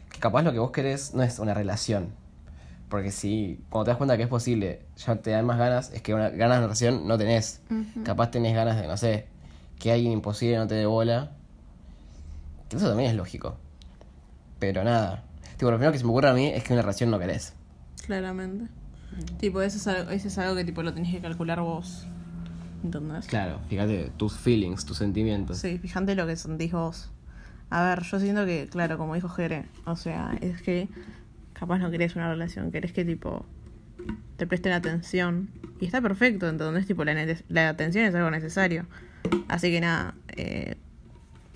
que 0.08 0.20
capaz 0.20 0.42
lo 0.42 0.52
que 0.52 0.60
vos 0.60 0.70
querés 0.70 1.14
no 1.14 1.24
es 1.24 1.40
una 1.40 1.52
relación. 1.52 2.19
Porque 2.90 3.12
si 3.12 3.60
cuando 3.70 3.84
te 3.84 3.90
das 3.92 3.98
cuenta 3.98 4.16
que 4.16 4.24
es 4.24 4.28
posible, 4.28 4.82
ya 4.96 5.14
te 5.16 5.30
dan 5.30 5.46
más 5.46 5.58
ganas, 5.58 5.92
es 5.94 6.02
que 6.02 6.12
una, 6.12 6.28
ganas 6.28 6.38
de 6.38 6.44
una 6.44 6.60
relación 6.60 7.06
no 7.06 7.16
tenés. 7.16 7.62
Capaz 8.04 8.32
tenés 8.32 8.54
ganas 8.54 8.80
de, 8.80 8.88
no 8.88 8.96
sé, 8.96 9.28
que 9.78 9.92
alguien 9.92 10.12
imposible 10.12 10.56
no 10.56 10.66
te 10.66 10.74
dé 10.74 10.86
bola. 10.86 11.30
Que 12.68 12.76
eso 12.76 12.88
también 12.88 13.10
es 13.10 13.16
lógico. 13.16 13.56
Pero 14.58 14.82
nada. 14.82 15.22
Tipo, 15.56 15.70
lo 15.70 15.76
primero 15.76 15.92
que 15.92 15.98
se 15.98 16.04
me 16.04 16.10
ocurre 16.10 16.30
a 16.30 16.34
mí 16.34 16.46
es 16.46 16.64
que 16.64 16.72
una 16.72 16.82
relación 16.82 17.12
no 17.12 17.18
querés. 17.20 17.54
Claramente. 18.06 18.66
Tipo, 19.38 19.62
eso 19.62 19.76
es 19.76 19.86
algo, 19.86 20.10
eso 20.10 20.26
es 20.26 20.38
algo 20.38 20.56
que 20.56 20.64
tipo 20.64 20.82
lo 20.82 20.92
tenés 20.92 21.14
que 21.14 21.20
calcular 21.20 21.60
vos. 21.60 22.06
¿Entendés? 22.82 23.26
Claro, 23.26 23.60
fíjate 23.68 24.10
tus 24.16 24.36
feelings, 24.36 24.84
tus 24.84 24.96
sentimientos. 24.96 25.58
Sí, 25.58 25.78
fíjate 25.78 26.16
lo 26.16 26.26
que 26.26 26.34
sentís 26.34 26.72
vos. 26.72 27.10
A 27.68 27.84
ver, 27.84 28.02
yo 28.02 28.18
siento 28.18 28.44
que, 28.46 28.68
claro, 28.68 28.98
como 28.98 29.14
dijo 29.14 29.28
Jere, 29.28 29.66
o 29.84 29.94
sea, 29.94 30.36
es 30.40 30.60
que 30.60 30.88
capaz 31.60 31.78
no 31.78 31.90
querés 31.90 32.16
una 32.16 32.28
relación, 32.28 32.72
querés 32.72 32.92
que 32.92 33.04
tipo 33.04 33.46
te 34.36 34.46
presten 34.46 34.72
atención. 34.72 35.50
Y 35.78 35.86
está 35.86 36.00
perfecto, 36.00 36.48
entonces 36.48 36.86
tipo 36.86 37.04
la, 37.04 37.14
la 37.48 37.68
atención 37.68 38.04
es 38.06 38.14
algo 38.14 38.30
necesario. 38.30 38.86
Así 39.48 39.70
que 39.70 39.80
nada, 39.80 40.14
eh, 40.36 40.76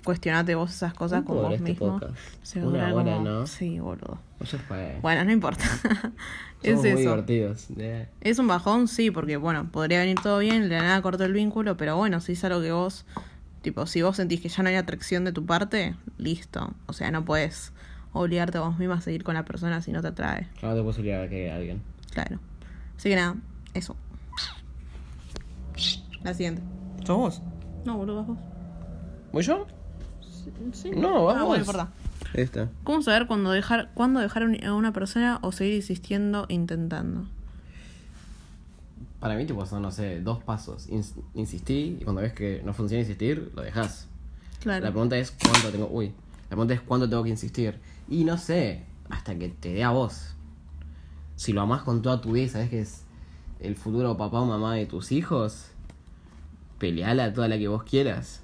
cuestionate 0.03 0.53
vos 0.55 0.71
esas 0.73 0.93
cosas 0.93 1.23
con 1.23 1.37
¿Cuánto 1.37 1.43
vos 1.43 1.53
este 1.55 1.69
mismo. 1.71 1.99
Se 2.43 2.63
Una 2.63 2.93
hora, 2.93 3.13
como- 3.15 3.23
¿no? 3.23 3.47
Sí, 3.47 3.79
boludo. 3.79 4.19
Fue. 4.67 4.99
Bueno, 5.01 5.25
no 5.25 5.31
importa. 5.31 5.63
es 6.63 6.69
Somos 6.69 6.81
muy 6.81 6.89
eso. 6.91 6.97
divertidos. 6.99 7.67
eh. 7.77 8.07
Es 8.21 8.37
un 8.37 8.47
bajón, 8.47 8.87
sí, 8.87 9.09
porque 9.09 9.37
bueno, 9.37 9.71
podría 9.71 9.99
venir 9.99 10.19
todo 10.21 10.37
bien, 10.39 10.63
de 10.63 10.69
la 10.69 10.83
nada 10.83 11.01
cortó 11.01 11.23
el 11.25 11.33
vínculo, 11.33 11.77
pero 11.77 11.97
bueno, 11.97 12.19
si 12.21 12.33
es 12.33 12.43
algo 12.43 12.61
que 12.61 12.71
vos, 12.71 13.05
tipo, 13.63 13.87
si 13.87 14.03
vos 14.03 14.17
sentís 14.17 14.41
que 14.41 14.49
ya 14.49 14.61
no 14.61 14.69
hay 14.69 14.75
atracción 14.75 15.25
de 15.25 15.31
tu 15.31 15.45
parte, 15.47 15.95
listo. 16.19 16.73
O 16.85 16.93
sea, 16.93 17.09
no 17.09 17.25
puedes 17.25 17.73
obligarte 18.15 18.57
a 18.57 18.61
vos 18.61 18.77
misma 18.79 18.95
a 18.95 19.01
seguir 19.01 19.23
con 19.23 19.35
la 19.35 19.45
persona 19.45 19.81
si 19.81 19.91
no 19.91 20.01
te 20.01 20.07
atrae. 20.07 20.47
Ya 20.61 20.69
no 20.69 20.75
te 20.75 20.81
puedes 20.81 20.97
obligar 20.99 21.21
a 21.21 21.29
que 21.29 21.51
alguien. 21.51 21.81
Claro. 22.11 22.39
Así 22.97 23.09
que 23.09 23.15
nada, 23.15 23.35
eso. 23.73 23.95
La 26.23 26.33
siguiente. 26.33 26.61
¿Sos 27.05 27.17
vos? 27.17 27.41
No, 27.85 27.97
boludo, 27.97 28.17
vas 28.17 28.27
vos. 28.27 28.37
¿Voy 29.31 29.43
yo? 29.43 29.67
Sí. 30.71 30.91
No, 30.91 31.25
vas 31.25 31.35
ah, 31.37 31.39
vos. 31.41 31.47
bueno, 31.49 31.61
importa. 31.63 31.89
Esta. 32.33 32.69
¿Cómo 32.83 33.01
saber 33.01 33.27
cuándo 33.27 33.51
dejar, 33.51 33.91
cuándo 33.93 34.19
dejar 34.19 34.43
a 34.65 34.73
una 34.73 34.91
persona 34.93 35.39
o 35.41 35.51
seguir 35.51 35.75
insistiendo, 35.75 36.45
intentando? 36.49 37.27
Para 39.19 39.35
mí, 39.35 39.45
tipo, 39.45 39.65
son, 39.65 39.81
no 39.81 39.91
sé, 39.91 40.21
dos 40.21 40.43
pasos. 40.43 40.89
Ins- 40.89 41.13
insistí 41.33 41.97
y 41.99 42.03
cuando 42.03 42.21
ves 42.21 42.33
que 42.33 42.61
no 42.65 42.73
funciona 42.73 43.01
insistir, 43.01 43.51
lo 43.55 43.61
dejas. 43.61 44.07
Claro. 44.61 44.83
La 44.85 44.91
pregunta 44.91 45.17
es 45.17 45.31
cuánto 45.31 45.69
tengo. 45.69 45.87
Uy. 45.91 46.13
La 46.43 46.49
pregunta 46.49 46.73
es 46.73 46.81
cuánto 46.81 47.09
tengo 47.09 47.23
que 47.23 47.29
insistir. 47.29 47.79
Y 48.07 48.23
no 48.23 48.37
sé, 48.37 48.85
hasta 49.09 49.37
que 49.37 49.49
te 49.49 49.73
dé 49.73 49.83
a 49.83 49.91
vos. 49.91 50.35
Si 51.35 51.53
lo 51.53 51.61
amás 51.61 51.83
con 51.83 52.01
toda 52.01 52.21
tu 52.21 52.33
vida, 52.33 52.49
sabes 52.49 52.69
que 52.69 52.81
es 52.81 53.03
el 53.59 53.75
futuro 53.75 54.17
papá 54.17 54.41
o 54.41 54.45
mamá 54.45 54.75
de 54.75 54.85
tus 54.85 55.11
hijos, 55.11 55.71
peleala 56.77 57.33
toda 57.33 57.47
la 57.47 57.57
que 57.57 57.67
vos 57.67 57.83
quieras. 57.83 58.41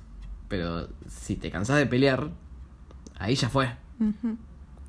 Pero 0.48 0.90
si 1.08 1.36
te 1.36 1.52
cansás 1.52 1.78
de 1.78 1.86
pelear, 1.86 2.32
ahí 3.18 3.36
ya 3.36 3.50
fue. 3.50 3.70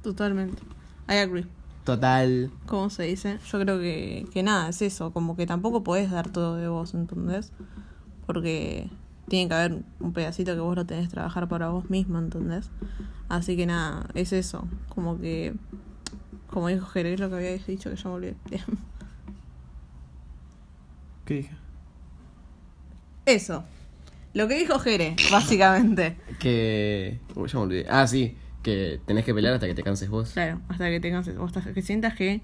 Totalmente. 0.03 0.63
I 1.09 1.19
agree. 1.19 1.47
Total. 1.85 2.51
¿Cómo 2.67 2.91
se 2.91 3.05
dice? 3.05 3.39
Yo 3.51 3.61
creo 3.61 3.79
que, 3.79 4.27
que 4.33 4.43
nada, 4.43 4.69
es 4.69 4.83
eso, 4.83 5.13
como 5.13 5.37
que 5.37 5.47
tampoco 5.47 5.83
podés 5.83 6.11
dar 6.11 6.31
todo 6.31 6.57
de 6.57 6.69
vos, 6.69 6.95
¿entendés? 6.95 7.53
Porque 8.27 8.89
tiene 9.33 9.49
que 9.49 9.55
haber 9.55 9.79
un 9.99 10.13
pedacito 10.13 10.53
que 10.53 10.61
vos 10.61 10.77
lo 10.77 10.85
tenés 10.85 11.09
que 11.09 11.15
trabajar 11.15 11.49
para 11.49 11.71
vos 11.71 11.89
mismo, 11.89 12.19
¿entendés? 12.19 12.71
Así 13.31 13.57
que 13.57 13.65
nada, 13.65 14.07
es 14.13 14.35
eso, 14.35 14.69
como 14.91 15.19
que, 15.19 15.55
como 16.49 16.69
dijo 16.69 16.85
Jerez, 16.85 17.19
lo 17.19 17.31
que 17.31 17.37
había 17.37 17.57
dicho, 17.57 17.89
que 17.89 17.97
ya 17.97 18.09
me 18.11 18.17
olvidé. 18.17 18.37
¿Qué 21.25 21.35
dije? 21.35 21.55
Eso, 23.25 23.65
lo 24.35 24.49
que 24.49 24.59
dijo 24.59 24.79
Jere, 24.79 25.17
básicamente. 25.31 26.19
Que. 26.39 27.19
Uy, 27.35 27.49
ya 27.49 27.59
me 27.59 27.65
olvidé. 27.65 27.87
Ah, 27.89 28.07
sí. 28.07 28.37
Que 28.63 29.01
tenés 29.07 29.25
que 29.25 29.33
pelear 29.33 29.55
hasta 29.55 29.67
que 29.67 29.75
te 29.75 29.83
canses 29.83 30.11
vos. 30.11 30.33
Claro, 30.33 30.61
hasta 30.69 30.91
que 30.91 31.01
tengas, 31.01 31.27
o 31.27 31.45
hasta 31.47 31.73
que 31.73 31.81
sientas 31.81 32.15
que 32.17 32.43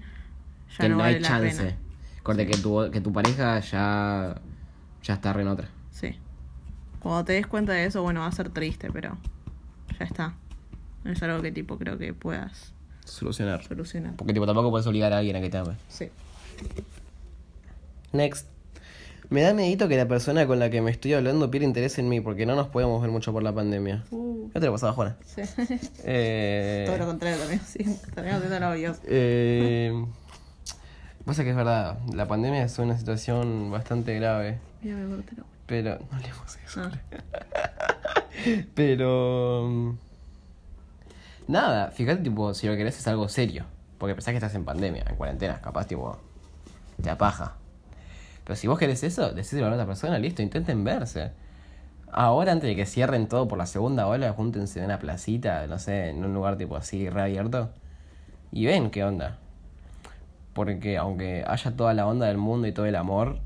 ya 0.71 0.77
que 0.79 0.89
no, 0.89 0.95
no, 0.95 1.03
vale 1.03 1.17
hay 1.17 1.21
la 1.21 1.27
chance. 1.27 1.55
pena. 1.55 1.77
Corte, 2.23 2.47
que 2.47 2.57
tu, 2.57 2.89
que 2.91 2.99
tu 2.99 3.13
pareja 3.13 3.59
ya. 3.59 4.41
Ya 5.03 5.13
está 5.13 5.33
re 5.33 5.43
en 5.43 5.49
otra. 5.49 5.69
Sí. 5.91 6.17
Cuando 7.01 7.23
te 7.25 7.33
des 7.33 7.47
cuenta 7.47 7.73
de 7.73 7.85
eso, 7.85 8.01
bueno, 8.01 8.21
va 8.21 8.27
a 8.27 8.31
ser 8.31 8.49
triste, 8.49 8.89
pero 8.91 9.17
ya 9.99 10.05
está. 10.05 10.33
No 11.03 11.11
es 11.11 11.23
algo 11.23 11.41
que 11.41 11.51
tipo 11.51 11.77
creo 11.77 11.97
que 11.97 12.13
puedas 12.13 12.73
Solucionar. 13.05 13.63
solucionar. 13.63 14.15
Porque 14.15 14.33
tipo 14.33 14.45
tampoco 14.45 14.69
puedes 14.69 14.85
obligar 14.87 15.13
a 15.13 15.17
alguien 15.19 15.35
a 15.37 15.41
que 15.41 15.49
te 15.49 15.57
ame. 15.57 15.75
Sí. 15.87 16.09
Next. 18.11 18.47
Me 19.29 19.41
da 19.41 19.53
medito 19.53 19.87
que 19.87 19.95
la 19.95 20.07
persona 20.07 20.47
con 20.47 20.57
la 20.57 20.71
que 20.71 20.81
me 20.81 20.89
estoy 20.89 21.13
hablando 21.13 21.51
pierda 21.51 21.67
interés 21.67 21.99
en 21.99 22.09
mí 22.09 22.19
porque 22.19 22.47
no 22.47 22.55
nos 22.55 22.67
podemos 22.69 22.99
ver 23.01 23.11
mucho 23.11 23.31
por 23.31 23.43
la 23.43 23.53
pandemia. 23.53 24.03
Uh, 24.09 24.49
¿Qué 24.51 24.59
te 24.59 24.65
lo 24.65 24.71
pasaba, 24.71 24.93
Juana? 24.93 25.17
sí. 25.25 25.41
Eh, 26.03 26.83
Todo 26.87 26.97
lo 26.97 27.05
contrario 27.05 27.37
también, 27.37 27.61
sí. 27.61 27.83
También 28.15 28.35
haciendo 28.37 28.59
novios. 28.59 28.97
eh, 29.05 29.93
pasa 31.25 31.43
que 31.43 31.51
es 31.51 31.55
verdad, 31.55 31.99
la 32.13 32.27
pandemia 32.27 32.63
es 32.63 32.79
una 32.79 32.97
situación 32.97 33.69
bastante 33.69 34.15
grave. 34.15 34.57
Mira, 34.81 34.95
me 34.97 35.15
corté 35.15 35.35
la 35.35 35.43
uña. 35.43 35.51
Pero. 35.65 35.99
No 36.11 36.17
hablemos 36.17 36.55
de 36.57 36.63
eso. 36.65 36.81
Ah, 36.83 36.91
Pero. 38.75 39.67
mm, 39.69 39.97
Nada, 41.47 41.89
fíjate, 41.91 42.21
tipo, 42.21 42.53
si 42.53 42.67
lo 42.67 42.75
querés 42.75 42.97
es 42.97 43.07
algo 43.07 43.27
serio. 43.27 43.65
Porque 43.97 44.13
pensás 44.13 44.31
que 44.31 44.37
estás 44.37 44.53
en 44.55 44.65
pandemia, 44.65 45.03
en 45.09 45.15
cuarentena, 45.15 45.59
capaz, 45.61 45.85
tipo, 45.87 46.17
te 47.01 47.09
apaja. 47.09 47.55
Pero 48.43 48.55
si 48.55 48.67
vos 48.67 48.77
querés 48.79 49.03
eso, 49.03 49.31
decíselo 49.33 49.65
a 49.65 49.69
la 49.69 49.75
otra 49.75 49.87
persona, 49.87 50.19
listo, 50.19 50.41
intenten 50.41 50.83
verse. 50.83 51.31
Ahora, 52.11 52.51
antes 52.51 52.67
de 52.69 52.75
que 52.75 52.85
cierren 52.85 53.27
todo 53.27 53.47
por 53.47 53.57
la 53.57 53.65
segunda 53.65 54.07
ola, 54.07 54.31
júntense 54.33 54.79
en 54.79 54.85
una 54.85 54.99
placita, 54.99 55.65
no 55.67 55.79
sé, 55.79 56.09
en 56.09 56.23
un 56.23 56.33
lugar 56.33 56.55
tipo 56.57 56.75
así, 56.75 57.09
reabierto. 57.09 57.71
Y 58.51 58.65
ven 58.65 58.89
qué 58.91 59.03
onda. 59.03 59.37
Porque 60.53 60.97
aunque 60.97 61.43
haya 61.47 61.71
toda 61.75 61.93
la 61.93 62.07
onda 62.07 62.27
del 62.27 62.37
mundo 62.37 62.67
y 62.67 62.71
todo 62.71 62.85
el 62.85 62.95
amor, 62.95 63.39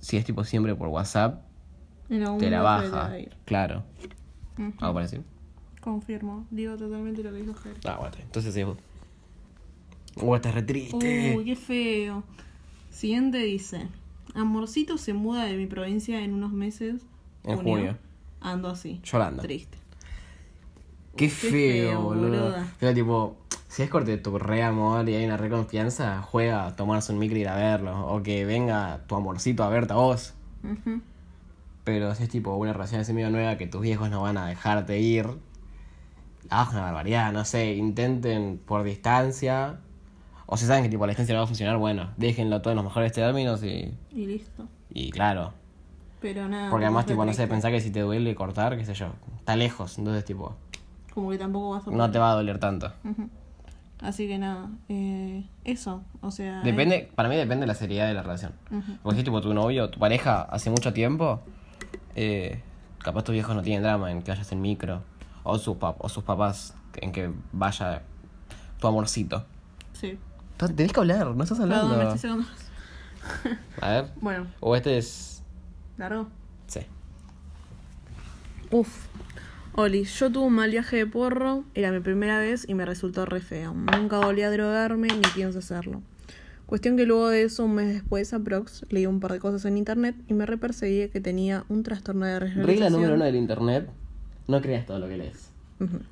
si 0.00 0.16
es 0.16 0.24
tipo 0.24 0.44
siempre 0.44 0.74
por 0.74 0.88
WhatsApp, 0.88 1.42
te 2.08 2.50
la 2.50 2.62
baja. 2.62 3.12
Claro. 3.44 3.84
Ujú. 4.58 4.72
¿Algo 4.78 4.94
parecido? 4.94 5.24
Confirmo. 5.80 6.46
Digo 6.50 6.76
totalmente 6.76 7.22
lo 7.22 7.32
que 7.32 7.38
dijo 7.38 7.54
Jere. 7.54 7.76
Ah, 7.84 7.98
bueno, 8.00 8.16
entonces 8.20 8.54
sí. 8.54 8.64
Uh, 8.64 10.34
estás 10.34 10.54
re 10.54 10.62
triste. 10.62 11.34
Uy, 11.36 11.44
qué 11.44 11.56
feo. 11.56 12.24
Siguiente 12.90 13.38
dice: 13.38 13.88
Amorcito 14.34 14.98
se 14.98 15.12
muda 15.12 15.44
de 15.44 15.56
mi 15.56 15.66
provincia 15.66 16.22
en 16.22 16.32
unos 16.32 16.52
meses. 16.52 17.02
En 17.44 17.58
junio. 17.58 17.96
Ando 18.40 18.68
así. 18.68 19.00
Llorando. 19.04 19.42
Triste. 19.42 19.78
Qué 21.16 21.28
feo, 21.28 21.50
feo, 21.50 22.02
boludo. 22.02 22.54
Pero 22.78 22.94
tipo, 22.94 23.36
si 23.76 23.82
es 23.82 23.90
corte 23.90 24.16
tu 24.16 24.38
re 24.38 24.62
amor 24.62 25.06
y 25.06 25.16
hay 25.16 25.26
una 25.26 25.36
re 25.36 25.50
confianza, 25.50 26.22
juega 26.22 26.64
a 26.64 26.76
tomarse 26.76 27.12
un 27.12 27.18
micro 27.18 27.36
y 27.36 27.42
ir 27.42 27.48
a 27.50 27.56
verlo. 27.56 28.06
O 28.06 28.22
que 28.22 28.46
venga 28.46 29.02
tu 29.06 29.16
amorcito 29.16 29.64
a 29.64 29.68
verte 29.68 29.92
a 29.92 29.96
vos. 29.96 30.32
Pero 31.84 32.14
si 32.14 32.22
es 32.22 32.30
tipo 32.30 32.56
una 32.56 32.72
relación 32.72 33.02
así 33.02 33.12
medio 33.12 33.30
nueva 33.30 33.58
que 33.58 33.66
tus 33.66 33.82
viejos 33.82 34.08
no 34.08 34.22
van 34.22 34.38
a 34.38 34.46
dejarte 34.46 34.98
ir. 34.98 35.26
Ah, 36.48 36.66
una 36.72 36.80
barbaridad, 36.80 37.34
no 37.34 37.44
sé, 37.44 37.74
intenten 37.74 38.58
por 38.64 38.82
distancia. 38.82 39.78
O 40.46 40.56
si 40.56 40.64
saben 40.64 40.82
que 40.82 40.88
tipo 40.88 41.04
la 41.04 41.10
distancia 41.10 41.34
no 41.34 41.40
va 41.40 41.44
a 41.44 41.46
funcionar, 41.46 41.76
bueno, 41.76 42.14
déjenlo 42.16 42.62
todo 42.62 42.70
en 42.70 42.76
los 42.76 42.84
mejores 42.86 43.12
términos 43.12 43.62
y. 43.62 43.92
Y 44.10 44.24
listo. 44.24 44.66
Y 44.88 45.10
claro. 45.10 45.52
Pero 46.22 46.48
nada. 46.48 46.70
Porque 46.70 46.86
además, 46.86 47.04
tipo, 47.04 47.26
no 47.26 47.34
sé, 47.34 47.46
pensar 47.46 47.72
que 47.72 47.82
si 47.82 47.90
te 47.90 48.00
duele 48.00 48.34
cortar, 48.34 48.78
qué 48.78 48.86
sé 48.86 48.94
yo, 48.94 49.08
está 49.38 49.54
lejos, 49.54 49.98
entonces, 49.98 50.24
tipo, 50.24 50.54
Como 51.12 51.28
que 51.28 51.36
tampoco 51.36 51.72
vas 51.72 51.86
a 51.86 51.90
no 51.90 52.10
te 52.10 52.18
va 52.18 52.30
a 52.30 52.34
doler 52.36 52.58
tanto. 52.58 52.90
Ujú. 53.04 53.28
Así 54.00 54.28
que 54.28 54.36
nada, 54.38 54.68
eh, 54.90 55.44
eso, 55.64 56.02
o 56.20 56.30
sea... 56.30 56.60
Depende, 56.62 57.10
para 57.14 57.28
mí 57.30 57.36
depende 57.36 57.62
de 57.62 57.66
la 57.68 57.74
seriedad 57.74 58.06
de 58.06 58.12
la 58.14 58.22
relación. 58.22 58.52
Porque 59.02 59.18
si 59.18 59.24
tipo 59.24 59.40
tu 59.40 59.54
novio, 59.54 59.88
tu 59.88 59.98
pareja, 59.98 60.42
hace 60.42 60.68
mucho 60.70 60.92
tiempo, 60.92 61.40
eh, 62.14 62.60
capaz 62.98 63.22
tus 63.24 63.32
viejos 63.32 63.56
no 63.56 63.62
tienen 63.62 63.82
drama 63.82 64.10
en 64.10 64.22
que 64.22 64.30
vayas 64.32 64.52
en 64.52 64.60
micro, 64.60 65.02
o 65.44 65.58
sus, 65.58 65.76
pap- 65.78 65.96
o 65.98 66.08
sus 66.10 66.24
papás 66.24 66.74
en 66.96 67.10
que 67.12 67.30
vaya 67.52 68.02
tu 68.80 68.86
amorcito. 68.86 69.46
Sí. 69.94 70.18
Tenés 70.58 70.92
que 70.92 71.00
hablar, 71.00 71.28
no 71.34 71.42
estás 71.42 71.58
hablando. 71.60 71.96
Perdón, 71.96 72.08
me 72.08 72.14
estoy. 72.14 73.56
A 73.80 73.88
ver. 73.90 74.10
Bueno, 74.20 74.46
O 74.60 74.76
este 74.76 74.98
es. 74.98 75.42
largo. 75.96 76.26
Sí. 76.66 76.80
Uf. 78.70 79.06
Oli, 79.78 80.04
yo 80.04 80.32
tuve 80.32 80.46
un 80.46 80.54
mal 80.54 80.70
viaje 80.70 80.96
de 80.96 81.06
porro, 81.06 81.64
era 81.74 81.92
mi 81.92 82.00
primera 82.00 82.38
vez 82.38 82.66
y 82.66 82.72
me 82.72 82.86
resultó 82.86 83.26
re 83.26 83.42
feo. 83.42 83.74
Nunca 83.74 84.20
volví 84.20 84.40
a 84.40 84.50
drogarme 84.50 85.08
ni 85.08 85.20
pienso 85.34 85.58
hacerlo. 85.58 86.00
Cuestión 86.64 86.96
que 86.96 87.04
luego 87.04 87.28
de 87.28 87.42
eso, 87.42 87.66
un 87.66 87.74
mes 87.74 87.92
después, 87.92 88.32
aprox, 88.32 88.86
leí 88.88 89.04
un 89.04 89.20
par 89.20 89.32
de 89.32 89.38
cosas 89.38 89.66
en 89.66 89.76
internet 89.76 90.16
y 90.28 90.32
me 90.32 90.46
reperseguí 90.46 91.08
que 91.08 91.20
tenía 91.20 91.66
un 91.68 91.82
trastorno 91.82 92.24
de 92.24 92.40
realización. 92.40 92.66
Regla 92.66 92.88
número 92.88 93.14
uno 93.16 93.24
del 93.26 93.36
internet: 93.36 93.90
no 94.48 94.62
creas 94.62 94.86
todo 94.86 94.98
lo 94.98 95.08
que 95.08 95.18
lees. 95.18 95.52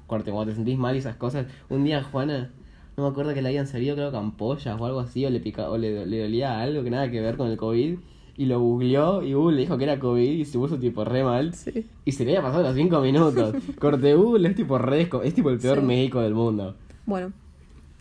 Cuando 0.06 0.44
te 0.44 0.54
sentís 0.54 0.76
mal 0.76 0.94
y 0.94 0.98
esas 0.98 1.16
cosas. 1.16 1.46
Un 1.70 1.84
día 1.84 2.02
Juana, 2.02 2.50
no 2.98 3.04
me 3.04 3.08
acuerdo 3.08 3.32
que 3.32 3.40
le 3.40 3.48
habían 3.48 3.66
salido, 3.66 3.96
creo 3.96 4.10
que 4.10 4.18
ampollas 4.18 4.78
o 4.78 4.84
algo 4.84 5.00
así, 5.00 5.24
o 5.24 5.30
le 5.30 5.40
pica, 5.40 5.70
o 5.70 5.78
le, 5.78 6.04
le 6.04 6.20
dolía 6.20 6.60
algo 6.60 6.84
que 6.84 6.90
nada 6.90 7.10
que 7.10 7.22
ver 7.22 7.38
con 7.38 7.50
el 7.50 7.56
COVID. 7.56 7.96
Y 8.36 8.46
lo 8.46 8.58
googleó 8.60 9.22
y 9.22 9.32
Google 9.34 9.56
le 9.56 9.62
dijo 9.62 9.78
que 9.78 9.84
era 9.84 9.98
COVID 10.00 10.30
y 10.30 10.44
se 10.44 10.58
puso 10.58 10.78
tipo 10.78 11.04
re 11.04 11.22
mal. 11.22 11.54
Sí. 11.54 11.86
Y 12.04 12.12
se 12.12 12.24
le 12.24 12.32
había 12.36 12.42
pasado 12.42 12.64
los 12.64 12.74
5 12.74 13.00
minutos. 13.00 13.54
Corte 13.78 14.14
Google 14.14 14.48
es 14.48 14.56
tipo 14.56 14.76
re 14.78 15.08
es 15.22 15.34
tipo 15.34 15.50
el 15.50 15.58
peor 15.58 15.78
Sí. 15.80 15.84
médico 15.86 16.20
del 16.20 16.34
mundo. 16.34 16.76
Bueno, 17.06 17.32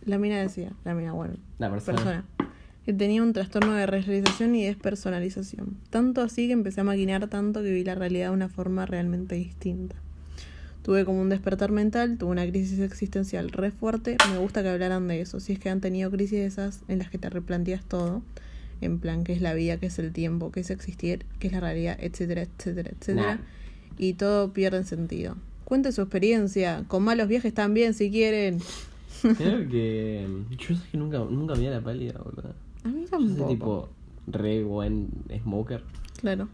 la 0.06 0.18
mina 0.18 0.40
decía, 0.42 0.72
la 0.86 0.96
mina, 0.96 1.12
bueno, 1.14 1.36
La 1.60 1.70
persona. 1.70 1.96
persona, 1.98 2.26
que 2.86 2.94
tenía 2.94 3.22
un 3.22 3.32
trastorno 3.34 3.74
de 3.74 3.86
realización 3.86 4.56
y 4.56 4.64
despersonalización. 4.66 5.78
Tanto 5.90 6.22
así 6.22 6.48
que 6.48 6.54
empecé 6.54 6.82
a 6.82 6.84
maquinar 6.84 7.28
tanto 7.28 7.62
que 7.62 7.72
vi 7.72 7.84
la 7.84 7.96
realidad 7.96 8.30
de 8.30 8.34
una 8.34 8.50
forma 8.50 8.86
realmente 8.86 9.36
distinta. 9.36 9.96
Tuve 10.82 11.06
como 11.06 11.22
un 11.22 11.30
despertar 11.30 11.72
mental, 11.72 12.18
tuve 12.18 12.32
una 12.32 12.46
crisis 12.46 12.80
existencial 12.80 13.52
re 13.52 13.72
fuerte. 13.72 14.18
Me 14.32 14.38
gusta 14.40 14.64
que 14.64 14.70
hablaran 14.70 15.08
de 15.08 15.22
eso. 15.22 15.40
Si 15.40 15.54
es 15.54 15.60
que 15.60 15.70
han 15.70 15.80
tenido 15.80 16.12
crisis 16.12 16.40
de 16.40 16.46
esas 16.46 16.82
en 16.90 17.00
las 17.00 17.10
que 17.10 17.18
te 17.18 17.30
replanteas 17.30 17.86
todo. 17.86 18.22
En 18.84 19.00
plan, 19.00 19.24
qué 19.24 19.34
es 19.34 19.42
la 19.42 19.54
vida, 19.54 19.78
qué 19.78 19.86
es 19.88 19.98
el 20.00 20.12
tiempo, 20.12 20.52
qué 20.52 20.60
es 20.60 20.70
existir, 20.70 21.26
qué 21.40 21.48
es 21.48 21.54
la 21.54 21.60
realidad, 21.62 21.98
etcétera, 22.00 22.42
etcétera, 22.44 22.92
etcétera. 22.92 23.36
Nah. 23.36 23.42
Y 23.98 24.14
todo 24.14 24.52
pierde 24.54 24.84
sentido. 24.84 25.36
Cuente 25.66 25.92
su 25.92 26.02
experiencia. 26.02 26.84
Con 26.88 27.04
malos 27.04 27.28
viajes 27.28 27.54
también, 27.54 27.94
si 27.94 28.12
quieren. 28.12 28.60
Creo 29.38 29.70
que. 29.70 30.28
Yo 30.58 30.76
sé 30.76 30.82
que 30.92 30.98
nunca, 30.98 31.20
nunca 31.20 31.54
me 31.56 31.62
di 31.62 31.68
la 31.68 31.82
pálida, 31.82 32.20
boludo. 32.20 32.54
A 32.84 32.88
mí 32.90 33.06
Yo 33.10 33.18
soy 33.20 33.28
tampoco. 33.28 33.50
tipo 33.50 33.90
re 34.28 34.64
buen 34.64 35.08
smoker. 35.44 35.84
Claro. 36.20 36.50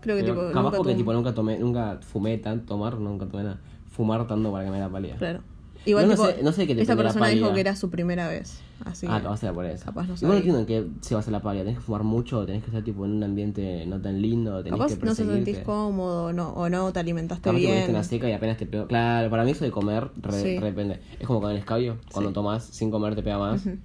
Creo 0.00 0.16
que 0.16 0.22
Pero 0.22 0.34
tipo. 0.34 0.48
capaz 0.48 0.62
nunca 0.62 0.76
porque 0.78 0.94
tipo 0.94 1.12
nunca 1.12 1.34
tomé, 1.34 1.58
nunca 1.58 1.98
fumé 2.02 2.38
tanto, 2.38 2.66
tomar, 2.66 2.98
nunca 2.98 3.26
tomé 3.26 3.44
nada. 3.44 3.60
Fumar 3.90 4.26
tanto 4.26 4.50
para 4.50 4.64
que 4.64 4.70
me 4.70 4.76
dé 4.76 4.82
la 4.82 4.88
pálida. 4.88 5.16
Claro. 5.16 5.40
Igual 5.84 6.08
No, 6.08 6.16
sé- 6.16 6.42
no 6.42 6.52
sé 6.52 6.66
qué 6.66 6.74
te 6.74 6.82
esta 6.82 6.94
prende 6.94 7.04
la 7.04 7.12
persona 7.12 7.28
dijo 7.28 7.52
que 7.54 7.60
era 7.60 7.74
su 7.76 7.90
primera 7.90 8.28
vez. 8.28 8.60
Así 8.84 9.06
ah, 9.08 9.20
capaz 9.22 9.42
era 9.42 9.52
por 9.52 9.64
eso. 9.66 9.84
capaz 9.84 10.06
no 10.08 10.14
Igual 10.14 10.30
no 10.30 10.36
entiendo 10.36 10.60
en 10.60 10.66
qué 10.66 10.86
se 11.00 11.14
va 11.14 11.18
a 11.18 11.20
hacer 11.20 11.32
la 11.32 11.40
pálida. 11.42 11.64
Tenés 11.64 11.78
que 11.78 11.84
fumar 11.84 12.02
mucho, 12.04 12.44
tenés 12.46 12.62
que 12.62 12.68
estar 12.70 12.82
tipo 12.84 13.04
en 13.04 13.12
un 13.12 13.22
ambiente 13.24 13.84
no 13.86 14.00
tan 14.00 14.20
lindo, 14.22 14.62
tenés 14.62 14.78
Capaz 14.78 14.88
que 14.90 14.94
no 14.96 15.00
perseguirte. 15.06 15.44
sentís 15.44 15.58
cómodo 15.64 16.24
o 16.26 16.32
no, 16.32 16.50
o 16.50 16.68
no 16.68 16.92
te 16.92 17.00
alimentaste 17.00 17.42
Capaz 17.42 17.58
bien. 17.58 17.90
una 17.90 18.02
seca 18.04 18.28
y 18.28 18.32
apenas 18.32 18.56
te 18.58 18.66
pegó. 18.66 18.86
Claro, 18.86 19.28
para 19.30 19.44
mí 19.44 19.50
eso 19.52 19.64
de 19.64 19.70
comer 19.70 20.08
re, 20.20 20.40
Sí. 20.40 20.58
depende. 20.58 21.00
Es 21.20 21.26
como 21.26 21.40
con 21.40 21.50
el 21.50 21.56
escabio, 21.58 21.98
cuando 22.12 22.30
Sí. 22.30 22.34
tomás 22.34 22.64
sin 22.64 22.90
comer 22.90 23.14
te 23.14 23.22
pega 23.22 23.38
más. 23.38 23.64
Ujú. 23.66 23.76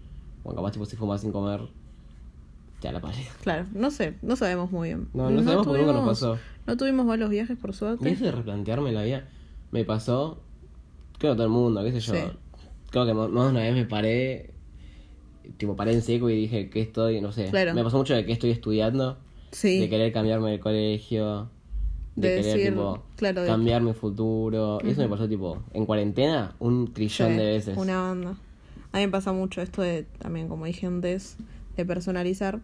Bueno, 0.44 0.62
capaz 0.62 0.72
tipo 0.72 0.86
si 0.86 0.96
fumas 0.96 1.22
sin 1.22 1.32
comer, 1.32 1.62
te 2.80 2.88
da 2.88 2.94
la 2.94 3.02
pálida. 3.02 3.30
Claro, 3.44 3.66
no 3.74 3.90
sé, 3.92 4.16
no 4.22 4.36
sabemos 4.36 4.72
muy 4.72 4.90
bien. 4.90 5.08
No, 5.14 5.30
no 5.30 5.44
sabemos 5.44 5.66
porque 5.68 5.82
nunca 5.82 5.94
nos 5.94 6.02
tuvimos- 6.04 6.20
pasó. 6.38 6.38
No 6.68 6.78
tuvimos 6.78 7.06
malos 7.06 7.30
viajes, 7.30 7.58
por 7.58 7.70
Y 7.70 7.74
suerte. 7.74 8.10
eso 8.12 8.26
de 8.26 8.32
replantearme 8.32 8.92
la 8.92 9.04
vida, 9.04 9.26
me 9.72 9.84
pasó, 9.86 10.42
creo 11.18 11.34
que 11.34 11.36
todo 11.38 11.44
el 11.46 11.52
mundo, 11.52 11.84
qué 11.84 11.92
sé 11.92 12.00
yo. 12.00 12.14
Sí. 12.14 12.22
Creo 12.90 13.06
que 13.06 13.14
más 13.14 13.28
de 13.30 13.34
una 13.38 13.60
vez 13.62 13.74
me 13.74 13.86
paré, 13.86 14.52
tipo 15.58 15.76
paré 15.76 15.94
en 15.94 16.02
seco 16.02 16.30
y 16.30 16.36
dije 16.36 16.70
que 16.70 16.82
estoy, 16.82 17.22
no 17.22 17.32
sé. 17.32 17.46
Claro. 17.50 17.74
Me 17.74 17.84
pasó 17.84 17.98
mucho 17.98 18.14
de 18.16 18.26
que 18.26 18.32
estoy 18.34 18.52
estudiando, 18.52 19.18
Sí. 19.52 19.80
de 19.80 19.90
querer 19.90 20.12
cambiarme 20.14 20.52
de 20.52 20.60
colegio, 20.60 21.50
de, 22.16 22.30
De 22.30 22.36
querer 22.42 22.56
decir, 22.58 22.70
tipo 22.72 23.04
claro, 23.16 23.42
de- 23.42 23.48
cambiar 23.48 23.82
mi 23.82 23.94
futuro. 23.94 24.80
Eso 24.82 25.02
me 25.02 25.10
pasó 25.10 25.28
tipo 25.28 25.64
en 25.74 25.86
cuarentena 25.86 26.56
un 26.60 26.94
trillón 26.94 27.32
Sí, 27.32 27.38
de 27.38 27.46
veces. 27.46 27.78
Una 27.78 28.02
banda. 28.02 28.36
A 28.92 28.98
mí 29.00 29.06
me 29.06 29.12
pasa 29.12 29.34
mucho 29.34 29.62
esto 29.62 29.82
de, 29.82 30.04
también 30.18 30.48
como 30.48 30.66
dije 30.66 30.88
antes, 30.88 31.38
de 31.76 31.86
personalizar. 31.86 32.60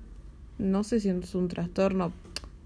No 0.58 0.84
sé 0.84 0.99
si 0.99 1.10
es 1.10 1.36
un 1.36 1.47
trastorno, 1.49 2.12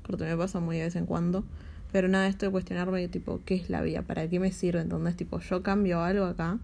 porque 0.03 0.23
me 0.25 0.37
pasa 0.37 0.59
muy 0.59 0.77
de 0.77 0.83
vez 0.83 0.95
en 0.95 1.05
cuando. 1.05 1.43
Pero 1.91 2.07
nada, 2.07 2.27
esto 2.27 2.45
de 2.45 2.51
cuestionarme, 2.51 3.07
tipo, 3.07 3.41
¿qué 3.45 3.55
es 3.55 3.69
la 3.69 3.81
vida? 3.81 4.01
¿Para 4.01 4.29
qué 4.29 4.39
me 4.39 4.51
sirve? 4.51 4.81
Entonces, 4.81 5.15
tipo, 5.15 5.39
yo 5.39 5.63
cambio 5.63 6.01
algo 6.01 6.25
acá 6.25 6.59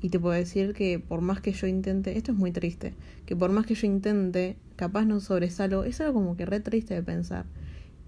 y 0.00 0.10
te 0.10 0.18
puedo 0.18 0.34
decir 0.34 0.74
que 0.74 0.98
por 0.98 1.20
más 1.20 1.40
que 1.40 1.52
yo 1.52 1.66
intente, 1.66 2.16
esto 2.16 2.32
es 2.32 2.38
muy 2.38 2.52
triste, 2.52 2.94
que 3.26 3.36
por 3.36 3.50
más 3.50 3.66
que 3.66 3.74
yo 3.74 3.86
intente, 3.86 4.56
capaz 4.76 5.04
no 5.04 5.20
sobresalgo, 5.20 5.84
es 5.84 6.00
algo 6.00 6.14
como 6.14 6.36
que 6.36 6.46
re 6.46 6.60
triste 6.60 6.94
de 6.94 7.02
pensar. 7.02 7.44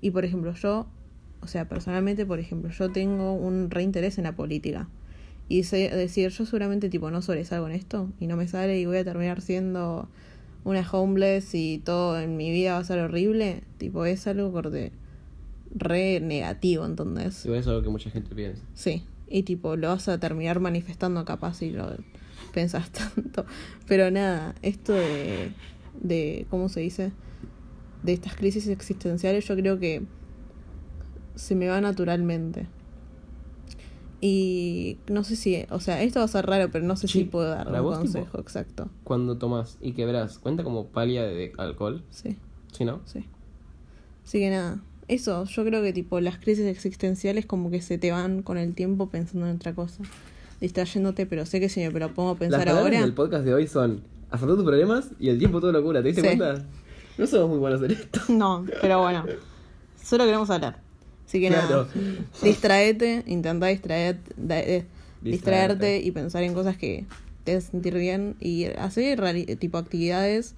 Y 0.00 0.12
por 0.12 0.24
ejemplo, 0.24 0.54
yo, 0.54 0.86
o 1.42 1.46
sea, 1.46 1.68
personalmente, 1.68 2.24
por 2.24 2.38
ejemplo, 2.38 2.70
yo 2.70 2.90
tengo 2.90 3.34
un 3.34 3.70
reinterés 3.70 4.18
en 4.18 4.24
la 4.24 4.36
política. 4.36 4.88
Y 5.48 5.64
sé 5.64 5.90
decir, 5.90 6.30
yo 6.30 6.46
seguramente 6.46 6.88
tipo 6.88 7.10
no 7.10 7.22
sobresalgo 7.22 7.66
en 7.66 7.74
esto 7.74 8.08
y 8.20 8.28
no 8.28 8.36
me 8.36 8.46
sale 8.46 8.78
y 8.78 8.86
voy 8.86 8.98
a 8.98 9.04
terminar 9.04 9.40
siendo 9.40 10.08
una 10.64 10.88
homeless 10.88 11.54
y 11.54 11.78
todo 11.78 12.20
en 12.20 12.36
mi 12.36 12.50
vida 12.52 12.74
va 12.74 12.78
a 12.78 12.84
ser 12.84 13.00
horrible, 13.00 13.64
tipo 13.78 14.04
es 14.04 14.26
algo 14.28 14.52
corte 14.52 14.92
re 15.74 16.20
negativo, 16.20 16.84
entonces. 16.86 17.44
Igual 17.44 17.60
es 17.60 17.66
lo 17.66 17.82
que 17.82 17.88
mucha 17.88 18.10
gente 18.10 18.34
piensa. 18.34 18.62
Sí, 18.74 19.04
y 19.28 19.42
tipo 19.44 19.76
lo 19.76 19.88
vas 19.88 20.08
a 20.08 20.18
terminar 20.18 20.60
manifestando 20.60 21.24
capaz 21.24 21.54
si 21.58 21.70
lo 21.70 21.88
pensás 22.52 22.90
tanto. 23.14 23.44
Pero 23.86 24.10
nada, 24.10 24.54
esto 24.62 24.92
de, 24.92 25.52
de 26.00 26.46
¿cómo 26.50 26.68
se 26.68 26.80
dice? 26.80 27.12
De 28.02 28.12
estas 28.12 28.34
crisis 28.34 28.66
existenciales 28.68 29.46
yo 29.46 29.54
creo 29.56 29.78
que 29.78 30.02
se 31.36 31.54
me 31.54 31.68
va 31.68 31.80
naturalmente. 31.80 32.66
Y 34.22 34.98
no 35.08 35.24
sé 35.24 35.34
si, 35.34 35.64
o 35.70 35.80
sea, 35.80 36.02
esto 36.02 36.18
va 36.20 36.26
a 36.26 36.28
ser 36.28 36.44
raro, 36.44 36.70
pero 36.70 36.84
no 36.84 36.94
sé 36.96 37.08
Sí, 37.08 37.20
si 37.20 37.24
puedo 37.24 37.48
dar 37.48 37.68
un 37.68 37.74
tipo- 37.74 37.90
consejo 37.92 38.38
exacto. 38.40 38.90
Cuando 39.02 39.38
tomas 39.38 39.78
y 39.80 39.92
quebras, 39.92 40.38
¿cuenta 40.38 40.62
como 40.62 40.88
pálida 40.88 41.22
de 41.24 41.52
alcohol? 41.56 42.04
Sí, 42.10 42.36
¿Sí, 42.72 42.84
no? 42.84 43.00
sí. 43.06 43.24
Así 44.26 44.38
que 44.40 44.50
nada, 44.50 44.82
eso, 45.12 45.44
yo 45.44 45.64
creo 45.64 45.82
que 45.82 45.92
tipo 45.92 46.20
las 46.20 46.38
crisis 46.38 46.66
existenciales 46.66 47.46
como 47.46 47.70
que 47.70 47.82
se 47.82 47.98
te 47.98 48.10
van 48.12 48.42
con 48.42 48.58
el 48.58 48.74
tiempo 48.74 49.08
pensando 49.08 49.46
en 49.48 49.56
otra 49.56 49.74
cosa, 49.74 50.02
distrayéndote, 50.60 51.26
pero 51.26 51.46
sé 51.46 51.60
que 51.60 51.68
si 51.68 51.80
me 51.80 51.90
propongo 51.90 52.36
pensar 52.36 52.68
ahora, 52.68 53.00
del 53.00 53.12
podcast 53.14 53.44
de 53.44 53.54
hoy 53.54 53.66
son 53.66 54.02
afrontar 54.30 54.56
tus 54.56 54.64
problemas 54.66 55.08
y 55.18 55.28
el 55.28 55.38
tiempo 55.38 55.60
todo 55.60 55.72
locura. 55.72 56.00
¿Te 56.02 56.08
diste 56.08 56.22
Sí. 56.22 56.26
cuenta? 56.36 56.64
No 57.18 57.26
somos 57.26 57.48
muy 57.50 57.58
buenos 57.58 57.82
en 57.82 57.90
esto. 57.92 58.20
no, 58.28 58.64
pero 58.80 59.00
bueno, 59.02 59.24
solo 60.02 60.24
queremos 60.24 60.48
hablar. 60.50 60.78
Así 61.26 61.40
que 61.40 61.48
Claro. 61.48 61.86
nada, 61.92 62.20
distraete, 62.42 63.22
intenta 63.26 63.66
distraer, 63.66 64.18
eh, 64.48 64.84
distraerte 65.22 65.24
Distraerte. 65.30 66.00
y 66.00 66.10
pensar 66.12 66.42
en 66.42 66.54
cosas 66.54 66.76
que 66.76 67.04
te 67.44 67.60
sentir 67.60 67.94
bien 67.94 68.36
y 68.40 68.64
hacer 68.66 69.20
tipo 69.58 69.78
actividades 69.78 70.54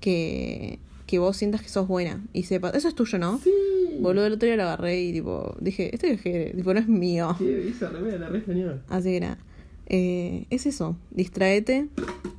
que, 0.00 0.78
que 1.06 1.18
vos 1.18 1.36
sientas 1.36 1.62
que 1.62 1.68
sos 1.68 1.86
buena 1.88 2.24
y 2.32 2.44
sepas, 2.44 2.74
eso 2.74 2.88
es 2.88 2.94
tuyo, 2.94 3.18
¿no? 3.18 3.38
Sí. 3.38 3.52
Boludo, 4.00 4.26
el 4.26 4.34
otro 4.34 4.46
día 4.46 4.56
lo 4.56 4.64
agarré 4.64 5.00
y 5.00 5.12
tipo, 5.12 5.56
dije, 5.60 5.94
este 5.94 6.08
viaje, 6.08 6.52
tipo, 6.54 6.74
no 6.74 6.80
es 6.80 6.88
mío. 6.88 7.34
Sí, 7.38 7.48
esa 7.70 7.88
remera 7.88 8.18
la 8.18 8.28
re 8.28 8.38
extrañaba. 8.38 8.78
Así 8.88 9.10
que 9.12 9.20
nada, 9.20 9.38
eh, 9.86 10.46
es 10.50 10.66
eso, 10.66 10.96
distraete 11.12 11.88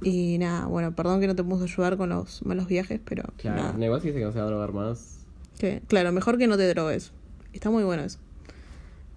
y 0.03 0.38
nada, 0.38 0.65
bueno, 0.68 0.93
perdón 0.95 1.20
que 1.22 1.28
no 1.28 1.36
te 1.36 1.43
pude 1.43 1.63
ayudar 1.63 1.97
con 1.97 2.09
los 2.09 2.45
malos 2.45 2.68
viajes, 2.68 2.99
pero 3.03 3.24
Claro, 3.38 3.57
nada. 3.63 3.74
negocio 3.74 4.07
dice 4.07 4.20
que 4.20 4.26
no 4.26 4.32
se 4.34 4.39
va 4.39 4.45
a 4.45 4.47
drogar 4.47 4.74
más. 4.74 5.26
Que, 5.57 5.82
claro, 5.88 6.11
mejor 6.11 6.38
que 6.38 6.45
no 6.47 6.57
te 6.57 6.68
drogues. 6.68 7.11
Está 7.53 7.72
muy 7.72 7.84
bueno 7.84 8.03
eso. 8.03 8.20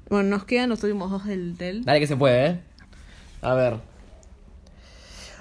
Bueno, 0.08 0.28
nos 0.30 0.44
quedan 0.44 0.70
los 0.70 0.82
últimos 0.82 1.10
dos 1.10 1.26
del 1.26 1.56
tel. 1.58 1.84
Dale 1.84 2.00
que 2.00 2.06
se 2.06 2.16
puede, 2.16 2.46
¿eh? 2.46 2.60
A 3.42 3.54
ver. 3.54 3.74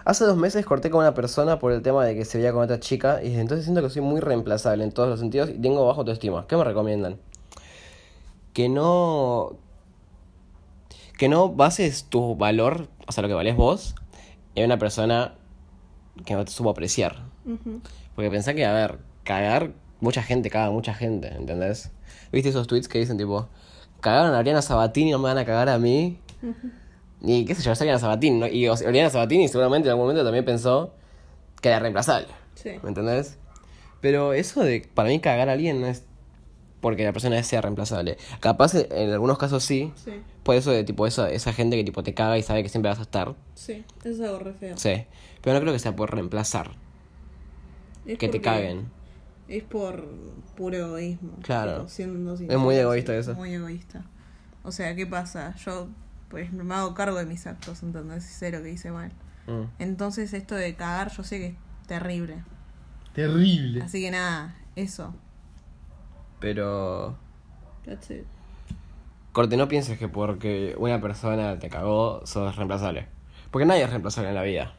Hace 0.09 0.25
dos 0.25 0.37
meses 0.37 0.65
corté 0.65 0.89
con 0.89 1.01
una 1.01 1.13
persona 1.13 1.59
por 1.59 1.71
el 1.71 1.83
tema 1.83 2.03
de 2.03 2.15
que 2.15 2.25
se 2.25 2.39
veía 2.39 2.51
con 2.51 2.63
otra 2.63 2.79
chica 2.79 3.19
y 3.21 3.27
desde 3.27 3.41
entonces 3.41 3.65
siento 3.65 3.83
que 3.83 3.91
soy 3.91 4.01
muy 4.01 4.19
reemplazable 4.19 4.83
en 4.83 4.91
todos 4.91 5.07
los 5.07 5.19
sentidos 5.19 5.51
y 5.51 5.59
tengo 5.59 5.85
bajo 5.85 5.99
autoestima. 5.99 6.47
¿Qué 6.47 6.57
me 6.57 6.63
recomiendan? 6.63 7.19
Que 8.51 8.69
no... 8.69 9.51
Que 11.15 11.29
no 11.29 11.49
bases 11.49 12.05
tu 12.05 12.35
valor, 12.35 12.87
o 13.05 13.11
sea, 13.11 13.21
lo 13.21 13.27
que 13.27 13.35
valés 13.35 13.55
vos, 13.55 13.93
en 14.55 14.65
una 14.65 14.79
persona 14.79 15.35
que 16.25 16.33
no 16.33 16.43
te 16.43 16.49
supo 16.53 16.71
apreciar. 16.71 17.17
Porque 18.15 18.31
pensá 18.31 18.55
que, 18.55 18.65
a 18.65 18.73
ver, 18.73 18.97
cagar, 19.23 19.73
mucha 19.99 20.23
gente 20.23 20.49
caga, 20.49 20.71
mucha 20.71 20.95
gente, 20.95 21.27
¿entendés? 21.35 21.91
¿Viste 22.31 22.49
esos 22.49 22.65
tweets 22.65 22.87
que 22.87 22.97
dicen 22.97 23.19
tipo, 23.19 23.47
cagaron 24.01 24.33
a 24.33 24.39
Oriana 24.39 24.63
Sabatini 24.63 25.09
y 25.09 25.11
no 25.11 25.19
me 25.19 25.25
van 25.25 25.37
a 25.37 25.45
cagar 25.45 25.69
a 25.69 25.77
mí? 25.77 26.17
Y 27.21 27.45
qué 27.45 27.53
sé 27.55 27.61
yo, 27.63 27.71
es 27.71 27.81
Oriana 27.81 27.99
Sabatini, 27.99 28.39
¿no? 28.39 28.47
Y 28.47 28.67
Oriana 28.67 29.09
Sabatini 29.09 29.47
seguramente 29.47 29.87
en 29.87 29.91
algún 29.91 30.05
momento 30.05 30.23
también 30.23 30.45
pensó 30.45 30.93
que 31.61 31.67
era 31.69 31.79
reemplazable, 31.79 32.27
Sí. 32.55 32.71
¿me 32.81 32.89
entendés? 32.89 33.37
Pero 34.01 34.31
eso 34.33 34.61
de, 34.63 34.87
para 34.93 35.09
mí, 35.09 35.19
cagar 35.19 35.49
a 35.49 35.53
alguien 35.53 35.81
no 35.81 35.87
es 35.87 36.05
porque 36.79 37.03
la 37.03 37.11
persona 37.11 37.43
sea 37.43 37.59
reemplazable. 37.61 38.17
Capaz 38.39 38.73
en 38.75 39.11
algunos 39.11 39.37
casos 39.37 39.63
sí, 39.65 39.91
Sí, 39.95 40.11
por 40.43 40.55
eso 40.55 40.71
de 40.71 40.85
tipo 40.85 41.05
esa, 41.05 41.29
esa 41.29 41.51
gente 41.51 41.75
que 41.75 41.83
tipo 41.83 42.01
te 42.03 42.13
caga 42.13 42.37
y 42.37 42.43
sabe 42.43 42.63
que 42.63 42.69
siempre 42.69 42.89
vas 42.89 42.99
a 42.99 43.01
estar. 43.01 43.35
sí. 43.55 43.83
Eso 43.99 44.09
es 44.09 44.21
algo 44.21 44.39
re 44.39 44.53
feo. 44.53 44.77
Sí. 44.77 45.03
Pero 45.41 45.55
no 45.55 45.61
creo 45.61 45.73
que 45.73 45.79
sea 45.79 45.95
por 45.95 46.13
reemplazar, 46.13 46.71
Es 48.05 48.17
que 48.17 48.29
te 48.29 48.39
caguen. 48.39 48.89
Es 49.49 49.63
por 49.63 50.05
puro 50.55 50.77
egoísmo. 50.77 51.33
Claro. 51.41 51.89
siendo 51.89 52.33
Es 52.35 52.57
muy 52.57 52.75
egoísta 52.75 53.13
eso. 53.17 53.33
Muy 53.33 53.53
egoísta. 53.53 54.05
O 54.63 54.71
sea, 54.71 54.95
¿qué 54.95 55.05
pasa? 55.05 55.55
Yo, 55.65 55.87
pues, 56.29 56.51
me 56.51 56.73
hago 56.73 56.93
cargo 56.93 57.17
de 57.17 57.25
mis 57.25 57.45
actos, 57.47 57.83
¿entendés? 57.83 58.25
Y 58.25 58.33
sé 58.33 58.51
lo 58.51 58.61
que 58.61 58.71
hice 58.71 58.91
mal. 58.91 59.11
Mm. 59.47 59.63
Entonces, 59.79 60.33
esto 60.33 60.55
de 60.55 60.75
cagar, 60.75 61.11
yo 61.11 61.23
sé 61.23 61.39
que 61.39 61.47
es 61.47 61.55
terrible. 61.87 62.43
Terrible. 63.13 63.81
Así 63.81 64.01
que 64.01 64.11
nada, 64.11 64.55
eso. 64.75 65.13
Pero. 66.39 67.17
That's 67.85 68.11
it. 68.11 68.25
Corte, 69.31 69.57
no 69.57 69.67
pienses 69.67 69.97
que 69.97 70.07
porque 70.07 70.75
una 70.77 71.01
persona 71.01 71.59
te 71.59 71.69
cagó, 71.69 72.25
sos 72.25 72.55
reemplazable. 72.55 73.07
Porque 73.51 73.65
nadie 73.65 73.83
es 73.83 73.89
reemplazable 73.89 74.29
en 74.29 74.35
la 74.35 74.43
vida. 74.43 74.73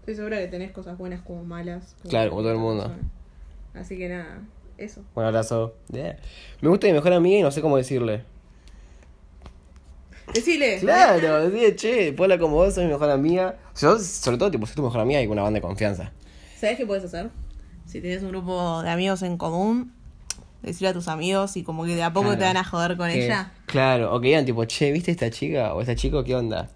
Estoy 0.00 0.14
segura 0.14 0.38
que 0.38 0.48
tenés 0.48 0.72
cosas 0.72 0.98
buenas 0.98 1.22
como 1.22 1.44
malas. 1.44 1.96
Claro, 2.08 2.30
como 2.30 2.42
todo 2.42 2.52
el 2.52 2.58
mundo. 2.58 2.88
persona. 2.88 3.80
Así 3.80 3.96
que 3.98 4.08
nada, 4.08 4.40
eso. 4.78 5.04
Un 5.14 5.24
abrazo. 5.24 5.74
Yeah. 5.92 6.18
Me 6.60 6.68
gusta 6.68 6.86
mi 6.86 6.92
mejor 6.92 7.12
amiga 7.12 7.38
y 7.38 7.42
no 7.42 7.50
sé 7.50 7.60
cómo 7.60 7.76
decirle. 7.76 8.24
Decile. 10.34 10.78
Claro, 10.80 11.48
decide, 11.50 11.74
che, 11.76 12.12
Pola 12.12 12.38
como 12.38 12.54
vos 12.56 12.74
sos 12.74 12.84
mi 12.84 12.90
mejor 12.90 13.10
amiga. 13.10 13.56
Yo, 13.80 13.98
sobre 13.98 14.38
todo, 14.38 14.50
tipo, 14.50 14.66
soy 14.66 14.76
tu 14.76 14.82
mejor 14.82 15.00
amiga 15.00 15.20
y 15.20 15.26
con 15.26 15.32
una 15.32 15.42
banda 15.42 15.58
de 15.58 15.62
confianza. 15.62 16.12
¿Sabes 16.58 16.76
qué 16.76 16.86
puedes 16.86 17.04
hacer? 17.04 17.30
Si 17.86 18.00
tienes 18.00 18.22
un 18.22 18.28
grupo 18.30 18.82
de 18.82 18.90
amigos 18.90 19.22
en 19.22 19.36
común, 19.36 19.92
decirle 20.62 20.88
a 20.88 20.92
tus 20.92 21.08
amigos 21.08 21.56
y 21.56 21.62
como 21.62 21.84
que 21.84 21.96
de 21.96 22.02
a 22.02 22.12
poco 22.12 22.26
Claro. 22.26 22.38
te 22.38 22.44
van 22.44 22.56
a 22.58 22.64
joder 22.64 22.96
con 22.96 23.08
Que- 23.10 23.24
ella. 23.26 23.52
Claro, 23.66 24.14
o 24.14 24.20
que 24.20 24.28
digan 24.28 24.44
tipo, 24.44 24.64
che, 24.66 24.92
¿viste 24.92 25.10
esta 25.10 25.30
chica 25.30 25.74
o 25.74 25.80
esta 25.80 25.94
chico? 25.96 26.22
¿Qué 26.22 26.34
onda? 26.34 26.68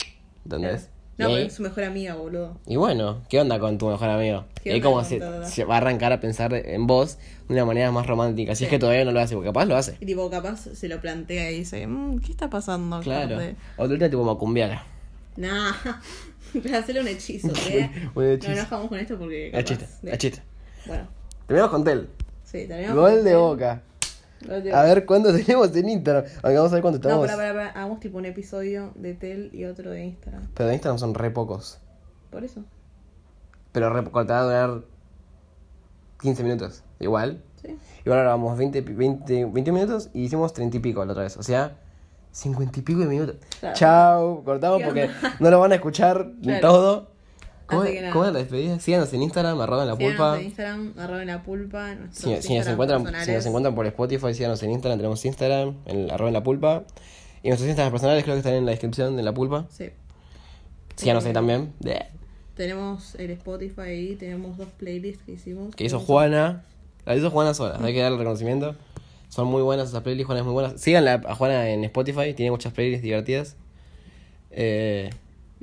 ¿Entendés? 0.44 0.88
No, 1.16 1.26
pero 1.26 1.34
ahí- 1.38 1.46
es 1.46 1.52
su 1.54 1.62
mejor 1.62 1.84
amiga, 1.84 2.14
boludo. 2.16 2.58
Y 2.66 2.76
bueno, 2.76 3.22
¿qué 3.28 3.40
onda 3.40 3.58
con 3.60 3.78
tu 3.78 3.86
mejor 3.88 4.08
amigo? 4.08 4.44
¿Qué 4.62 4.70
Y 4.70 4.72
ahí 4.72 4.80
como 4.80 5.04
se, 5.04 5.20
se 5.46 5.64
va 5.64 5.74
a 5.74 5.78
arrancar 5.78 6.12
a 6.12 6.20
pensar 6.20 6.52
en 6.54 6.86
vos 6.88 7.18
de 7.48 7.54
una 7.54 7.64
manera 7.64 7.90
más 7.92 8.06
romántica. 8.06 8.54
Si 8.54 8.60
Sí. 8.60 8.64
es 8.64 8.70
que 8.70 8.78
todavía 8.78 9.04
no 9.04 9.12
lo 9.12 9.20
hace, 9.20 9.34
porque 9.34 9.48
capaz 9.50 9.66
lo 9.66 9.76
hace. 9.76 9.96
Y 10.00 10.06
tipo, 10.06 10.28
capaz 10.30 10.56
se 10.74 10.88
lo 10.88 11.00
plantea 11.00 11.50
y 11.52 11.58
dice, 11.58 11.86
"Mm, 11.86 12.18
¿qué 12.20 12.32
está 12.32 12.50
pasando? 12.50 13.00
Claro. 13.00 13.36
Corte?". 13.36 13.56
O 13.76 13.88
tú 13.88 13.96
tipo 14.10 14.24
macumbiara. 14.24 14.84
Nah, 15.36 15.72
hacerle 16.74 17.00
un 17.02 17.08
hechizo, 17.08 17.48
¿eh? 17.70 17.90
Un 18.14 18.24
hechizo. 18.24 18.52
No 18.52 18.58
enojamos 18.58 18.88
con 18.88 18.98
esto 18.98 19.18
porque. 19.18 19.46
Es 19.46 19.52
capaz 19.52 19.64
chiste, 19.64 19.86
de- 20.02 20.12
es 20.12 20.18
chiste. 20.18 20.42
Bueno, 20.86 21.06
Terminamos 21.46 21.70
con 21.70 21.84
Tel. 21.84 22.08
sí, 22.44 22.66
terminamos. 22.66 22.96
Gol 22.96 23.14
con 23.16 23.24
de 23.24 23.36
boca. 23.36 23.82
A 24.74 24.82
ver 24.82 25.06
cuánto 25.06 25.32
tenemos 25.36 25.74
en 25.76 25.88
Instagram. 25.88 26.24
Aunque 26.42 26.56
vamos 26.56 26.72
a 26.72 26.74
ver 26.76 26.82
cuánto 26.82 26.98
No, 27.08 27.24
estamos. 27.24 27.26
para, 27.26 27.36
para, 27.36 27.52
para. 27.54 27.70
Hagamos 27.70 28.00
tipo 28.00 28.18
un 28.18 28.24
episodio 28.26 28.92
de 28.94 29.14
Tel 29.14 29.50
y 29.52 29.64
otro 29.64 29.90
de 29.90 30.04
Instagram. 30.04 30.48
Pero 30.54 30.68
de 30.68 30.74
Instagram 30.74 30.98
son 30.98 31.14
re 31.14 31.30
pocos. 31.30 31.78
Por 32.30 32.44
eso. 32.44 32.62
Pero 33.72 33.90
re 33.90 34.02
pocos, 34.02 34.26
te 34.26 34.32
va 34.32 34.40
a 34.40 34.44
durar 34.44 34.80
15 36.20 36.42
minutos. 36.44 36.82
Igual. 37.00 37.42
Sí. 37.62 37.76
Igual 38.04 38.18
ahora 38.20 38.30
vamos 38.30 38.56
20, 38.58 38.82
pi- 38.82 38.92
20, 38.92 39.44
21 39.46 39.72
minutos 39.78 40.10
y 40.12 40.22
hicimos 40.24 40.52
30 40.52 40.76
y 40.76 40.80
pico 40.80 41.04
la 41.04 41.12
otra 41.12 41.24
vez. 41.24 41.36
O 41.36 41.42
sea, 41.42 41.76
50 42.32 42.80
y 42.80 42.82
pico 42.82 43.00
de 43.00 43.06
minutos. 43.06 43.36
Claro. 43.60 43.76
Chao, 43.76 44.42
cortamos 44.44 44.78
¿Qué 44.78 44.84
porque 44.84 45.10
no 45.40 45.50
lo 45.50 45.60
van 45.60 45.72
a 45.72 45.76
escuchar 45.76 46.30
Claro. 46.42 46.60
todo. 46.60 47.13
¿Cómo, 47.66 47.82
cómo 48.12 48.24
la 48.24 48.32
despedida? 48.32 48.78
Síganos 48.78 49.12
en 49.12 49.22
Instagram, 49.22 49.60
arroba 49.60 49.82
en 49.82 49.88
la 49.88 49.96
Síganos 49.96 50.16
pulpa. 50.16 50.38
en 50.38 50.44
Instagram, 50.46 50.94
arroba 50.98 51.20
en 51.22 51.26
la 51.28 51.42
pulpa. 51.42 51.96
Si, 52.10 52.42
si 52.42 52.58
nos 52.58 52.66
encuentran, 52.66 53.06
si 53.24 53.32
nos 53.32 53.46
encuentran 53.46 53.74
por 53.74 53.86
Spotify, 53.86 54.34
síganos 54.34 54.62
en 54.62 54.70
Instagram, 54.72 54.98
tenemos 54.98 55.24
Instagram, 55.24 55.74
en 55.86 56.10
arroba 56.10 56.28
en 56.28 56.34
la 56.34 56.42
pulpa. 56.42 56.84
Y 57.42 57.48
nuestros 57.48 57.68
Instagram 57.68 57.92
personales 57.92 58.22
creo 58.24 58.34
que 58.34 58.40
están 58.40 58.54
en 58.54 58.64
la 58.66 58.70
descripción 58.72 59.16
de 59.16 59.22
la 59.22 59.32
pulpa. 59.32 59.66
Sí. 59.70 59.90
Síganos 60.96 61.24
ahí 61.24 61.30
Eh, 61.30 61.34
también. 61.34 61.72
Bleh. 61.80 62.06
Tenemos 62.54 63.14
el 63.16 63.30
Spotify 63.32 63.80
ahí, 63.80 64.14
tenemos 64.16 64.56
dos 64.56 64.68
playlists 64.76 65.22
que 65.24 65.32
hicimos. 65.32 65.74
Que 65.74 65.84
hizo 65.84 65.98
Juana. 65.98 66.64
La 67.04 67.16
hizo 67.16 67.30
Juana 67.30 67.52
sola, 67.54 67.78
hay 67.82 67.92
que 67.92 68.00
darle 68.00 68.16
reconocimiento. 68.18 68.74
Son 69.28 69.48
muy 69.48 69.62
buenas 69.62 69.88
esas 69.88 70.02
playlists, 70.02 70.26
Juana 70.26 70.40
es 70.40 70.44
muy 70.46 70.52
buena. 70.54 70.78
Síganla 70.78 71.20
a 71.26 71.34
Juana 71.34 71.68
en 71.68 71.82
Spotify, 71.84 72.32
tiene 72.34 72.50
muchas 72.50 72.72
playlists 72.72 73.02
divertidas. 73.02 73.56
Eh, 74.52 75.10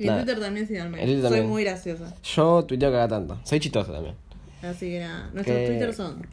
Y 0.04 0.08
en. 0.08 0.16
Twitter 0.16 0.40
también. 0.40 0.66
En 0.70 0.82
Twitter 0.92 1.12
Soy 1.14 1.22
también. 1.22 1.48
muy 1.48 1.64
graciosa. 1.64 2.14
Yo 2.22 2.64
tuiteo 2.64 2.90
cada 2.90 3.08
tanto. 3.08 3.38
Soy 3.44 3.60
chistoso 3.60 3.92
también. 3.92 4.14
Así 4.62 4.90
que 4.90 5.00
nada. 5.00 5.30
Nuestros 5.32 5.56
Que- 5.56 5.66
Twitter 5.66 5.94
son. 5.94 6.26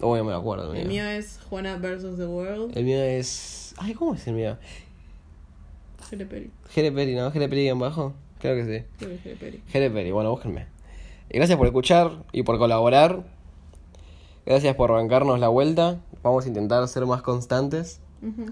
No 0.00 0.10
me 0.12 0.18
lo 0.32 0.36
acuerdo. 0.36 0.74
El 0.74 0.88
mío 0.88 1.04
es 1.06 1.38
Juana 1.48 1.76
vs. 1.76 2.16
The 2.16 2.26
World. 2.26 2.76
El 2.76 2.84
mío 2.84 3.02
es. 3.02 3.74
Ay, 3.78 3.94
¿cómo 3.94 4.14
es 4.14 4.26
el 4.26 4.34
mío? 4.34 4.56
Jere 6.10 6.26
Peri. 6.26 6.50
Jere 6.70 6.92
Peri, 6.92 7.14
¿no? 7.14 7.30
Jere 7.30 7.48
Peri 7.48 7.68
en 7.68 7.78
bajo. 7.78 8.12
Creo 8.40 8.54
que 8.56 8.64
sí. 8.80 8.84
Creo 8.98 9.10
que 9.10 9.14
es 9.16 9.22
Jere 9.22 9.36
Peri. 9.36 9.62
Jere 9.68 9.90
Peri, 9.90 10.10
bueno, 10.10 10.30
búsquenme. 10.30 10.66
Y 11.30 11.38
gracias 11.38 11.56
por 11.56 11.66
escuchar 11.66 12.24
y 12.32 12.42
por 12.42 12.58
colaborar. 12.58 13.24
Gracias 14.46 14.74
por 14.76 14.92
bancarnos 14.92 15.38
la 15.40 15.48
vuelta. 15.48 15.98
Vamos 16.22 16.44
a 16.44 16.48
intentar 16.48 16.86
ser 16.88 17.06
más 17.06 17.22
constantes. 17.22 18.00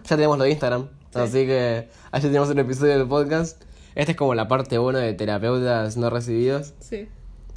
Ya 0.04 0.16
tenemos 0.16 0.36
lo 0.38 0.44
de 0.44 0.50
Instagram, 0.50 0.88
así 1.14 1.46
que 1.46 1.88
ayer 2.10 2.28
tenemos 2.30 2.50
un 2.50 2.58
episodio 2.58 2.98
del 2.98 3.08
podcast. 3.08 3.62
Esta 3.95 4.12
es 4.12 4.16
como 4.16 4.34
la 4.34 4.49
parte 4.49 4.78
1 4.78 4.99
de 4.99 5.12
terapeutas 5.14 5.97
no 5.97 6.11
recibidos. 6.11 6.74
Sí. 6.80 7.09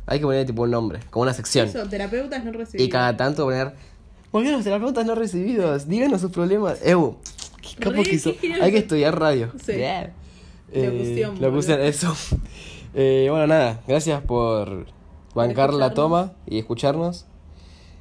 Hay 0.08 0.20
que 0.20 0.26
poner 0.26 0.46
tipo 0.46 0.64
un 0.64 0.72
nombre, 0.72 1.00
como 1.10 1.24
una 1.24 1.34
sección. 1.34 1.68
Eso, 1.68 1.88
terapeutas 1.88 2.44
no 2.44 2.52
recibidos. 2.52 2.88
Y 2.88 2.90
cada 2.90 3.18
tanto 3.18 3.46
poner. 3.46 3.74
Volvieron 4.32 4.60
los 4.60 4.66
terapeutas 4.66 5.06
no 5.06 5.16
recibidos, 5.16 5.88
díganos 5.88 6.22
sus 6.22 6.32
problemas. 6.32 6.86
Ew, 6.86 7.18
qué 7.62 7.76
capo 7.80 8.04
que 8.04 8.16
hizo. 8.16 8.34
Hay 8.62 8.72
que 8.72 8.80
estudiar 8.80 9.20
radio. 9.20 9.52
Sí. 9.64 9.74
Yeah. 9.74 10.14
Eh, 10.72 11.28
boludo. 11.40 11.78
eso. 11.78 12.16
Eh, 12.94 13.28
bueno, 13.30 13.48
nada, 13.48 13.82
gracias 13.88 14.22
por 14.22 14.86
bancar 15.34 15.74
la 15.74 15.94
toma 15.94 16.34
y 16.46 16.60
escucharnos. 16.60 17.26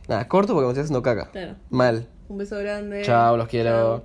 Nada, 0.08 0.28
corto 0.28 0.52
porque 0.52 0.66
me 0.66 0.72
estoy 0.72 0.82
haciendo 0.84 1.02
caca. 1.02 1.30
Claro. 1.30 1.56
Mal. 1.70 2.08
Un 2.28 2.38
beso 2.38 2.58
grande. 2.58 3.02
Chao, 3.02 3.36
los 3.36 3.48
quiero. 3.48 3.70
Chao. 3.70 4.02